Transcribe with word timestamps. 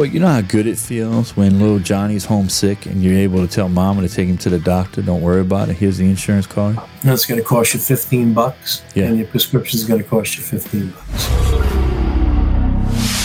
Well, 0.00 0.08
you 0.08 0.18
know 0.18 0.28
how 0.28 0.40
good 0.40 0.66
it 0.66 0.78
feels 0.78 1.36
when 1.36 1.60
little 1.60 1.78
Johnny's 1.78 2.24
homesick 2.24 2.86
and 2.86 3.02
you're 3.02 3.18
able 3.18 3.46
to 3.46 3.52
tell 3.52 3.68
mama 3.68 4.00
to 4.00 4.08
take 4.08 4.30
him 4.30 4.38
to 4.38 4.48
the 4.48 4.58
doctor. 4.58 5.02
Don't 5.02 5.20
worry 5.20 5.42
about 5.42 5.68
it. 5.68 5.76
Here's 5.76 5.98
the 5.98 6.06
insurance 6.06 6.46
card. 6.46 6.78
That's 7.04 7.26
going 7.26 7.38
to 7.38 7.44
cost 7.44 7.74
you 7.74 7.80
15 7.80 8.32
bucks. 8.32 8.82
Yeah. 8.94 9.08
And 9.08 9.18
your 9.18 9.26
prescription 9.26 9.78
is 9.78 9.84
going 9.84 10.02
to 10.02 10.08
cost 10.08 10.38
you 10.38 10.42
15 10.42 10.92
bucks. 10.92 11.26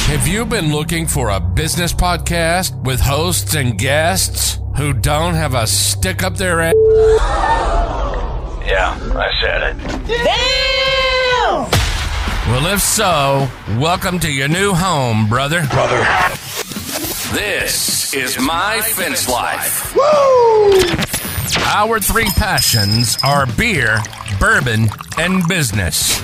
Have 0.07 0.27
you 0.27 0.45
been 0.45 0.73
looking 0.73 1.07
for 1.07 1.29
a 1.29 1.39
business 1.39 1.93
podcast 1.93 2.75
with 2.83 2.99
hosts 2.99 3.55
and 3.55 3.77
guests 3.77 4.59
who 4.75 4.91
don't 4.91 5.35
have 5.35 5.53
a 5.53 5.65
stick 5.67 6.23
up 6.23 6.35
their 6.35 6.59
ass? 6.59 6.73
Yeah, 8.67 8.99
I 9.15 9.31
said 9.39 9.77
it. 9.77 9.77
Well, 12.47 12.67
if 12.67 12.81
so, 12.81 13.49
welcome 13.79 14.19
to 14.19 14.29
your 14.29 14.49
new 14.49 14.73
home, 14.73 15.29
brother. 15.29 15.65
Brother. 15.71 16.35
This 17.35 18.13
is 18.13 18.39
My 18.39 18.79
Fence 18.79 19.27
Life. 19.27 19.93
Woo! 19.93 20.71
Our 21.65 21.99
three 21.99 22.29
passions 22.37 23.17
are 23.25 23.45
beer, 23.57 23.99
bourbon, 24.39 24.87
and 25.17 25.45
business. 25.45 26.17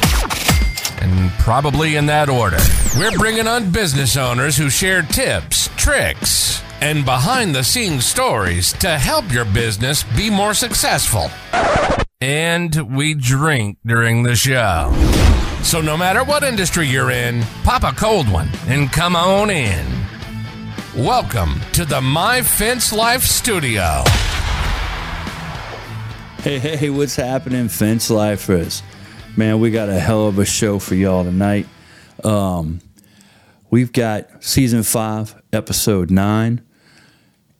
And 1.01 1.29
probably 1.31 1.97
in 1.97 2.05
that 2.05 2.29
order. 2.29 2.59
We're 2.97 3.11
bringing 3.17 3.45
on 3.45 3.71
business 3.71 4.15
owners 4.15 4.55
who 4.55 4.69
share 4.69 5.01
tips, 5.01 5.69
tricks, 5.75 6.63
and 6.79 7.03
behind 7.03 7.53
the 7.53 7.65
scenes 7.65 8.05
stories 8.05 8.71
to 8.73 8.97
help 8.97 9.29
your 9.33 9.43
business 9.43 10.03
be 10.15 10.29
more 10.29 10.53
successful. 10.53 11.29
And 12.21 12.95
we 12.95 13.15
drink 13.15 13.79
during 13.85 14.23
the 14.23 14.37
show. 14.37 14.93
So 15.61 15.81
no 15.81 15.97
matter 15.97 16.23
what 16.23 16.43
industry 16.43 16.87
you're 16.87 17.11
in, 17.11 17.43
pop 17.65 17.83
a 17.83 17.91
cold 17.91 18.31
one 18.31 18.47
and 18.67 18.89
come 18.89 19.17
on 19.17 19.49
in. 19.49 20.00
Welcome 20.97 21.61
to 21.71 21.85
the 21.85 22.01
My 22.01 22.41
Fence 22.41 22.91
Life 22.91 23.23
Studio. 23.23 24.03
Hey, 26.43 26.59
hey, 26.59 26.89
what's 26.89 27.15
happening, 27.15 27.69
fence 27.69 28.09
lifers? 28.09 28.83
Man, 29.37 29.61
we 29.61 29.71
got 29.71 29.87
a 29.87 29.97
hell 29.97 30.27
of 30.27 30.37
a 30.37 30.43
show 30.43 30.79
for 30.79 30.95
y'all 30.95 31.23
tonight. 31.23 31.65
Um, 32.25 32.81
we've 33.69 33.93
got 33.93 34.43
season 34.43 34.83
five, 34.83 35.41
episode 35.53 36.11
nine, 36.11 36.61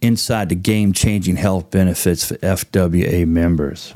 inside 0.02 0.50
the 0.50 0.56
game 0.56 0.92
changing 0.92 1.38
health 1.38 1.72
benefits 1.72 2.26
for 2.26 2.36
FWA 2.36 3.26
members. 3.26 3.94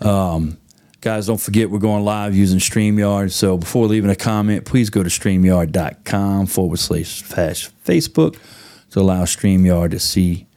Um, 0.00 0.58
guys, 1.06 1.28
don't 1.28 1.40
forget 1.40 1.70
we're 1.70 1.78
going 1.78 2.04
live 2.04 2.34
using 2.34 2.58
StreamYard. 2.58 3.30
So 3.30 3.56
before 3.56 3.86
leaving 3.86 4.10
a 4.10 4.16
comment, 4.16 4.64
please 4.64 4.90
go 4.90 5.04
to 5.04 5.08
StreamYard.com 5.08 6.46
forward 6.46 6.80
slash 6.80 7.22
Facebook 7.22 8.36
to 8.90 8.98
allow 8.98 9.22
StreamYard 9.22 9.92
to 9.92 10.00
see 10.00 10.48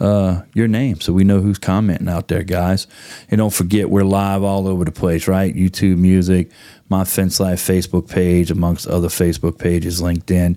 uh, 0.00 0.42
your 0.54 0.68
name 0.68 1.00
so 1.00 1.12
we 1.12 1.24
know 1.24 1.40
who's 1.40 1.58
commenting 1.58 2.08
out 2.08 2.28
there, 2.28 2.44
guys. 2.44 2.86
And 3.32 3.38
don't 3.38 3.52
forget, 3.52 3.90
we're 3.90 4.04
live 4.04 4.44
all 4.44 4.68
over 4.68 4.84
the 4.84 4.92
place, 4.92 5.26
right? 5.26 5.52
YouTube 5.52 5.96
Music, 5.96 6.52
My 6.88 7.02
Fence 7.04 7.40
Life 7.40 7.58
Facebook 7.58 8.08
page, 8.08 8.52
amongst 8.52 8.86
other 8.86 9.08
Facebook 9.08 9.58
pages, 9.58 10.00
LinkedIn. 10.00 10.56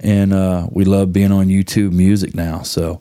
And 0.00 0.32
uh, 0.32 0.66
we 0.72 0.84
love 0.84 1.12
being 1.12 1.30
on 1.30 1.46
YouTube 1.46 1.92
Music 1.92 2.34
now. 2.34 2.62
So 2.62 3.00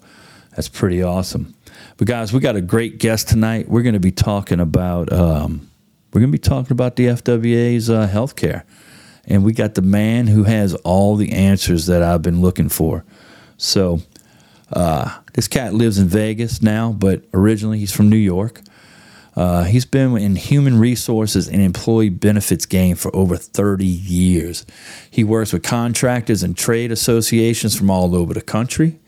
that's 0.51 0.69
pretty 0.69 1.01
awesome. 1.01 1.55
But 1.97 2.05
guys, 2.05 2.31
we 2.31 2.39
got 2.39 2.55
a 2.55 2.61
great 2.61 2.99
guest 2.99 3.29
tonight. 3.29 3.67
We're 3.67 3.81
going 3.81 3.93
to 3.93 3.99
be 3.99 4.11
talking 4.11 4.59
about 4.59 5.11
um, 5.11 5.70
we're 6.11 6.19
going 6.19 6.31
to 6.31 6.37
be 6.37 6.39
talking 6.39 6.71
about 6.71 6.95
the 6.95 7.07
FWA's 7.07 7.89
uh, 7.89 8.07
healthcare, 8.07 8.63
and 9.25 9.43
we 9.43 9.53
got 9.53 9.75
the 9.75 9.81
man 9.81 10.27
who 10.27 10.43
has 10.43 10.75
all 10.75 11.15
the 11.15 11.31
answers 11.31 11.85
that 11.85 12.03
I've 12.03 12.21
been 12.21 12.41
looking 12.41 12.69
for. 12.69 13.05
So 13.57 14.01
uh, 14.73 15.19
this 15.33 15.47
cat 15.47 15.73
lives 15.73 15.97
in 15.97 16.07
Vegas 16.07 16.61
now, 16.61 16.91
but 16.91 17.23
originally 17.33 17.79
he's 17.79 17.91
from 17.91 18.09
New 18.09 18.17
York. 18.17 18.61
Uh, 19.35 19.63
he's 19.63 19.85
been 19.85 20.17
in 20.17 20.35
human 20.35 20.77
resources 20.77 21.47
and 21.47 21.61
employee 21.61 22.09
benefits 22.09 22.65
game 22.65 22.97
for 22.97 23.15
over 23.15 23.37
30 23.37 23.85
years. 23.85 24.65
He 25.09 25.23
works 25.23 25.53
with 25.53 25.63
contractors 25.63 26.43
and 26.43 26.57
trade 26.57 26.91
associations 26.91 27.77
from 27.77 27.89
all 27.89 28.13
over 28.13 28.33
the 28.33 28.41
country. 28.41 28.99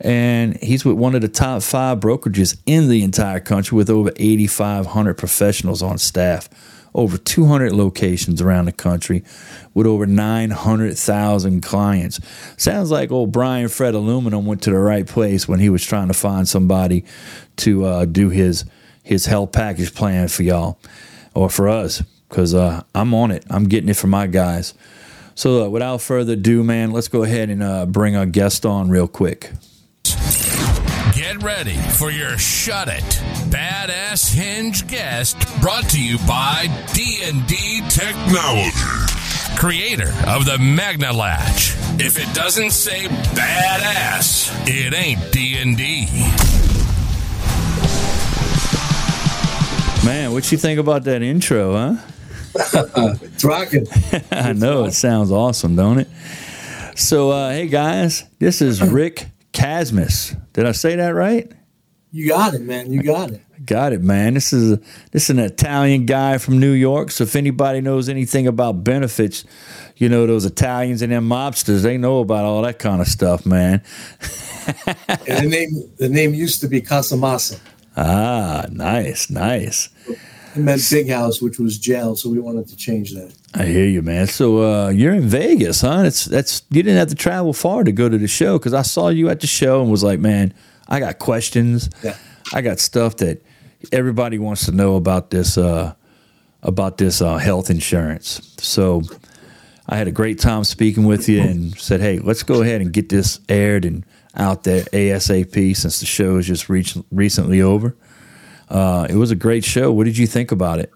And 0.00 0.56
he's 0.62 0.84
with 0.84 0.96
one 0.96 1.14
of 1.14 1.22
the 1.22 1.28
top 1.28 1.62
five 1.62 1.98
brokerages 2.00 2.60
in 2.66 2.88
the 2.88 3.02
entire 3.02 3.40
country 3.40 3.76
with 3.76 3.90
over 3.90 4.12
8,500 4.16 5.14
professionals 5.14 5.82
on 5.82 5.98
staff, 5.98 6.48
over 6.94 7.18
200 7.18 7.72
locations 7.72 8.40
around 8.40 8.66
the 8.66 8.72
country 8.72 9.24
with 9.74 9.86
over 9.86 10.06
900,000 10.06 11.60
clients. 11.60 12.20
Sounds 12.56 12.90
like 12.90 13.10
old 13.10 13.32
Brian 13.32 13.68
Fred 13.68 13.94
Aluminum 13.94 14.46
went 14.46 14.62
to 14.62 14.70
the 14.70 14.78
right 14.78 15.06
place 15.06 15.48
when 15.48 15.58
he 15.58 15.68
was 15.68 15.84
trying 15.84 16.08
to 16.08 16.14
find 16.14 16.48
somebody 16.48 17.04
to 17.56 17.84
uh, 17.84 18.04
do 18.04 18.30
his 18.30 18.64
his 19.02 19.24
health 19.24 19.52
package 19.52 19.94
plan 19.94 20.28
for 20.28 20.42
y'all 20.42 20.78
or 21.34 21.48
for 21.48 21.66
us 21.66 22.02
because 22.28 22.54
uh, 22.54 22.82
I'm 22.94 23.14
on 23.14 23.30
it. 23.30 23.44
I'm 23.48 23.64
getting 23.64 23.88
it 23.88 23.96
for 23.96 24.06
my 24.06 24.26
guys. 24.26 24.74
So 25.34 25.64
uh, 25.64 25.68
without 25.68 26.02
further 26.02 26.34
ado, 26.34 26.62
man, 26.62 26.90
let's 26.90 27.08
go 27.08 27.22
ahead 27.22 27.48
and 27.48 27.62
uh, 27.62 27.86
bring 27.86 28.16
our 28.16 28.26
guest 28.26 28.66
on 28.66 28.90
real 28.90 29.08
quick. 29.08 29.50
Get 31.14 31.42
ready 31.42 31.76
for 31.76 32.10
your 32.10 32.38
Shut 32.38 32.88
It 32.88 33.02
Badass 33.50 34.32
Hinge 34.32 34.86
guest 34.86 35.36
brought 35.60 35.88
to 35.90 36.02
you 36.02 36.18
by 36.26 36.66
D&D 36.92 37.82
Technology. 37.88 38.70
Creator 39.56 40.12
of 40.26 40.44
the 40.44 40.58
Magna 40.60 41.12
Latch. 41.12 41.74
If 42.00 42.18
it 42.18 42.32
doesn't 42.34 42.70
say 42.70 43.06
badass, 43.06 44.52
it 44.68 44.94
ain't 44.94 45.32
D&D. 45.32 46.06
Man, 50.06 50.32
what 50.32 50.50
you 50.52 50.58
think 50.58 50.78
about 50.78 51.04
that 51.04 51.22
intro, 51.22 51.72
huh? 51.72 51.96
It's 52.54 53.44
rocking. 53.44 53.86
I 54.30 54.52
know 54.52 54.84
it 54.84 54.92
sounds 54.92 55.32
awesome, 55.32 55.76
don't 55.76 55.98
it? 55.98 56.08
So, 56.94 57.30
uh, 57.30 57.50
hey 57.50 57.66
guys, 57.66 58.24
this 58.38 58.62
is 58.62 58.82
Rick 58.82 59.26
Casmass. 59.58 60.40
Did 60.52 60.66
I 60.66 60.72
say 60.72 60.94
that 60.96 61.10
right? 61.10 61.50
You 62.10 62.28
got 62.28 62.54
it, 62.54 62.60
man. 62.60 62.92
You 62.92 63.02
got 63.02 63.32
it. 63.32 63.42
Got 63.66 63.92
it, 63.92 64.02
man. 64.02 64.34
This 64.34 64.52
is 64.52 64.78
this 65.10 65.24
is 65.24 65.30
an 65.30 65.40
Italian 65.40 66.06
guy 66.06 66.38
from 66.38 66.60
New 66.60 66.72
York. 66.72 67.10
So 67.10 67.24
if 67.24 67.34
anybody 67.34 67.80
knows 67.80 68.08
anything 68.08 68.46
about 68.46 68.84
benefits, 68.84 69.44
you 69.96 70.08
know 70.08 70.26
those 70.26 70.44
Italians 70.44 71.02
and 71.02 71.12
them 71.12 71.28
mobsters, 71.28 71.82
they 71.82 71.98
know 71.98 72.20
about 72.20 72.44
all 72.44 72.62
that 72.62 72.78
kind 72.78 73.00
of 73.00 73.08
stuff, 73.08 73.44
man. 73.44 73.82
And 75.26 75.44
the 75.44 75.48
name 75.48 75.90
the 75.98 76.08
name 76.08 76.34
used 76.34 76.60
to 76.60 76.68
be 76.68 76.80
Casamassa. 76.80 77.58
Ah, 78.00 78.64
nice, 78.70 79.28
nice. 79.28 79.88
It 80.54 80.60
meant 80.60 80.82
big 80.90 81.08
house, 81.08 81.42
which 81.42 81.58
was 81.58 81.78
jail, 81.78 82.16
so 82.16 82.30
we 82.30 82.38
wanted 82.38 82.68
to 82.68 82.76
change 82.76 83.12
that. 83.14 83.34
I 83.54 83.66
hear 83.66 83.86
you, 83.86 84.02
man. 84.02 84.26
So 84.26 84.62
uh, 84.62 84.88
you're 84.88 85.14
in 85.14 85.28
Vegas, 85.28 85.80
huh? 85.80 86.02
It's 86.04 86.24
that's 86.24 86.62
you 86.70 86.82
didn't 86.82 86.98
have 86.98 87.08
to 87.08 87.14
travel 87.14 87.52
far 87.52 87.84
to 87.84 87.92
go 87.92 88.08
to 88.08 88.18
the 88.18 88.28
show 88.28 88.58
because 88.58 88.74
I 88.74 88.82
saw 88.82 89.08
you 89.08 89.28
at 89.28 89.40
the 89.40 89.46
show 89.46 89.82
and 89.82 89.90
was 89.90 90.02
like, 90.02 90.20
man, 90.20 90.54
I 90.88 91.00
got 91.00 91.18
questions. 91.18 91.90
Yeah. 92.02 92.16
I 92.52 92.62
got 92.62 92.78
stuff 92.78 93.16
that 93.18 93.42
everybody 93.92 94.38
wants 94.38 94.64
to 94.66 94.72
know 94.72 94.96
about 94.96 95.30
this 95.30 95.58
uh, 95.58 95.94
about 96.62 96.98
this 96.98 97.20
uh, 97.20 97.36
health 97.36 97.70
insurance. 97.70 98.54
So 98.58 99.02
I 99.86 99.96
had 99.96 100.08
a 100.08 100.12
great 100.12 100.38
time 100.38 100.64
speaking 100.64 101.04
with 101.04 101.28
you 101.28 101.40
and 101.40 101.78
said, 101.78 102.00
hey, 102.00 102.18
let's 102.18 102.42
go 102.42 102.62
ahead 102.62 102.80
and 102.80 102.92
get 102.92 103.08
this 103.08 103.40
aired 103.48 103.84
and 103.84 104.04
out 104.34 104.64
there 104.64 104.82
ASAP 104.84 105.76
since 105.76 106.00
the 106.00 106.06
show 106.06 106.36
is 106.36 106.46
just 106.46 106.68
reach, 106.68 106.96
recently 107.10 107.62
over. 107.62 107.96
Uh, 108.70 109.06
it 109.08 109.16
was 109.16 109.30
a 109.30 109.36
great 109.36 109.64
show. 109.64 109.92
What 109.92 110.04
did 110.04 110.18
you 110.18 110.26
think 110.26 110.52
about 110.52 110.78
it? 110.78 110.92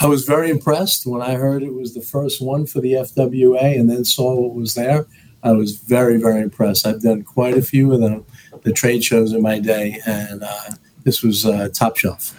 I 0.00 0.06
was 0.06 0.24
very 0.24 0.48
impressed 0.50 1.06
when 1.06 1.20
I 1.20 1.34
heard 1.34 1.62
it 1.62 1.74
was 1.74 1.94
the 1.94 2.00
first 2.00 2.40
one 2.40 2.66
for 2.66 2.80
the 2.80 2.92
FWA 2.92 3.78
and 3.78 3.90
then 3.90 4.04
saw 4.04 4.34
what 4.34 4.54
was 4.54 4.74
there. 4.74 5.06
I 5.42 5.52
was 5.52 5.76
very, 5.76 6.18
very 6.18 6.40
impressed. 6.40 6.86
I've 6.86 7.02
done 7.02 7.22
quite 7.22 7.56
a 7.56 7.62
few 7.62 7.92
of 7.92 8.00
them, 8.00 8.24
the 8.62 8.72
trade 8.72 9.04
shows 9.04 9.32
in 9.32 9.42
my 9.42 9.58
day, 9.58 10.00
and 10.06 10.42
uh, 10.42 10.70
this 11.04 11.22
was 11.22 11.44
uh, 11.44 11.68
top 11.72 11.96
shelf. 11.96 12.34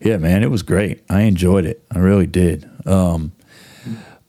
Yeah, 0.00 0.18
man, 0.18 0.42
it 0.42 0.50
was 0.50 0.62
great. 0.62 1.02
I 1.08 1.22
enjoyed 1.22 1.64
it. 1.64 1.82
I 1.90 1.98
really 1.98 2.26
did. 2.26 2.68
Um, 2.86 3.32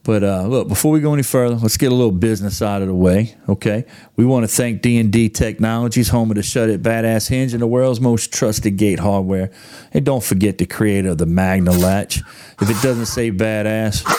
but 0.07 0.23
uh, 0.23 0.43
look, 0.43 0.69
before 0.69 0.93
we 0.93 1.01
go 1.01 1.13
any 1.13 1.21
further, 1.21 1.55
let's 1.55 1.75
get 1.75 1.91
a 1.91 1.93
little 1.93 2.13
business 2.13 2.61
out 2.61 2.81
of 2.81 2.87
the 2.87 2.95
way. 2.95 3.35
Okay, 3.49 3.83
we 4.15 4.23
want 4.23 4.45
to 4.45 4.47
thank 4.47 4.81
D 4.81 4.97
and 4.99 5.11
D 5.11 5.27
Technologies, 5.27 6.07
home 6.07 6.31
of 6.31 6.37
the 6.37 6.43
Shut 6.43 6.69
It 6.69 6.81
Badass 6.81 7.27
Hinge 7.27 7.51
and 7.51 7.61
the 7.61 7.67
world's 7.67 7.99
most 7.99 8.31
trusted 8.31 8.77
gate 8.77 8.99
hardware. 8.99 9.51
And 9.91 10.05
don't 10.05 10.23
forget 10.23 10.59
the 10.59 10.65
creator 10.65 11.09
of 11.09 11.17
the 11.17 11.25
Magna 11.25 11.71
Latch. 11.71 12.21
If 12.61 12.69
it 12.69 12.81
doesn't 12.81 13.07
say 13.07 13.31
badass, 13.31 14.09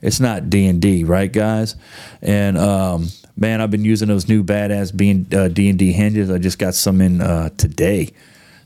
it's 0.00 0.20
not 0.20 0.48
D 0.48 0.66
and 0.68 0.80
D, 0.80 1.04
right, 1.04 1.30
guys? 1.30 1.76
And 2.22 2.56
um, 2.56 3.08
man, 3.36 3.60
I've 3.60 3.70
been 3.70 3.84
using 3.84 4.08
those 4.08 4.30
new 4.30 4.42
badass 4.42 4.96
being 4.96 5.26
uh, 5.34 5.50
hinges. 5.50 6.30
I 6.30 6.38
just 6.38 6.58
got 6.58 6.74
some 6.74 7.02
in 7.02 7.20
uh, 7.20 7.50
today. 7.58 8.10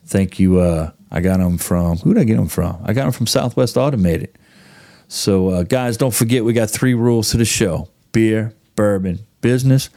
Thank 0.06 0.38
you. 0.38 0.60
Uh, 0.60 0.92
I 1.10 1.20
got 1.20 1.40
them 1.40 1.58
from 1.58 1.98
who 1.98 2.14
did 2.14 2.20
I 2.20 2.24
get 2.24 2.36
them 2.36 2.46
from? 2.46 2.80
I 2.84 2.92
got 2.92 3.02
them 3.02 3.12
from 3.12 3.26
Southwest 3.26 3.76
Automated. 3.76 4.38
So, 5.12 5.48
uh, 5.48 5.62
guys, 5.64 5.96
don't 5.96 6.14
forget 6.14 6.44
we 6.44 6.52
got 6.52 6.70
three 6.70 6.94
rules 6.94 7.32
to 7.32 7.36
the 7.36 7.44
show: 7.44 7.88
beer, 8.12 8.54
bourbon, 8.76 9.18
business. 9.40 9.90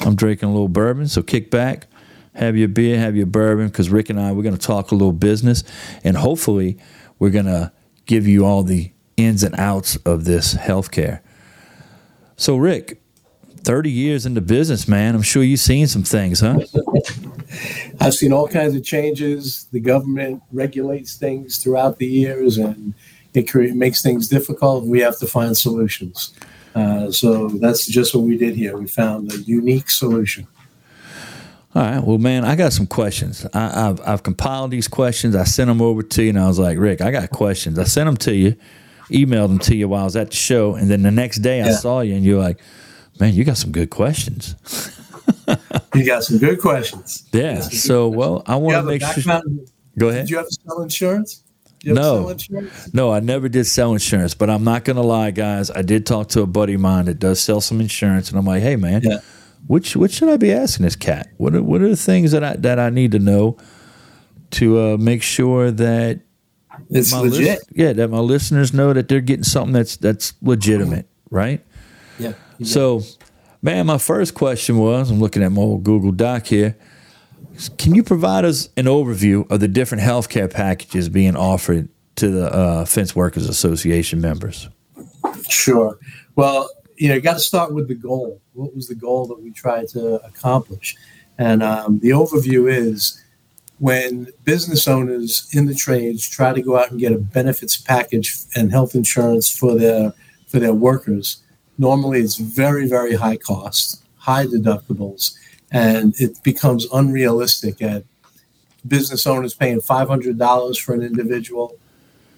I'm 0.00 0.16
drinking 0.16 0.48
a 0.48 0.52
little 0.52 0.68
bourbon, 0.68 1.06
so 1.06 1.22
kick 1.22 1.48
back, 1.48 1.86
have 2.34 2.56
your 2.56 2.66
beer, 2.66 2.98
have 2.98 3.14
your 3.14 3.26
bourbon, 3.26 3.68
because 3.68 3.88
Rick 3.88 4.10
and 4.10 4.18
I, 4.18 4.32
we're 4.32 4.42
going 4.42 4.56
to 4.56 4.66
talk 4.66 4.90
a 4.90 4.96
little 4.96 5.12
business, 5.12 5.62
and 6.02 6.16
hopefully, 6.16 6.76
we're 7.20 7.30
going 7.30 7.46
to 7.46 7.70
give 8.06 8.26
you 8.26 8.44
all 8.44 8.64
the 8.64 8.90
ins 9.16 9.44
and 9.44 9.54
outs 9.60 9.94
of 9.98 10.24
this 10.24 10.54
healthcare. 10.54 11.20
So, 12.34 12.56
Rick, 12.56 13.00
30 13.58 13.92
years 13.92 14.26
into 14.26 14.40
business, 14.40 14.88
man, 14.88 15.14
I'm 15.14 15.22
sure 15.22 15.44
you've 15.44 15.60
seen 15.60 15.86
some 15.86 16.02
things, 16.02 16.40
huh? 16.40 16.58
I've 18.00 18.14
seen 18.14 18.32
all 18.32 18.48
kinds 18.48 18.74
of 18.74 18.82
changes. 18.82 19.68
The 19.70 19.78
government 19.78 20.42
regulates 20.50 21.14
things 21.14 21.58
throughout 21.58 21.98
the 21.98 22.06
years, 22.06 22.58
and 22.58 22.94
it 23.34 23.50
cre- 23.50 23.74
makes 23.74 24.02
things 24.02 24.28
difficult. 24.28 24.84
We 24.84 25.00
have 25.00 25.18
to 25.18 25.26
find 25.26 25.56
solutions. 25.56 26.34
Uh, 26.74 27.10
so 27.10 27.48
that's 27.48 27.86
just 27.86 28.14
what 28.14 28.24
we 28.24 28.36
did 28.36 28.54
here. 28.54 28.76
We 28.76 28.86
found 28.86 29.32
a 29.32 29.38
unique 29.38 29.90
solution. 29.90 30.46
All 31.74 31.82
right. 31.82 32.04
Well, 32.04 32.18
man, 32.18 32.44
I 32.44 32.54
got 32.54 32.72
some 32.72 32.86
questions. 32.86 33.46
I, 33.54 33.60
have 33.60 34.00
I've 34.06 34.22
compiled 34.22 34.70
these 34.70 34.88
questions. 34.88 35.34
I 35.34 35.44
sent 35.44 35.68
them 35.68 35.80
over 35.80 36.02
to 36.02 36.22
you, 36.22 36.30
and 36.30 36.38
I 36.38 36.46
was 36.46 36.58
like, 36.58 36.78
Rick, 36.78 37.00
I 37.00 37.10
got 37.10 37.30
questions. 37.30 37.78
I 37.78 37.84
sent 37.84 38.06
them 38.06 38.16
to 38.18 38.34
you, 38.34 38.56
emailed 39.08 39.48
them 39.48 39.58
to 39.60 39.74
you 39.74 39.88
while 39.88 40.02
I 40.02 40.04
was 40.04 40.16
at 40.16 40.30
the 40.30 40.36
show, 40.36 40.74
and 40.74 40.90
then 40.90 41.02
the 41.02 41.10
next 41.10 41.38
day 41.38 41.62
I 41.62 41.70
saw 41.70 42.00
you, 42.00 42.14
and 42.14 42.24
you're 42.24 42.40
like, 42.40 42.60
man, 43.18 43.32
you 43.32 43.44
got 43.44 43.56
some 43.56 43.72
good 43.72 43.88
questions. 43.88 44.54
you 45.94 46.04
got 46.04 46.24
some 46.24 46.38
good 46.38 46.60
questions. 46.60 47.26
Yeah. 47.32 47.60
So, 47.60 48.08
well, 48.08 48.42
I 48.46 48.56
want 48.56 48.76
to 48.76 48.82
make 48.82 49.02
sure. 49.02 49.42
Go 49.98 50.08
ahead. 50.08 50.24
Did 50.26 50.30
you 50.30 50.36
have 50.38 50.46
to 50.46 50.58
sell 50.66 50.82
insurance? 50.82 51.42
No, 51.84 52.28
insurance? 52.28 52.92
no, 52.94 53.12
I 53.12 53.20
never 53.20 53.48
did 53.48 53.64
sell 53.64 53.92
insurance, 53.92 54.34
but 54.34 54.50
I'm 54.50 54.64
not 54.64 54.84
going 54.84 54.96
to 54.96 55.02
lie, 55.02 55.30
guys. 55.30 55.70
I 55.70 55.82
did 55.82 56.06
talk 56.06 56.28
to 56.30 56.42
a 56.42 56.46
buddy 56.46 56.74
of 56.74 56.80
mine 56.80 57.06
that 57.06 57.18
does 57.18 57.40
sell 57.40 57.60
some 57.60 57.80
insurance, 57.80 58.30
and 58.30 58.38
I'm 58.38 58.44
like, 58.44 58.62
hey, 58.62 58.76
man, 58.76 59.02
yeah. 59.02 59.18
which 59.66 59.96
what 59.96 60.10
should 60.10 60.28
I 60.28 60.36
be 60.36 60.52
asking 60.52 60.84
this 60.84 60.96
cat? 60.96 61.28
What 61.38 61.54
are, 61.54 61.62
what 61.62 61.82
are 61.82 61.88
the 61.88 61.96
things 61.96 62.32
that 62.32 62.44
I 62.44 62.54
that 62.56 62.78
I 62.78 62.90
need 62.90 63.12
to 63.12 63.18
know 63.18 63.56
to 64.52 64.80
uh, 64.80 64.96
make 64.96 65.22
sure 65.22 65.70
that 65.70 66.20
it's 66.90 67.12
legit? 67.12 67.40
List, 67.40 67.64
yeah, 67.72 67.92
that 67.92 68.08
my 68.08 68.18
listeners 68.18 68.72
know 68.72 68.92
that 68.92 69.08
they're 69.08 69.20
getting 69.20 69.44
something 69.44 69.72
that's 69.72 69.96
that's 69.96 70.34
legitimate, 70.42 71.08
right? 71.30 71.64
Yeah. 72.18 72.34
So, 72.62 73.02
man, 73.60 73.86
my 73.86 73.98
first 73.98 74.34
question 74.34 74.78
was, 74.78 75.10
I'm 75.10 75.18
looking 75.18 75.42
at 75.42 75.50
my 75.50 75.62
old 75.62 75.82
Google 75.82 76.12
Doc 76.12 76.46
here. 76.46 76.76
Can 77.78 77.94
you 77.94 78.02
provide 78.02 78.44
us 78.44 78.68
an 78.76 78.86
overview 78.86 79.50
of 79.50 79.60
the 79.60 79.68
different 79.68 80.02
healthcare 80.02 80.50
packages 80.50 81.08
being 81.08 81.36
offered 81.36 81.88
to 82.16 82.28
the 82.28 82.52
uh, 82.52 82.84
Fence 82.84 83.14
Workers 83.14 83.48
Association 83.48 84.20
members? 84.20 84.68
Sure. 85.48 85.98
Well, 86.36 86.68
you 86.96 87.08
know, 87.08 87.14
you 87.14 87.20
got 87.20 87.34
to 87.34 87.40
start 87.40 87.74
with 87.74 87.88
the 87.88 87.94
goal. 87.94 88.40
What 88.52 88.74
was 88.74 88.88
the 88.88 88.94
goal 88.94 89.26
that 89.26 89.40
we 89.40 89.50
tried 89.50 89.88
to 89.88 90.16
accomplish? 90.24 90.96
And 91.38 91.62
um, 91.62 91.98
the 92.00 92.10
overview 92.10 92.70
is 92.70 93.22
when 93.78 94.28
business 94.44 94.86
owners 94.86 95.48
in 95.52 95.66
the 95.66 95.74
trades 95.74 96.28
try 96.28 96.52
to 96.52 96.62
go 96.62 96.78
out 96.78 96.90
and 96.90 97.00
get 97.00 97.12
a 97.12 97.18
benefits 97.18 97.76
package 97.76 98.36
and 98.54 98.70
health 98.70 98.94
insurance 98.94 99.50
for 99.50 99.76
their 99.76 100.12
for 100.46 100.60
their 100.60 100.74
workers, 100.74 101.42
normally 101.78 102.20
it's 102.20 102.36
very 102.36 102.86
very 102.86 103.14
high 103.14 103.36
cost, 103.36 104.04
high 104.18 104.46
deductibles, 104.46 105.36
and 105.72 106.14
it 106.20 106.40
becomes 106.42 106.86
unrealistic 106.92 107.82
at 107.82 108.04
business 108.86 109.26
owners 109.26 109.54
paying 109.54 109.80
$500 109.80 110.80
for 110.80 110.94
an 110.94 111.02
individual 111.02 111.76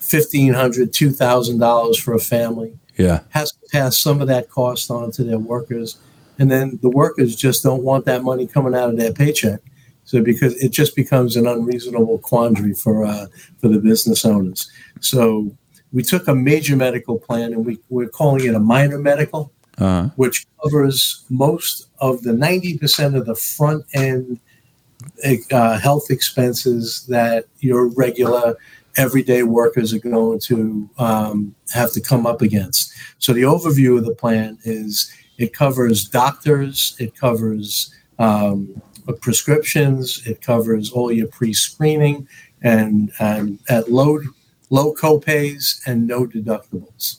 $1500 0.00 0.90
$2000 0.90 1.96
for 2.00 2.14
a 2.14 2.19
family. 2.19 2.78
Yeah. 2.96 3.20
Has 3.31 3.52
to 3.52 3.58
pass 3.72 3.98
some 3.98 4.20
of 4.20 4.28
that 4.28 4.50
cost 4.50 4.90
on 4.90 5.10
to 5.12 5.25
their 5.25 5.38
workers. 5.38 5.98
And 6.38 6.50
then 6.50 6.78
the 6.82 6.90
workers 6.90 7.34
just 7.34 7.62
don't 7.62 7.82
want 7.82 8.04
that 8.04 8.22
money 8.22 8.46
coming 8.46 8.75
out 8.75 8.90
of 8.90 8.96
their 8.96 9.12
paycheck. 9.12 9.60
So 10.04 10.22
because 10.22 10.54
it 10.62 10.70
just 10.70 10.94
becomes 10.94 11.34
an 11.37 11.46
unreasonable 11.46 12.19
quandary 12.19 12.75
for 12.75 13.04
uh, 13.04 13.26
for 13.58 13.69
the 13.69 13.78
business 13.78 14.25
owners. 14.25 14.70
So 15.00 15.50
we 15.92 16.02
took 16.02 16.28
a 16.28 16.34
major 16.34 16.76
medical 16.76 17.19
plan 17.19 17.54
and 17.54 17.64
we, 17.64 17.78
we're 17.88 18.08
calling 18.08 18.44
it 18.44 18.54
a 18.54 18.60
minor 18.60 18.98
medical 18.98 19.50
uh-huh. 19.79 20.11
which 20.17 20.47
covers 20.62 21.25
most 21.31 21.88
of 21.99 22.23
the 22.23 22.32
90% 22.32 23.17
of 23.17 23.26
the 23.26 23.35
front 23.35 23.85
end 23.94 24.41
uh, 25.50 25.79
health 25.79 26.11
expenses 26.11 27.06
that 27.09 27.44
your 27.61 27.88
regular 27.88 28.56
everyday 28.97 29.43
workers 29.43 29.93
are 29.93 29.99
going 29.99 30.38
to 30.38 30.88
um, 30.99 31.55
have 31.73 31.93
to 31.93 32.00
come 32.00 32.26
up 32.26 32.43
against. 32.43 32.93
So, 33.19 33.32
the 33.32 33.43
overview 33.43 33.99
of 33.99 34.05
the 34.05 34.15
plan 34.15 34.59
is 34.65 35.12
it 35.38 35.53
covers 35.53 36.09
doctors, 36.09 36.97
it 36.99 37.17
covers 37.17 37.94
um, 38.19 38.81
prescriptions, 39.21 40.26
it 40.26 40.41
covers 40.41 40.91
all 40.91 41.12
your 41.12 41.29
pre 41.29 41.53
screening 41.53 42.29
and, 42.62 43.12
and 43.19 43.59
at 43.69 43.91
low, 43.91 44.21
low 44.71 44.94
copays 44.94 45.81
and 45.87 46.06
no 46.06 46.26
deductibles. 46.26 47.19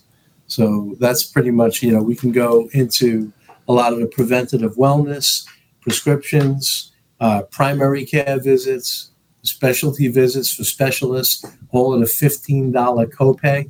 So 0.55 0.95
that's 1.01 1.25
pretty 1.25 1.51
much, 1.51 1.83
you 1.83 1.91
know, 1.91 2.01
we 2.01 2.15
can 2.15 2.31
go 2.31 2.69
into 2.71 3.33
a 3.67 3.73
lot 3.73 3.91
of 3.91 3.99
the 3.99 4.07
preventative 4.07 4.75
wellness, 4.75 5.45
prescriptions, 5.81 6.93
uh, 7.19 7.41
primary 7.51 8.05
care 8.05 8.39
visits, 8.39 9.11
specialty 9.41 10.07
visits 10.07 10.53
for 10.53 10.63
specialists, 10.63 11.45
all 11.71 11.93
at 11.93 12.01
a 12.01 12.05
$15 12.05 12.71
copay. 13.11 13.69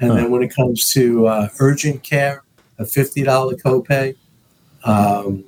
And 0.00 0.10
huh. 0.10 0.16
then 0.16 0.30
when 0.30 0.42
it 0.42 0.54
comes 0.54 0.90
to 0.94 1.26
uh, 1.26 1.48
urgent 1.60 2.02
care, 2.02 2.42
a 2.78 2.84
$50 2.84 3.26
copay. 3.60 4.16
Um, 4.84 5.44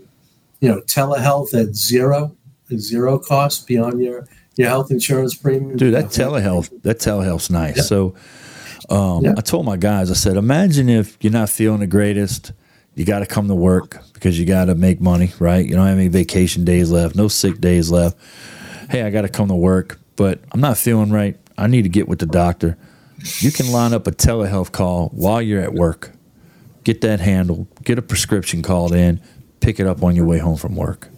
you 0.61 0.69
know, 0.69 0.83
telehealth 0.83 1.55
at 1.55 1.75
zero, 1.75 2.37
zero 2.77 3.19
cost 3.19 3.67
beyond 3.67 4.03
your, 4.03 4.29
your 4.57 4.69
health 4.69 4.91
insurance 4.91 5.35
premium. 5.35 5.79
Dude, 5.79 5.95
that 5.95 6.07
telehealth, 6.07 6.71
that 6.83 6.99
telehealth's 6.99 7.49
nice. 7.49 7.77
Yep. 7.79 7.87
So 7.87 8.15
um, 8.91 9.25
yeah. 9.25 9.35
I 9.37 9.41
told 9.41 9.65
my 9.65 9.77
guys, 9.77 10.11
I 10.11 10.15
said, 10.15 10.37
imagine 10.37 10.89
if 10.89 11.17
you're 11.21 11.33
not 11.33 11.49
feeling 11.49 11.81
the 11.81 11.87
greatest, 11.87 12.53
you 12.95 13.05
got 13.05 13.21
to 13.21 13.27
come 13.27 13.49
to 13.49 13.55
work 13.55 14.03
because 14.13 14.39
you 14.39 14.47
got 14.47 14.67
to 14.67 14.75
make 14.75 15.01
money, 15.01 15.33
right? 15.39 15.65
You 15.65 15.75
don't 15.75 15.87
have 15.87 15.99
any 15.99 16.09
vacation 16.09 16.65
days 16.65 16.91
left, 16.91 17.17
no 17.17 17.29
sick 17.29 17.61
days 17.61 17.91
left. 17.91 18.17
Hey, 18.91 19.03
I 19.03 19.11
got 19.11 19.23
to 19.23 19.29
come 19.29 19.49
to 19.49 19.55
work, 19.55 19.99
but 20.17 20.41
I'm 20.53 20.61
not 20.61 20.77
feeling 20.77 21.11
right. 21.11 21.37
I 21.57 21.67
need 21.67 21.83
to 21.83 21.89
get 21.89 22.09
with 22.09 22.19
the 22.19 22.27
doctor. 22.27 22.77
You 23.39 23.51
can 23.51 23.73
line 23.73 23.95
up 23.95 24.07
a 24.07 24.13
telehealth 24.13 24.73
call 24.73 25.09
while 25.09 25.41
you're 25.41 25.63
at 25.63 25.73
work. 25.73 26.13
Get 26.83 27.01
that 27.01 27.21
handled, 27.21 27.67
get 27.83 27.99
a 27.99 28.03
prescription 28.03 28.63
called 28.63 28.93
in, 28.93 29.21
pick 29.61 29.81
it 29.81 29.87
up 29.87 30.03
on 30.03 30.15
your 30.15 30.27
way 30.27 30.39
home 30.39 30.57
from 30.57 30.77
work. 30.77 31.09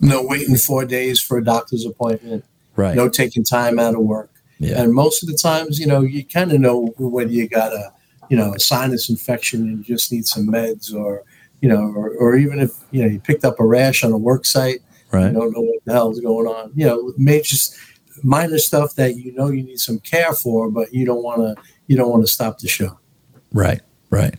No 0.00 0.22
waiting 0.24 0.56
four 0.56 0.84
days 0.84 1.20
for 1.20 1.38
a 1.38 1.44
doctor's 1.44 1.84
appointment. 1.84 2.44
Right. 2.76 2.94
No 2.94 3.08
taking 3.08 3.42
time 3.42 3.78
out 3.78 3.94
of 3.94 4.02
work. 4.02 4.30
Yeah. 4.58 4.82
And 4.82 4.92
most 4.92 5.22
of 5.22 5.28
the 5.28 5.36
times, 5.36 5.78
you 5.78 5.86
know, 5.86 6.00
you 6.00 6.24
kind 6.24 6.52
of 6.52 6.60
know 6.60 6.94
whether 6.98 7.30
you 7.30 7.48
got 7.48 7.72
a, 7.72 7.92
you 8.28 8.36
know, 8.36 8.54
a 8.54 8.60
sinus 8.60 9.10
infection 9.10 9.62
and 9.62 9.78
you 9.78 9.84
just 9.84 10.10
need 10.10 10.26
some 10.26 10.46
meds 10.46 10.94
or, 10.94 11.22
you 11.60 11.68
know, 11.68 11.92
or, 11.94 12.10
or 12.10 12.36
even 12.36 12.58
if, 12.58 12.72
you 12.90 13.02
know, 13.02 13.08
you 13.08 13.20
picked 13.20 13.44
up 13.44 13.60
a 13.60 13.64
rash 13.64 14.02
on 14.02 14.12
a 14.12 14.18
work 14.18 14.44
site, 14.46 14.80
right. 15.12 15.26
you 15.26 15.32
don't 15.32 15.52
know 15.52 15.60
what 15.60 15.84
the 15.84 15.92
hell 15.92 16.10
is 16.10 16.20
going 16.20 16.46
on. 16.46 16.72
You 16.74 16.86
know, 16.86 17.12
major, 17.16 17.56
minor 18.22 18.58
stuff 18.58 18.94
that 18.94 19.16
you 19.16 19.32
know 19.32 19.48
you 19.48 19.62
need 19.62 19.80
some 19.80 19.98
care 20.00 20.32
for, 20.32 20.70
but 20.70 20.92
you 20.92 21.04
don't 21.04 21.22
want 21.22 21.40
to, 21.40 21.62
you 21.86 21.96
don't 21.96 22.10
want 22.10 22.26
to 22.26 22.32
stop 22.32 22.58
the 22.58 22.68
show. 22.68 22.98
Right, 23.52 23.80
right. 24.10 24.34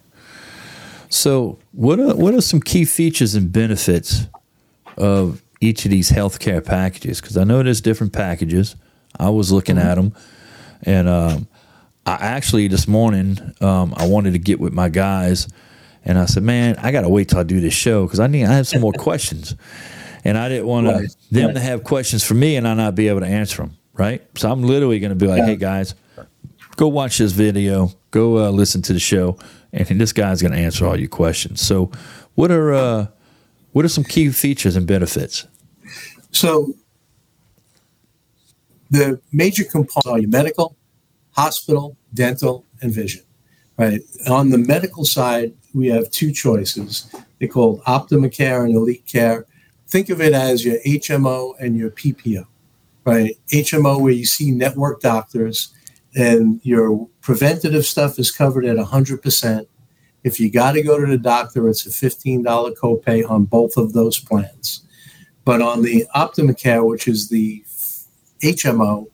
So, 1.09 1.57
what 1.71 1.99
are 1.99 2.15
what 2.15 2.33
are 2.33 2.41
some 2.41 2.59
key 2.59 2.85
features 2.85 3.35
and 3.35 3.51
benefits 3.51 4.27
of 4.97 5.41
each 5.61 5.85
of 5.85 5.91
these 5.91 6.11
healthcare 6.11 6.63
packages? 6.63 7.21
Because 7.21 7.37
I 7.37 7.43
know 7.43 7.63
there's 7.63 7.81
different 7.81 8.13
packages. 8.13 8.75
I 9.19 9.29
was 9.29 9.51
looking 9.51 9.75
mm-hmm. 9.75 9.87
at 9.87 9.95
them, 9.95 10.13
and 10.83 11.07
um, 11.07 11.47
I 12.05 12.13
actually 12.13 12.67
this 12.67 12.87
morning 12.87 13.37
um, 13.61 13.93
I 13.97 14.07
wanted 14.07 14.31
to 14.33 14.39
get 14.39 14.59
with 14.59 14.73
my 14.73 14.89
guys, 14.89 15.47
and 16.05 16.17
I 16.17 16.25
said, 16.25 16.43
"Man, 16.43 16.75
I 16.77 16.91
got 16.91 17.01
to 17.01 17.09
wait 17.09 17.29
till 17.29 17.39
I 17.39 17.43
do 17.43 17.59
this 17.59 17.73
show 17.73 18.05
because 18.05 18.19
I 18.19 18.27
need 18.27 18.45
I 18.45 18.53
have 18.53 18.67
some 18.67 18.81
more 18.81 18.93
questions." 18.97 19.55
And 20.23 20.37
I 20.37 20.49
didn't 20.49 20.65
want 20.65 20.87
right. 20.87 21.07
them 21.31 21.45
right. 21.45 21.53
to 21.55 21.59
have 21.61 21.83
questions 21.83 22.21
for 22.23 22.33
me 22.33 22.57
and 22.57 22.67
I 22.67 22.73
not 22.73 22.95
be 22.95 23.07
able 23.07 23.21
to 23.21 23.27
answer 23.27 23.57
them. 23.57 23.77
Right. 23.93 24.21
So 24.35 24.51
I'm 24.51 24.61
literally 24.61 24.99
going 24.99 25.11
to 25.11 25.15
be 25.15 25.27
like, 25.27 25.39
yeah. 25.39 25.45
"Hey 25.45 25.55
guys, 25.55 25.95
go 26.75 26.87
watch 26.87 27.17
this 27.17 27.31
video. 27.31 27.91
Go 28.11 28.39
uh, 28.39 28.49
listen 28.51 28.81
to 28.83 28.93
the 28.93 28.99
show, 28.99 29.37
and 29.71 29.87
this 29.99 30.13
guy's 30.13 30.41
going 30.41 30.53
to 30.53 30.57
answer 30.57 30.85
all 30.85 30.99
your 30.99 31.09
questions." 31.09 31.61
So, 31.61 31.91
what 32.35 32.51
are 32.51 32.73
uh, 32.73 33.07
what 33.71 33.85
are 33.85 33.89
some 33.89 34.03
key 34.03 34.29
features 34.31 34.75
and 34.75 34.87
benefits? 34.87 35.45
So 36.31 36.73
the 38.89 39.19
major 39.31 39.63
components 39.63 40.07
are 40.07 40.19
your 40.19 40.29
medical, 40.29 40.77
hospital, 41.31 41.97
dental, 42.13 42.65
and 42.81 42.93
vision. 42.93 43.23
Right. 43.77 44.01
On 44.27 44.49
the 44.49 44.57
medical 44.57 45.05
side, 45.05 45.53
we 45.73 45.87
have 45.87 46.09
two 46.09 46.31
choices. 46.31 47.13
They're 47.37 47.47
called 47.47 47.81
Optima 47.85 48.29
Care 48.29 48.65
and 48.65 48.73
Elite 48.73 49.05
Care. 49.05 49.45
Think 49.87 50.09
of 50.09 50.19
it 50.19 50.33
as 50.33 50.65
your 50.65 50.79
HMO 50.79 51.53
and 51.59 51.77
your 51.77 51.91
PPO. 51.91 52.47
Right. 53.05 53.37
HMO, 53.53 54.01
where 54.01 54.13
you 54.13 54.25
see 54.25 54.49
network 54.49 54.99
doctors 55.01 55.73
and 56.15 56.59
your 56.63 57.07
preventative 57.21 57.85
stuff 57.85 58.17
is 58.17 58.31
covered 58.31 58.65
at 58.65 58.77
100%. 58.77 59.67
If 60.23 60.39
you 60.39 60.51
got 60.51 60.71
to 60.71 60.81
go 60.81 60.99
to 60.99 61.05
the 61.05 61.17
doctor, 61.17 61.69
it's 61.69 61.85
a 61.85 61.89
$15 61.89 62.43
copay 62.75 63.29
on 63.29 63.45
both 63.45 63.77
of 63.77 63.93
those 63.93 64.19
plans. 64.19 64.83
But 65.45 65.61
on 65.61 65.83
the 65.83 66.05
Optimacare, 66.15 66.85
which 66.85 67.07
is 67.07 67.29
the 67.29 67.63
HMO, 68.41 69.07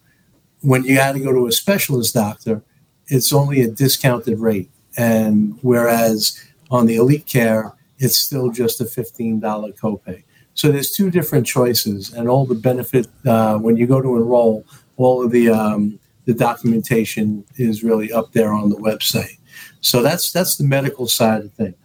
when 0.61 0.83
you 0.83 0.95
got 0.95 1.13
to 1.13 1.19
go 1.19 1.33
to 1.33 1.47
a 1.47 1.51
specialist 1.51 2.13
doctor, 2.13 2.61
it's 3.07 3.33
only 3.33 3.61
a 3.61 3.67
discounted 3.67 4.39
rate. 4.39 4.69
And 4.97 5.57
whereas 5.61 6.41
on 6.71 6.85
the 6.85 6.95
Elite 6.95 7.25
Care, 7.25 7.73
it's 7.97 8.15
still 8.15 8.49
just 8.49 8.81
a 8.81 8.85
$15 8.85 9.41
copay. 9.77 10.23
So 10.55 10.71
there's 10.71 10.91
two 10.91 11.09
different 11.09 11.47
choices, 11.47 12.13
and 12.13 12.29
all 12.29 12.45
the 12.45 12.55
benefit 12.55 13.07
uh, 13.25 13.57
when 13.57 13.75
you 13.75 13.87
go 13.87 14.01
to 14.01 14.15
enroll, 14.17 14.65
all 14.97 15.23
of 15.23 15.31
the 15.31 15.49
um, 15.49 15.99
the 16.25 16.33
documentation 16.33 17.43
is 17.57 17.83
really 17.83 18.11
up 18.11 18.31
there 18.33 18.53
on 18.53 18.69
the 18.69 18.75
website. 18.75 19.37
So 19.81 20.01
that's 20.01 20.31
that's 20.31 20.57
the 20.57 20.63
medical 20.63 21.07
side 21.07 21.45
of 21.45 21.53
things. 21.53 21.75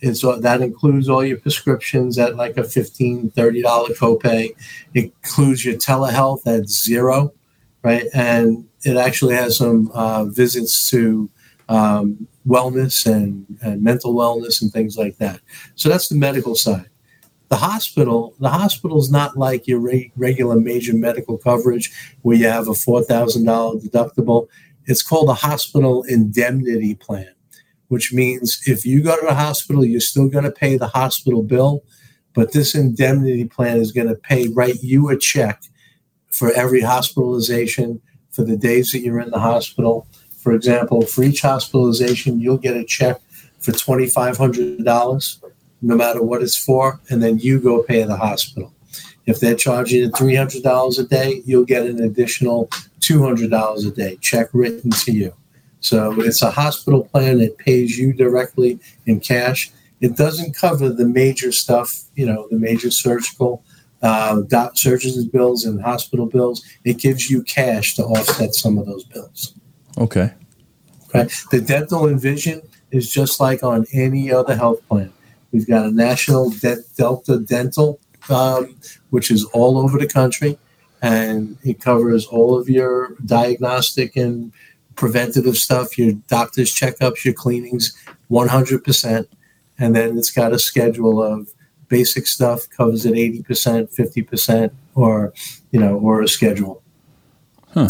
It's, 0.00 0.22
uh, 0.22 0.36
that 0.40 0.60
includes 0.60 1.08
all 1.08 1.24
your 1.24 1.38
prescriptions 1.38 2.18
at 2.18 2.36
like 2.36 2.56
a 2.56 2.62
$15, 2.62 3.32
$30 3.32 3.62
copay. 3.96 4.54
It 4.94 5.04
includes 5.04 5.64
your 5.64 5.74
telehealth 5.74 6.46
at 6.46 6.68
zero, 6.68 7.32
right? 7.82 8.04
And 8.12 8.68
it 8.84 8.96
actually 8.96 9.34
has 9.34 9.56
some 9.56 9.90
uh, 9.92 10.24
visits 10.24 10.90
to 10.90 11.30
um, 11.68 12.28
wellness 12.46 13.06
and, 13.06 13.46
and 13.62 13.82
mental 13.82 14.14
wellness 14.14 14.60
and 14.60 14.72
things 14.72 14.96
like 14.96 15.16
that. 15.18 15.40
So 15.74 15.88
that's 15.88 16.08
the 16.08 16.16
medical 16.16 16.54
side 16.54 16.90
the 17.48 17.56
hospital 17.56 18.34
the 18.40 18.48
hospital 18.48 18.98
is 18.98 19.10
not 19.10 19.36
like 19.36 19.66
your 19.66 19.78
re- 19.78 20.12
regular 20.16 20.58
major 20.58 20.94
medical 20.94 21.38
coverage 21.38 21.92
where 22.22 22.36
you 22.36 22.48
have 22.48 22.68
a 22.68 22.72
$4000 22.72 23.88
deductible 23.88 24.48
it's 24.86 25.02
called 25.02 25.28
a 25.28 25.34
hospital 25.34 26.02
indemnity 26.04 26.94
plan 26.94 27.32
which 27.88 28.12
means 28.12 28.60
if 28.66 28.84
you 28.84 29.02
go 29.02 29.18
to 29.18 29.26
the 29.26 29.34
hospital 29.34 29.84
you're 29.84 30.00
still 30.00 30.28
going 30.28 30.44
to 30.44 30.50
pay 30.50 30.76
the 30.76 30.88
hospital 30.88 31.42
bill 31.42 31.82
but 32.34 32.52
this 32.52 32.74
indemnity 32.74 33.44
plan 33.44 33.78
is 33.78 33.92
going 33.92 34.08
to 34.08 34.14
pay 34.14 34.48
write 34.48 34.82
you 34.82 35.08
a 35.08 35.16
check 35.16 35.62
for 36.30 36.52
every 36.52 36.80
hospitalization 36.80 38.00
for 38.30 38.42
the 38.42 38.56
days 38.56 38.90
that 38.90 39.00
you're 39.00 39.20
in 39.20 39.30
the 39.30 39.38
hospital 39.38 40.06
for 40.38 40.52
example 40.52 41.02
for 41.02 41.22
each 41.22 41.42
hospitalization 41.42 42.40
you'll 42.40 42.58
get 42.58 42.76
a 42.76 42.84
check 42.84 43.20
for 43.60 43.72
$2500 43.72 45.42
no 45.82 45.96
matter 45.96 46.22
what 46.22 46.42
it's 46.42 46.56
for, 46.56 47.00
and 47.10 47.22
then 47.22 47.38
you 47.38 47.60
go 47.60 47.82
pay 47.82 48.02
the 48.02 48.16
hospital. 48.16 48.72
If 49.26 49.40
they're 49.40 49.54
charging 49.54 50.02
you 50.02 50.10
$300 50.10 50.98
a 50.98 51.02
day, 51.04 51.42
you'll 51.44 51.64
get 51.64 51.86
an 51.86 52.02
additional 52.02 52.68
$200 53.00 53.86
a 53.86 53.90
day, 53.90 54.16
check 54.20 54.48
written 54.52 54.90
to 54.90 55.12
you. 55.12 55.34
So 55.80 56.20
it's 56.20 56.42
a 56.42 56.50
hospital 56.50 57.04
plan 57.04 57.40
It 57.40 57.58
pays 57.58 57.98
you 57.98 58.12
directly 58.12 58.78
in 59.06 59.20
cash. 59.20 59.70
It 60.00 60.16
doesn't 60.16 60.54
cover 60.54 60.88
the 60.88 61.06
major 61.06 61.52
stuff, 61.52 62.02
you 62.14 62.26
know, 62.26 62.48
the 62.50 62.58
major 62.58 62.90
surgical, 62.90 63.62
uh, 64.02 64.42
doc, 64.42 64.72
surgeons' 64.76 65.24
bills 65.26 65.64
and 65.64 65.80
hospital 65.80 66.26
bills. 66.26 66.62
It 66.84 66.98
gives 66.98 67.30
you 67.30 67.42
cash 67.42 67.94
to 67.94 68.04
offset 68.04 68.54
some 68.54 68.78
of 68.78 68.86
those 68.86 69.04
bills. 69.04 69.54
Okay. 69.98 70.32
Right. 71.14 71.32
The 71.50 71.60
dental 71.60 72.06
and 72.06 72.20
vision 72.20 72.62
is 72.90 73.10
just 73.10 73.40
like 73.40 73.62
on 73.62 73.86
any 73.92 74.30
other 74.30 74.54
health 74.54 74.86
plan. 74.88 75.12
We've 75.52 75.66
got 75.66 75.86
a 75.86 75.90
national 75.90 76.50
De- 76.50 76.82
Delta 76.96 77.38
Dental, 77.38 77.98
um, 78.28 78.76
which 79.10 79.30
is 79.30 79.44
all 79.46 79.78
over 79.78 79.98
the 79.98 80.06
country, 80.06 80.58
and 81.00 81.56
it 81.62 81.80
covers 81.80 82.26
all 82.26 82.58
of 82.58 82.68
your 82.68 83.14
diagnostic 83.24 84.16
and 84.16 84.52
preventative 84.96 85.56
stuff, 85.56 85.98
your 85.98 86.12
doctor's 86.28 86.74
checkups, 86.74 87.24
your 87.24 87.34
cleanings, 87.34 87.96
100%. 88.30 89.28
And 89.78 89.94
then 89.94 90.18
it's 90.18 90.30
got 90.30 90.52
a 90.52 90.58
schedule 90.58 91.22
of 91.22 91.52
basic 91.88 92.26
stuff 92.26 92.68
covers 92.70 93.06
at 93.06 93.12
80%, 93.12 93.94
50%, 93.94 94.70
or, 94.94 95.32
you 95.70 95.78
know, 95.78 95.98
or 95.98 96.22
a 96.22 96.28
schedule. 96.28 96.82
Huh. 97.72 97.88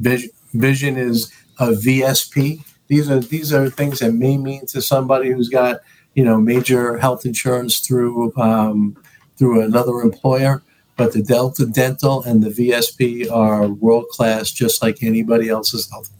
Vision, 0.00 0.30
vision 0.52 0.96
is 0.96 1.32
a 1.58 1.68
VSP. 1.68 2.64
These 2.88 3.10
are 3.10 3.20
these 3.20 3.52
are 3.52 3.68
things 3.68 3.98
that 4.00 4.12
may 4.12 4.36
mean 4.38 4.66
to 4.66 4.80
somebody 4.80 5.30
who's 5.30 5.48
got 5.48 5.80
you 6.14 6.24
know 6.24 6.38
major 6.38 6.96
health 6.98 7.26
insurance 7.26 7.80
through 7.80 8.32
um, 8.36 8.96
through 9.36 9.60
another 9.60 10.00
employer. 10.00 10.62
But 10.96 11.12
the 11.12 11.22
Delta 11.22 11.66
Dental 11.66 12.24
and 12.24 12.42
the 12.42 12.50
VSP 12.50 13.30
are 13.30 13.68
world 13.68 14.08
class, 14.08 14.50
just 14.50 14.82
like 14.82 15.02
anybody 15.02 15.48
else's 15.48 15.88
health. 15.90 16.10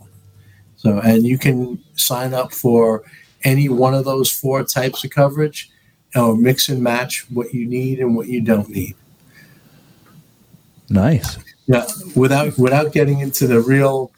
So, 0.78 0.98
and 1.00 1.26
you 1.26 1.38
can 1.38 1.82
sign 1.94 2.34
up 2.34 2.52
for 2.52 3.04
any 3.44 3.68
one 3.68 3.94
of 3.94 4.04
those 4.04 4.32
four 4.32 4.64
types 4.64 5.04
of 5.04 5.10
coverage, 5.10 5.70
or 6.16 6.36
mix 6.36 6.68
and 6.68 6.82
match 6.82 7.26
what 7.30 7.52
you 7.52 7.66
need 7.66 8.00
and 8.00 8.16
what 8.16 8.28
you 8.28 8.40
don't 8.40 8.68
need. 8.70 8.96
Nice. 10.88 11.36
Yeah, 11.66 11.86
without 12.16 12.56
without 12.56 12.92
getting 12.92 13.20
into 13.20 13.46
the 13.46 13.60
real, 13.60 14.10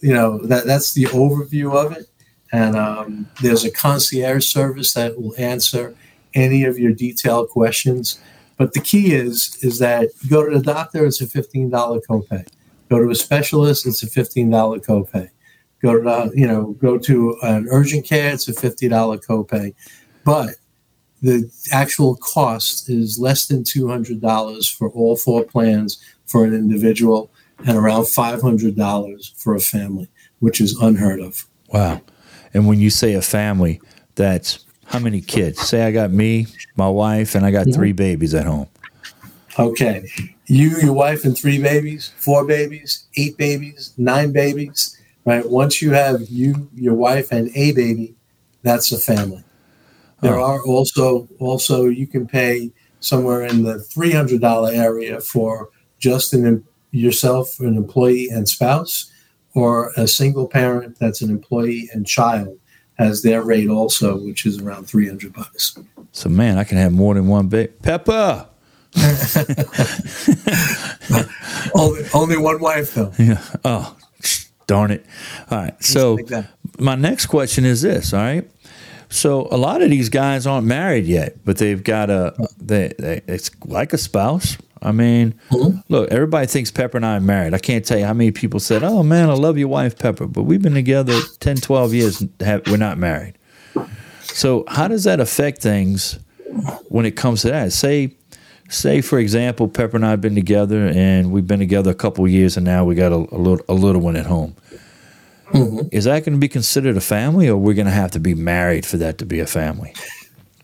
you 0.00 0.14
know, 0.14 0.38
that 0.46 0.66
that's 0.66 0.94
the 0.94 1.04
overview 1.04 1.74
of 1.74 1.92
it. 1.92 2.08
And 2.50 2.76
um, 2.76 3.28
there's 3.42 3.64
a 3.64 3.70
concierge 3.70 4.46
service 4.46 4.94
that 4.94 5.20
will 5.20 5.34
answer 5.36 5.94
any 6.34 6.64
of 6.64 6.78
your 6.78 6.92
detailed 6.92 7.50
questions. 7.50 8.20
But 8.56 8.72
the 8.72 8.80
key 8.80 9.12
is 9.12 9.58
is 9.62 9.80
that 9.80 10.08
you 10.22 10.30
go 10.30 10.48
to 10.48 10.58
the 10.58 10.64
doctor, 10.64 11.04
it's 11.04 11.20
a 11.20 11.26
fifteen 11.26 11.68
dollar 11.68 12.00
copay. 12.00 12.46
Go 12.88 13.00
to 13.00 13.10
a 13.10 13.14
specialist, 13.14 13.86
it's 13.86 14.02
a 14.02 14.06
fifteen 14.06 14.50
dollar 14.50 14.78
copay. 14.78 15.28
Go 15.84 15.92
to 15.92 16.00
the, 16.00 16.32
you 16.34 16.48
know 16.48 16.72
go 16.80 16.96
to 16.96 17.36
an 17.42 17.68
urgent 17.70 18.06
care, 18.06 18.32
it's 18.32 18.48
a 18.48 18.54
fifty 18.54 18.88
dollar 18.88 19.18
copay. 19.18 19.74
But 20.24 20.54
the 21.20 21.50
actual 21.72 22.16
cost 22.16 22.88
is 22.88 23.18
less 23.18 23.44
than 23.44 23.64
two 23.64 23.86
hundred 23.86 24.22
dollars 24.22 24.66
for 24.66 24.88
all 24.88 25.14
four 25.14 25.44
plans 25.44 26.02
for 26.24 26.46
an 26.46 26.54
individual, 26.54 27.30
and 27.66 27.76
around 27.76 28.08
five 28.08 28.40
hundred 28.40 28.76
dollars 28.76 29.34
for 29.36 29.54
a 29.54 29.60
family, 29.60 30.08
which 30.38 30.58
is 30.58 30.74
unheard 30.80 31.20
of. 31.20 31.46
Wow. 31.68 32.00
And 32.54 32.66
when 32.66 32.80
you 32.80 32.88
say 32.88 33.12
a 33.12 33.20
family, 33.20 33.78
that's 34.14 34.64
how 34.86 35.00
many 35.00 35.20
kids? 35.20 35.60
Say 35.60 35.82
I 35.82 35.90
got 35.90 36.10
me, 36.10 36.46
my 36.76 36.88
wife, 36.88 37.34
and 37.34 37.44
I 37.44 37.50
got 37.50 37.66
three 37.74 37.90
mm-hmm. 37.90 37.96
babies 37.96 38.34
at 38.34 38.46
home. 38.46 38.68
Okay. 39.58 40.08
You, 40.46 40.78
your 40.80 40.94
wife, 40.94 41.26
and 41.26 41.36
three 41.36 41.60
babies, 41.60 42.12
four 42.16 42.46
babies, 42.46 43.04
eight 43.16 43.36
babies, 43.36 43.92
nine 43.98 44.32
babies, 44.32 44.98
right? 45.24 45.48
Once 45.48 45.80
you 45.82 45.92
have 45.92 46.22
you, 46.28 46.68
your 46.74 46.94
wife, 46.94 47.30
and 47.32 47.50
a 47.54 47.72
baby, 47.72 48.14
that's 48.62 48.92
a 48.92 48.98
family. 48.98 49.42
There 50.22 50.38
Oh. 50.38 50.42
are 50.44 50.62
also 50.64 51.28
also 51.38 51.84
you 51.86 52.06
can 52.06 52.26
pay 52.26 52.70
somewhere 53.00 53.42
in 53.42 53.62
the 53.64 53.78
three 53.80 54.12
hundred 54.12 54.40
dollar 54.40 54.70
area 54.72 55.20
for 55.20 55.68
just 55.98 56.32
an 56.32 56.64
yourself, 56.92 57.58
an 57.60 57.76
employee 57.76 58.28
and 58.30 58.48
spouse, 58.48 59.10
or 59.54 59.92
a 59.96 60.06
single 60.08 60.46
parent 60.48 60.96
that's 60.98 61.20
an 61.22 61.30
employee 61.30 61.90
and 61.92 62.06
child 62.06 62.58
has 62.98 63.22
their 63.22 63.42
rate 63.42 63.68
also, 63.68 64.16
which 64.16 64.46
is 64.46 64.60
around 64.60 64.86
three 64.86 65.08
hundred 65.08 65.32
bucks. 65.34 65.76
So 66.12 66.28
man, 66.28 66.56
I 66.58 66.64
can 66.64 66.78
have 66.78 66.92
more 66.92 67.14
than 67.14 67.26
one 67.26 67.48
baby. 67.48 67.72
Pepper. 67.82 68.46
Only, 71.74 72.04
only 72.14 72.36
one 72.38 72.60
wife 72.60 72.94
though. 72.94 73.12
Yeah. 73.18 73.42
Oh, 73.64 73.96
darn 74.66 74.90
it. 74.90 75.04
All 75.50 75.58
right. 75.58 75.84
So 75.84 76.14
like 76.14 76.46
my 76.78 76.94
next 76.94 77.26
question 77.26 77.64
is 77.64 77.82
this. 77.82 78.12
All 78.12 78.20
right. 78.20 78.50
So 79.10 79.46
a 79.50 79.56
lot 79.56 79.80
of 79.82 79.90
these 79.90 80.08
guys 80.08 80.46
aren't 80.46 80.66
married 80.66 81.04
yet, 81.06 81.44
but 81.44 81.58
they've 81.58 81.82
got 81.82 82.10
a 82.10 82.34
they, 82.60 82.92
they 82.98 83.20
it's 83.28 83.50
like 83.64 83.92
a 83.92 83.98
spouse. 83.98 84.56
I 84.82 84.92
mean, 84.92 85.34
Mhm. 85.50 85.82
look, 85.88 86.10
everybody 86.12 86.46
thinks 86.46 86.70
Pepper 86.70 86.98
and 86.98 87.06
I 87.06 87.16
are 87.16 87.20
married. 87.20 87.54
I 87.54 87.58
can't 87.58 87.84
tell 87.86 87.98
you 87.98 88.04
how 88.04 88.12
many 88.12 88.32
people 88.32 88.60
said, 88.60 88.82
"Oh 88.82 89.02
man, 89.02 89.30
I 89.30 89.34
love 89.34 89.56
your 89.56 89.68
wife, 89.68 89.98
Pepper," 89.98 90.26
but 90.26 90.42
we've 90.42 90.60
been 90.60 90.74
together 90.74 91.18
10, 91.40 91.56
12 91.56 91.94
years. 91.94 92.24
Have, 92.40 92.62
we're 92.66 92.76
not 92.76 92.98
married. 92.98 93.34
So 94.20 94.64
how 94.68 94.88
does 94.88 95.04
that 95.04 95.20
affect 95.20 95.62
things 95.62 96.18
when 96.88 97.06
it 97.06 97.12
comes 97.16 97.42
to 97.42 97.48
that? 97.50 97.72
Say, 97.72 98.14
say 98.68 99.00
for 99.00 99.18
example, 99.18 99.68
Pepper 99.68 99.96
and 99.96 100.06
I 100.06 100.10
have 100.10 100.20
been 100.20 100.34
together, 100.34 100.86
and 100.86 101.32
we've 101.32 101.46
been 101.46 101.60
together 101.60 101.90
a 101.90 101.94
couple 101.94 102.26
years, 102.28 102.56
and 102.56 102.64
now 102.64 102.84
we 102.84 102.94
got 102.94 103.12
a, 103.12 103.16
a 103.16 103.38
little 103.38 103.64
a 103.68 103.74
little 103.74 104.00
one 104.00 104.16
at 104.16 104.26
home. 104.26 104.56
Is 105.92 106.04
that 106.04 106.24
going 106.24 106.32
to 106.32 106.40
be 106.40 106.48
considered 106.48 106.96
a 106.96 107.00
family, 107.00 107.48
or 107.48 107.56
we're 107.56 107.74
going 107.74 107.86
to 107.86 107.92
have 107.92 108.10
to 108.12 108.20
be 108.20 108.34
married 108.34 108.84
for 108.84 108.96
that 108.96 109.18
to 109.18 109.26
be 109.26 109.38
a 109.38 109.46
family? 109.46 109.94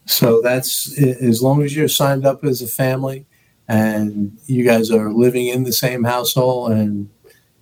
So 0.07 0.41
that's 0.43 0.99
as 1.01 1.41
long 1.41 1.63
as 1.63 1.77
you're 1.77 1.87
signed 1.87 2.27
up 2.27 2.43
as 2.43 2.61
a 2.61 2.67
family 2.67 3.27
and 3.69 4.37
you 4.47 4.65
guys 4.65 4.91
are 4.91 5.13
living 5.13 5.47
in 5.47 5.63
the 5.63 5.73
same 5.73 6.03
household 6.03 6.73
and 6.73 7.09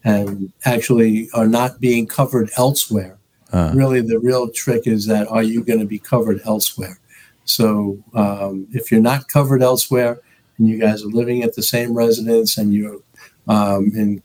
and 0.02 0.50
actually 0.64 1.28
are 1.35 1.47
not 1.47 1.80
being 1.80 2.07
covered 2.07 2.50
elsewhere. 2.57 3.18
Uh. 3.52 3.73
Really, 3.75 4.00
the 4.00 4.18
real 4.18 4.49
trick 4.49 4.87
is 4.87 5.04
that 5.07 5.28
are 5.28 5.42
you 5.42 5.62
going 5.62 5.80
to 5.80 5.85
be 5.85 5.99
covered 5.99 6.40
elsewhere? 6.47 6.99
So 7.45 8.02
um, 8.14 8.66
if 8.73 8.90
you're 8.90 9.02
not 9.02 9.28
covered 9.28 9.62
elsewhere 9.62 10.21
and 10.59 10.69
you 10.69 10.79
guys 10.79 11.03
are 11.03 11.09
living 11.09 11.43
at 11.43 11.55
the 11.55 11.62
same 11.62 11.95
residence 11.95 12.59
and 12.59 12.75
you're 12.75 13.00
um, 13.47 13.91
in 13.95 14.23